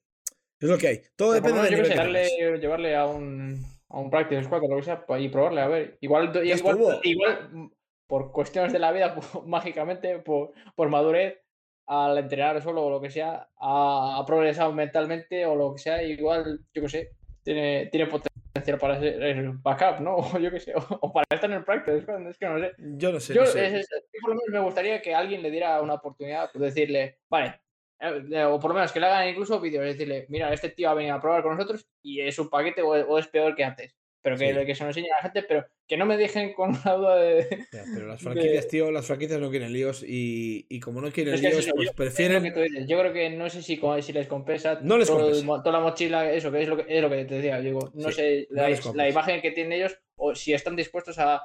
es 0.59 0.69
lo 0.69 0.79
que 0.79 0.89
hay. 0.89 1.03
Todo 1.14 1.35
depende 1.35 1.61
de 1.61 1.83
que 1.83 1.95
darle, 1.95 2.29
llevarle 2.59 2.97
a 2.97 3.07
un 3.07 3.62
a 3.89 4.01
un 4.01 4.11
practice 4.11 4.45
squad 4.45 4.64
o 4.64 4.69
lo 4.69 4.77
que 4.77 4.83
sea 4.83 5.05
y 5.19 5.29
probarle 5.29 5.61
a 5.61 5.69
ver. 5.69 5.99
Igual 6.01 6.33
igual, 6.43 7.01
igual, 7.03 7.71
por 8.07 8.33
cuestiones 8.33 8.73
de 8.73 8.79
la 8.79 8.93
vida 8.93 9.14
mágicamente 9.47 10.19
por, 10.21 10.53
por 10.75 10.89
madurez 10.89 11.39
al 11.87 12.17
entrenar 12.19 12.62
solo 12.62 12.85
o 12.85 12.91
lo 12.91 13.01
que 13.01 13.11
sea 13.11 13.49
ha 13.61 14.25
progresado 14.27 14.73
mentalmente 14.73 15.47
o 15.47 15.55
lo 15.55 15.75
que 15.75 15.79
sea 15.79 16.03
igual 16.03 16.61
yo 16.75 16.83
qué 16.83 16.89
sé 16.89 17.16
tiene, 17.47 17.86
tiene 17.86 18.07
potencial 18.07 18.78
para 18.78 18.99
ser 18.99 19.53
backup, 19.62 20.01
¿no? 20.01 20.16
O 20.34 20.38
yo 20.38 20.51
qué 20.51 20.59
sé, 20.59 20.74
o, 20.76 21.12
para 21.12 21.24
estar 21.30 21.49
en 21.49 21.59
el 21.59 21.64
practice, 21.64 21.99
es 21.99 22.05
que 22.38 22.47
no 22.47 22.59
sé. 22.59 22.72
Yo 22.78 23.12
no 23.12 23.20
sé. 23.20 23.34
Yo, 23.34 23.42
por 23.44 24.30
lo 24.30 24.34
menos 24.34 24.49
me 24.51 24.59
gustaría 24.59 25.01
que 25.01 25.14
alguien 25.14 25.42
le 25.42 25.51
diera 25.51 25.80
una 25.80 25.94
oportunidad, 25.94 26.51
pues 26.53 26.74
decirle, 26.74 27.20
vale, 27.30 27.61
eh, 28.01 28.44
o 28.44 28.59
por 28.59 28.70
lo 28.70 28.74
menos 28.74 28.90
que 28.90 28.99
le 28.99 29.07
hagan 29.07 29.28
incluso 29.28 29.61
vídeos, 29.61 29.84
decirle, 29.84 30.26
mira, 30.28 30.53
este 30.53 30.70
tío 30.70 30.90
ha 30.90 30.94
venido 30.94 31.14
a 31.14 31.20
probar 31.20 31.44
con 31.44 31.57
nosotros 31.57 31.86
y 32.03 32.20
es 32.20 32.38
un 32.38 32.51
paquete 32.51 32.82
o 32.82 33.18
es 33.18 33.28
peor 33.28 33.55
que 33.55 33.64
antes 33.64 33.97
pero 34.27 34.37
que, 34.37 34.66
que 34.66 34.74
se 34.74 34.83
lo 34.83 34.91
enseñe 34.91 35.05
a 35.05 35.18
la 35.18 35.22
gente, 35.22 35.45
pero 35.45 35.64
que 35.87 35.97
no 35.97 36.05
me 36.05 36.16
dejen 36.16 36.53
con 36.53 36.72
la 36.85 36.95
duda 36.95 37.16
de. 37.16 37.47
pero 37.70 38.09
las 38.09 38.20
franquicias, 38.22 38.66
tío, 38.66 38.91
las 38.91 39.07
franquicias 39.07 39.39
no 39.39 39.51
quieren 39.51 39.72
líos 39.72 40.03
y, 40.03 40.66
y 40.68 40.81
como 40.81 41.01
no 41.01 41.12
quieren 41.12 41.41
líos, 41.41 41.68
pues 41.72 41.93
prefieren. 41.93 42.43
Yo 42.89 42.99
creo 42.99 43.12
que 43.12 43.31
no 43.31 43.49
sé 43.49 43.62
si, 43.62 43.81
si 44.03 44.12
les 44.12 44.27
compensa, 44.27 44.81
no 44.83 44.99
les 44.99 45.07
toda 45.07 45.70
la 45.70 45.79
mochila, 45.79 46.33
eso, 46.33 46.51
que 46.51 46.61
es 46.61 46.68
lo 46.68 46.77
que, 46.77 46.97
es 46.97 47.01
lo 47.01 47.09
que 47.09 47.24
te 47.24 47.37
decía. 47.37 47.61
Digo, 47.61 47.93
no 47.95 48.11
sé 48.11 48.49
la, 48.51 49.09
imagen 49.09 49.41
que 49.41 49.53
tienen 49.53 49.74
ellos 49.74 49.97
o 50.16 50.35
si 50.35 50.55
están 50.55 50.74
dispuestos 50.74 51.20
a, 51.20 51.37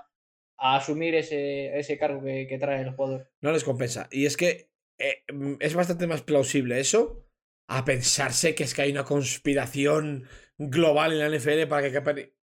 a 0.57 0.75
asumir 0.75 1.13
ese, 1.13 1.77
ese 1.77 1.99
cargo 1.99 2.23
que, 2.23 2.47
que, 2.47 2.57
trae 2.57 2.81
el 2.81 2.95
jugador. 2.95 3.29
No 3.41 3.51
les 3.51 3.63
compensa. 3.63 4.07
Y 4.11 4.25
es 4.25 4.37
que 4.37 4.71
eh, 4.97 5.23
es 5.59 5.75
bastante 5.75 6.07
más 6.07 6.23
plausible 6.23 6.79
eso 6.79 7.27
a 7.67 7.85
pensarse 7.85 8.55
que 8.55 8.63
es 8.63 8.73
que 8.73 8.81
hay 8.81 8.91
una 8.91 9.03
conspiración 9.03 10.25
global 10.57 11.11
en 11.13 11.19
la 11.19 11.37
NFL 11.37 11.67
para 11.67 11.83
que 11.83 11.91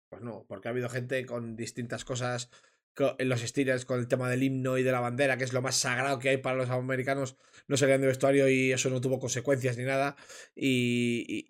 pues 0.09 0.23
no, 0.23 0.45
porque 0.49 0.69
ha 0.69 0.71
habido 0.71 0.89
gente 0.89 1.25
con 1.27 1.57
distintas 1.57 2.05
cosas 2.05 2.51
en 3.19 3.29
los 3.29 3.41
Steelers 3.41 3.85
con 3.85 3.99
el 3.99 4.09
tema 4.09 4.29
del 4.29 4.43
himno 4.43 4.79
y 4.79 4.83
de 4.83 4.93
la 4.93 5.01
bandera, 5.01 5.37
que 5.37 5.45
es 5.45 5.53
lo 5.53 5.63
más 5.63 5.77
sagrado 5.77 6.19
que 6.19 6.31
hay 6.31 6.37
para 6.39 6.57
los 6.57 6.71
americanos, 6.71 7.37
no 7.67 7.77
salían 7.77 8.01
de 8.01 8.09
vestuario 8.09 8.49
y 8.49 8.73
eso 8.73 8.91
no 8.91 9.01
tuvo 9.01 9.19
consecuencias 9.19 9.77
ni 9.77 9.85
nada. 9.85 10.17
Y, 10.55 11.47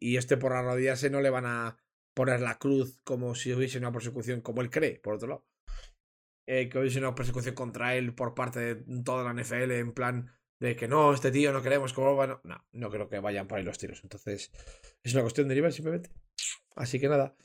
y, 0.00 0.16
este 0.16 0.36
por 0.36 0.52
arrodillarse 0.52 1.10
no 1.10 1.20
le 1.20 1.30
van 1.30 1.46
a 1.46 1.76
poner 2.14 2.40
la 2.40 2.58
cruz 2.58 3.00
como 3.04 3.34
si 3.34 3.52
hubiese 3.52 3.78
una 3.78 3.92
persecución, 3.92 4.40
como 4.40 4.62
él 4.62 4.70
cree, 4.70 4.98
por 4.98 5.14
otro 5.14 5.28
lado. 5.28 5.46
Eh, 6.46 6.68
que 6.70 6.78
hubiese 6.78 6.98
una 6.98 7.14
persecución 7.14 7.54
contra 7.54 7.94
él 7.94 8.14
por 8.14 8.34
parte 8.34 8.74
de 8.74 9.02
toda 9.02 9.22
la 9.22 9.34
NFL, 9.34 9.70
en 9.72 9.92
plan 9.92 10.32
de 10.60 10.74
que 10.74 10.88
no, 10.88 11.12
este 11.12 11.30
tío 11.30 11.52
no 11.52 11.62
queremos 11.62 11.92
como 11.92 12.14
bueno. 12.14 12.40
No, 12.44 12.64
no 12.72 12.90
creo 12.90 13.08
que 13.08 13.20
vayan 13.20 13.46
por 13.46 13.58
ahí 13.58 13.64
los 13.64 13.78
tiros. 13.78 14.00
Entonces, 14.02 14.50
es 15.02 15.12
una 15.12 15.22
cuestión 15.22 15.48
de 15.48 15.54
nivel 15.54 15.72
simplemente. 15.72 16.10
Así 16.74 16.98
que 16.98 17.08
nada. 17.08 17.36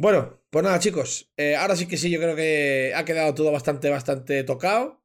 Bueno, 0.00 0.40
pues 0.48 0.64
nada, 0.64 0.78
chicos. 0.78 1.30
Eh, 1.36 1.56
ahora 1.56 1.76
sí 1.76 1.86
que 1.86 1.98
sí, 1.98 2.10
yo 2.10 2.18
creo 2.18 2.34
que 2.34 2.94
ha 2.96 3.04
quedado 3.04 3.34
todo 3.34 3.52
bastante, 3.52 3.90
bastante 3.90 4.42
tocado. 4.44 5.04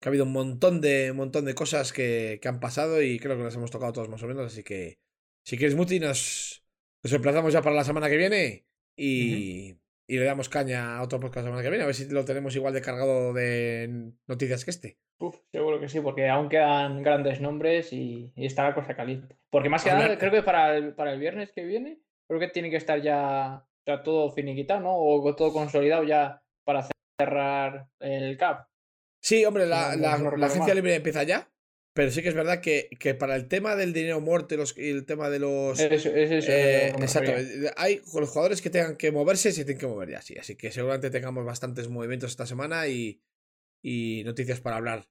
Que 0.00 0.08
ha 0.08 0.10
habido 0.10 0.24
un 0.24 0.32
montón 0.32 0.80
de, 0.80 1.12
montón 1.12 1.44
de 1.44 1.54
cosas 1.54 1.92
que, 1.92 2.40
que 2.42 2.48
han 2.48 2.58
pasado 2.58 3.00
y 3.00 3.20
creo 3.20 3.36
que 3.36 3.44
las 3.44 3.54
hemos 3.54 3.70
tocado 3.70 3.92
todos 3.92 4.08
más 4.08 4.24
o 4.24 4.26
menos. 4.26 4.44
Así 4.46 4.64
que, 4.64 4.98
si 5.44 5.56
quieres, 5.56 5.76
Muti, 5.76 6.00
nos, 6.00 6.64
nos 7.04 7.12
emplazamos 7.12 7.52
ya 7.52 7.62
para 7.62 7.76
la 7.76 7.84
semana 7.84 8.08
que 8.08 8.16
viene 8.16 8.66
y, 8.96 9.76
y 10.08 10.18
le 10.18 10.24
damos 10.24 10.48
caña 10.48 10.98
a 10.98 11.04
otro 11.04 11.20
podcast 11.20 11.44
la 11.44 11.50
semana 11.50 11.62
que 11.62 11.70
viene. 11.70 11.84
A 11.84 11.86
ver 11.86 11.94
si 11.94 12.08
lo 12.08 12.24
tenemos 12.24 12.56
igual 12.56 12.74
de 12.74 12.82
cargado 12.82 13.32
de 13.32 14.10
noticias 14.26 14.64
que 14.64 14.72
este. 14.72 14.98
Uf, 15.20 15.36
seguro 15.52 15.78
que 15.78 15.88
sí, 15.88 16.00
porque 16.00 16.28
aún 16.28 16.48
quedan 16.48 17.04
grandes 17.04 17.40
nombres 17.40 17.92
y, 17.92 18.32
está 18.34 18.64
la 18.64 18.74
cosa 18.74 18.96
caliente. 18.96 19.36
Porque 19.50 19.68
más 19.68 19.84
que 19.84 19.90
nada, 19.90 20.18
creo 20.18 20.32
que 20.32 20.42
para 20.42 20.76
el, 20.76 20.94
para 20.94 21.12
el 21.12 21.20
viernes 21.20 21.52
que 21.52 21.64
viene 21.64 22.00
creo 22.26 22.40
que 22.40 22.48
tiene 22.48 22.70
que 22.70 22.76
estar 22.76 23.00
ya, 23.00 23.64
ya 23.86 24.02
todo 24.02 24.30
finiquitado, 24.32 24.80
¿no? 24.80 24.96
O 24.96 25.34
todo 25.34 25.52
consolidado 25.52 26.04
ya 26.04 26.42
para 26.64 26.86
cerrar 27.18 27.88
el 28.00 28.36
CAP. 28.36 28.66
Sí, 29.22 29.44
hombre, 29.44 29.66
la, 29.66 29.96
la, 29.96 30.14
agencia 30.14 30.74
libre 30.74 30.94
empieza 30.94 31.22
ya. 31.22 31.50
Pero 31.94 32.10
sí 32.10 32.22
que 32.22 32.28
es 32.28 32.34
verdad 32.34 32.60
que, 32.60 32.90
que 33.00 33.14
para 33.14 33.36
el 33.36 33.48
tema 33.48 33.74
del 33.74 33.94
dinero 33.94 34.20
muerto 34.20 34.54
y, 34.54 34.58
los, 34.58 34.76
y 34.76 34.90
el 34.90 35.06
tema 35.06 35.30
de 35.30 35.38
los. 35.38 35.80
Eh, 35.80 36.88
exacto. 36.88 37.32
Hay 37.78 38.02
los 38.14 38.28
jugadores 38.28 38.60
que 38.60 38.68
tengan 38.68 38.96
que 38.96 39.10
moverse, 39.10 39.50
se 39.50 39.64
tienen 39.64 39.80
que 39.80 39.86
mover 39.86 40.10
ya, 40.10 40.20
sí. 40.20 40.36
Así 40.38 40.56
que 40.56 40.70
seguramente 40.70 41.08
tengamos 41.08 41.46
bastantes 41.46 41.88
movimientos 41.88 42.32
esta 42.32 42.44
semana 42.44 42.86
y, 42.86 43.22
y 43.82 44.24
noticias 44.26 44.60
para 44.60 44.76
hablar 44.76 45.08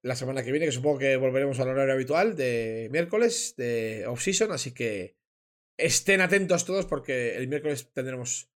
la 0.00 0.16
semana 0.16 0.42
que 0.42 0.52
viene, 0.52 0.64
que 0.64 0.72
supongo 0.72 1.00
que 1.00 1.18
volveremos 1.18 1.60
al 1.60 1.68
horario 1.68 1.92
habitual 1.92 2.34
de 2.34 2.88
miércoles, 2.90 3.54
de 3.58 4.06
off-season. 4.06 4.52
Así 4.52 4.72
que 4.72 5.15
estén 5.76 6.20
atentos 6.20 6.64
todos 6.64 6.86
porque 6.86 7.36
el 7.36 7.48
miércoles 7.48 7.90
tendremos 7.92 8.50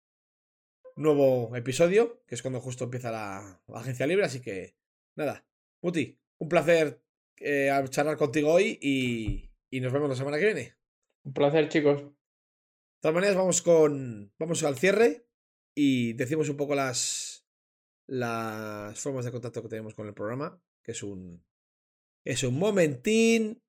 nuevo 0.96 1.54
episodio, 1.54 2.22
que 2.26 2.34
es 2.34 2.42
cuando 2.42 2.60
justo 2.60 2.84
empieza 2.84 3.10
la, 3.10 3.60
la 3.66 3.80
agencia 3.80 4.06
libre. 4.06 4.24
Así 4.24 4.40
que 4.40 4.74
nada, 5.14 5.46
Muti, 5.82 6.18
un 6.38 6.48
placer 6.48 7.00
eh, 7.38 7.70
charlar 7.90 8.16
contigo 8.16 8.52
hoy 8.52 8.78
y, 8.80 9.50
y, 9.70 9.80
nos 9.80 9.92
vemos 9.92 10.08
la 10.08 10.16
semana 10.16 10.38
que 10.38 10.46
viene. 10.46 10.74
Un 11.24 11.32
placer, 11.32 11.68
chicos. 11.68 12.02
De 12.02 12.10
todas 13.00 13.14
maneras, 13.14 13.36
vamos 13.36 13.62
con. 13.62 14.32
Vamos 14.38 14.62
al 14.62 14.76
cierre 14.76 15.26
y 15.74 16.14
decimos 16.14 16.48
un 16.48 16.56
poco 16.56 16.74
las. 16.74 17.46
las 18.06 18.98
formas 18.98 19.24
de 19.24 19.32
contacto 19.32 19.62
que 19.62 19.68
tenemos 19.68 19.94
con 19.94 20.06
el 20.06 20.14
programa. 20.14 20.60
Que 20.82 20.92
es 20.92 21.02
un. 21.02 21.44
Es 22.24 22.42
un 22.42 22.58
momentín. 22.58 23.62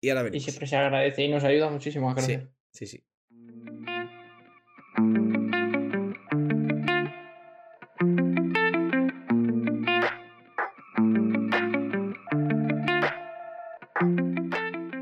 Y 0.00 0.10
ahora 0.10 0.22
venimos. 0.22 0.42
Y 0.42 0.44
siempre 0.44 0.66
se 0.66 0.76
agradece 0.76 1.24
y 1.24 1.28
nos 1.28 1.44
ayuda 1.44 1.70
muchísimo 1.70 2.10
a 2.10 2.14
crecer. 2.14 2.48
Sí, 2.70 2.86
sí, 2.86 2.98
sí. 2.98 3.04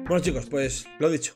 Bueno 0.09 0.21
chicos, 0.21 0.47
pues 0.49 0.87
lo 0.99 1.11
dicho. 1.11 1.35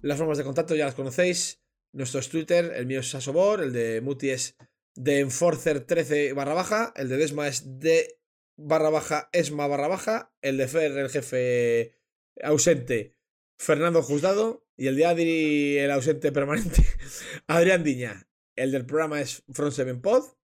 Las 0.00 0.18
formas 0.18 0.38
de 0.38 0.44
contacto 0.44 0.74
ya 0.74 0.86
las 0.86 0.94
conocéis. 0.94 1.62
Nuestro 1.92 2.20
es 2.20 2.28
Twitter, 2.28 2.72
el 2.74 2.86
mío 2.86 3.00
es 3.00 3.10
Sasobor, 3.10 3.62
el 3.62 3.72
de 3.72 4.00
Muti 4.00 4.30
es 4.30 4.56
de 4.94 5.24
Enforcer13 5.24 6.34
barra 6.34 6.54
baja, 6.54 6.92
el 6.96 7.08
de 7.08 7.16
Desma 7.16 7.48
es 7.48 7.78
de 7.78 8.18
barra 8.56 8.90
baja 8.90 9.28
Esma 9.32 9.66
barra 9.68 9.88
baja, 9.88 10.32
el 10.42 10.56
de 10.56 10.68
Fer, 10.68 10.92
el 10.98 11.08
jefe 11.08 11.97
ausente, 12.42 13.14
Fernando 13.58 14.02
Juzgado, 14.02 14.66
y 14.76 14.86
el 14.86 14.96
de 14.96 15.06
Adri, 15.06 15.78
el 15.78 15.90
ausente 15.90 16.32
permanente, 16.32 16.82
Adrián 17.46 17.82
Diña. 17.82 18.28
El 18.56 18.72
del 18.72 18.86
programa 18.86 19.20
es 19.20 19.46
Front7Pod, 19.46 20.36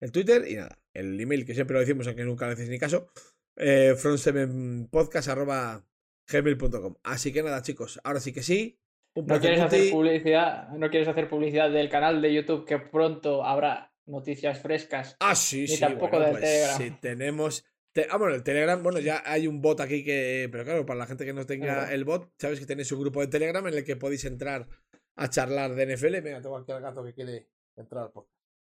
el 0.00 0.12
Twitter, 0.12 0.46
y 0.46 0.56
nada, 0.56 0.78
el 0.94 1.18
email 1.20 1.46
que 1.46 1.54
siempre 1.54 1.74
lo 1.74 1.80
decimos, 1.80 2.06
aunque 2.06 2.24
nunca 2.24 2.46
le 2.46 2.52
hacéis 2.52 2.68
ni 2.68 2.78
caso, 2.78 3.10
eh, 3.56 3.94
front7podcast 3.96 5.28
arroba 5.28 5.84
gmail.com. 6.30 6.96
Así 7.02 7.32
que 7.32 7.42
nada, 7.42 7.62
chicos, 7.62 8.00
ahora 8.04 8.20
sí 8.20 8.32
que 8.32 8.42
sí. 8.42 8.78
¿No 9.14 9.40
quieres, 9.40 9.60
hacer 9.60 9.90
publicidad, 9.90 10.68
¿No 10.70 10.88
quieres 10.88 11.08
hacer 11.08 11.28
publicidad 11.28 11.70
del 11.70 11.88
canal 11.88 12.22
de 12.22 12.32
YouTube 12.32 12.64
que 12.64 12.78
pronto 12.78 13.44
habrá 13.44 13.92
noticias 14.06 14.60
frescas? 14.60 15.16
Ah, 15.20 15.34
sí, 15.34 15.66
sí. 15.66 15.80
tampoco 15.80 16.20
del 16.20 16.30
pues, 16.30 16.42
Telegram. 16.42 16.76
Sí, 16.78 16.96
tenemos. 17.00 17.64
Ah, 18.10 18.16
bueno, 18.16 18.34
el 18.34 18.42
Telegram, 18.42 18.82
bueno, 18.82 19.00
ya 19.00 19.22
hay 19.24 19.46
un 19.46 19.60
bot 19.60 19.80
aquí 19.80 20.04
que. 20.04 20.48
Pero 20.50 20.64
claro, 20.64 20.86
para 20.86 20.98
la 20.98 21.06
gente 21.06 21.24
que 21.24 21.32
no 21.32 21.46
tenga 21.46 21.92
el 21.92 22.04
bot, 22.04 22.32
sabes 22.38 22.60
que 22.60 22.66
tenéis 22.66 22.92
un 22.92 23.00
grupo 23.00 23.20
de 23.20 23.26
Telegram 23.26 23.66
en 23.66 23.74
el 23.74 23.84
que 23.84 23.96
podéis 23.96 24.24
entrar 24.24 24.68
a 25.16 25.28
charlar 25.28 25.74
de 25.74 25.94
NFL. 25.94 26.22
Mira, 26.22 26.40
tengo 26.40 26.56
aquí 26.56 26.72
al 26.72 26.82
gato 26.82 27.04
que 27.04 27.14
quiere 27.14 27.48
entrar 27.76 28.12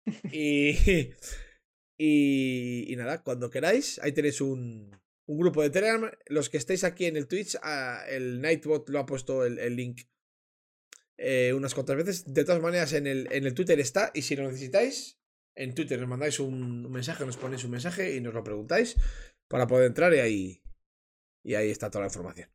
y, 0.32 1.12
y. 1.96 2.92
Y 2.92 2.96
nada, 2.96 3.22
cuando 3.22 3.50
queráis, 3.50 3.98
ahí 4.00 4.12
tenéis 4.12 4.40
un, 4.40 4.90
un 5.26 5.38
grupo 5.38 5.62
de 5.62 5.70
Telegram. 5.70 6.10
Los 6.26 6.50
que 6.50 6.58
estéis 6.58 6.84
aquí 6.84 7.06
en 7.06 7.16
el 7.16 7.28
Twitch, 7.28 7.56
ah, 7.62 8.04
el 8.08 8.40
Nightbot 8.40 8.88
lo 8.90 8.98
ha 8.98 9.06
puesto 9.06 9.44
el, 9.44 9.76
link 9.76 10.02
eh, 11.16 11.52
unas 11.54 11.74
cuantas 11.74 11.96
veces. 11.96 12.32
De 12.32 12.44
todas 12.44 12.60
maneras, 12.60 12.92
en 12.92 13.06
el, 13.06 13.28
en 13.32 13.44
el 13.44 13.54
Twitter 13.54 13.78
está. 13.80 14.10
Y 14.14 14.22
si 14.22 14.36
lo 14.36 14.44
necesitáis, 14.44 15.18
en 15.57 15.74
Twitter 15.74 15.98
nos 16.00 16.09
mandáis 16.09 16.40
un, 16.40 16.90
mensaje, 16.90 17.24
nos 17.24 17.36
ponéis 17.36 17.64
un 17.64 17.70
mensaje 17.70 18.16
y 18.16 18.20
nos 18.20 18.34
lo 18.34 18.44
preguntáis 18.44 18.96
para 19.48 19.66
poder 19.66 19.86
entrar 19.86 20.14
y 20.14 20.18
ahí, 20.18 20.62
y 21.44 21.55
ahí 21.55 21.70
está 21.70 21.90
toda 21.90 22.02
la 22.02 22.09
información. 22.09 22.50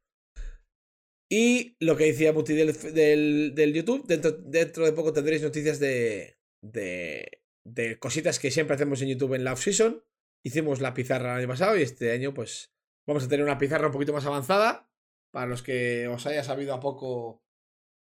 Y 1.31 1.77
lo 1.79 1.95
que 1.95 2.05
decía 2.05 2.33
Muti 2.33 2.53
del, 2.53 3.53
del, 3.53 3.73
YouTube, 3.73 4.07
dentro, 4.07 4.31
dentro, 4.31 4.85
de 4.85 4.93
poco 4.93 5.13
tendréis 5.13 5.43
noticias 5.43 5.79
de, 5.79 6.39
de, 6.63 7.43
de 7.65 7.99
cositas 7.99 8.39
que 8.39 8.49
siempre 8.49 8.75
hacemos 8.75 9.01
en 9.01 9.09
YouTube 9.09 9.35
en 9.35 9.43
la 9.43 9.53
off-season. 9.53 10.03
Hicimos 10.43 10.81
la 10.81 10.95
pizarra 10.95 11.33
el 11.33 11.39
año 11.39 11.47
pasado 11.47 11.77
y 11.77 11.83
este 11.83 12.11
año 12.11 12.33
pues 12.33 12.73
vamos 13.07 13.23
a 13.23 13.29
tener 13.29 13.45
una 13.45 13.59
pizarra 13.59 13.87
un 13.87 13.93
poquito 13.93 14.13
más 14.13 14.25
avanzada. 14.25 14.89
Para 15.31 15.45
los 15.45 15.61
que 15.61 16.07
os 16.07 16.25
haya 16.25 16.43
sabido 16.43 16.73
a 16.73 16.79
poco 16.79 17.43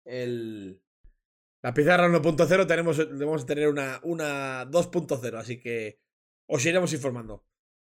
el... 0.05 0.82
La 1.63 1.73
pizarra 1.73 2.09
1.0 2.09 2.67
tenemos, 2.67 2.97
debemos 2.97 3.45
tener 3.45 3.69
una, 3.69 4.01
una 4.03 4.69
2.0, 4.69 5.37
así 5.37 5.61
que 5.61 6.01
os 6.45 6.65
iremos 6.65 6.91
informando. 6.91 7.45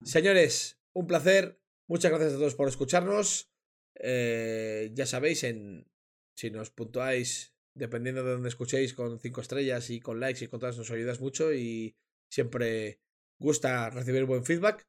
Señores, 0.02 0.80
un 0.94 1.06
placer. 1.06 1.60
Muchas 1.90 2.12
gracias 2.12 2.34
a 2.34 2.38
todos 2.38 2.56
por 2.56 2.70
escucharnos. 2.70 3.52
Eh, 3.96 4.92
ya 4.94 5.06
sabéis, 5.06 5.44
en, 5.44 5.86
si 6.34 6.50
nos 6.50 6.72
puntuáis, 6.72 7.56
dependiendo 7.74 8.24
de 8.24 8.32
donde 8.32 8.48
escuchéis, 8.48 8.94
con 8.94 9.20
5 9.20 9.42
estrellas 9.42 9.90
y 9.90 10.00
con 10.00 10.22
likes 10.22 10.46
y 10.46 10.48
con 10.48 10.62
todas, 10.62 10.78
nos 10.78 10.90
ayudas 10.92 11.20
mucho 11.20 11.54
y 11.54 11.98
siempre 12.30 13.02
gusta 13.38 13.90
recibir 13.90 14.24
buen 14.24 14.46
feedback. 14.46 14.88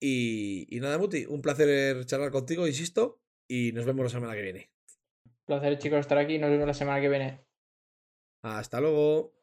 Y, 0.00 0.66
nada, 0.80 0.96
Muti, 0.96 1.26
un 1.26 1.42
placer 1.42 2.06
charlar 2.06 2.30
contigo, 2.30 2.66
insisto, 2.66 3.20
y 3.46 3.72
nos 3.72 3.84
vemos 3.84 4.04
la 4.04 4.10
semana 4.10 4.34
que 4.34 4.42
viene. 4.42 4.70
Placer, 5.44 5.78
chicos, 5.78 6.00
estar 6.00 6.16
aquí. 6.16 6.38
Nos 6.38 6.50
vemos 6.50 6.66
la 6.66 6.74
semana 6.74 7.00
que 7.02 7.08
viene. 7.10 7.47
Hasta 8.56 8.80
luego. 8.80 9.37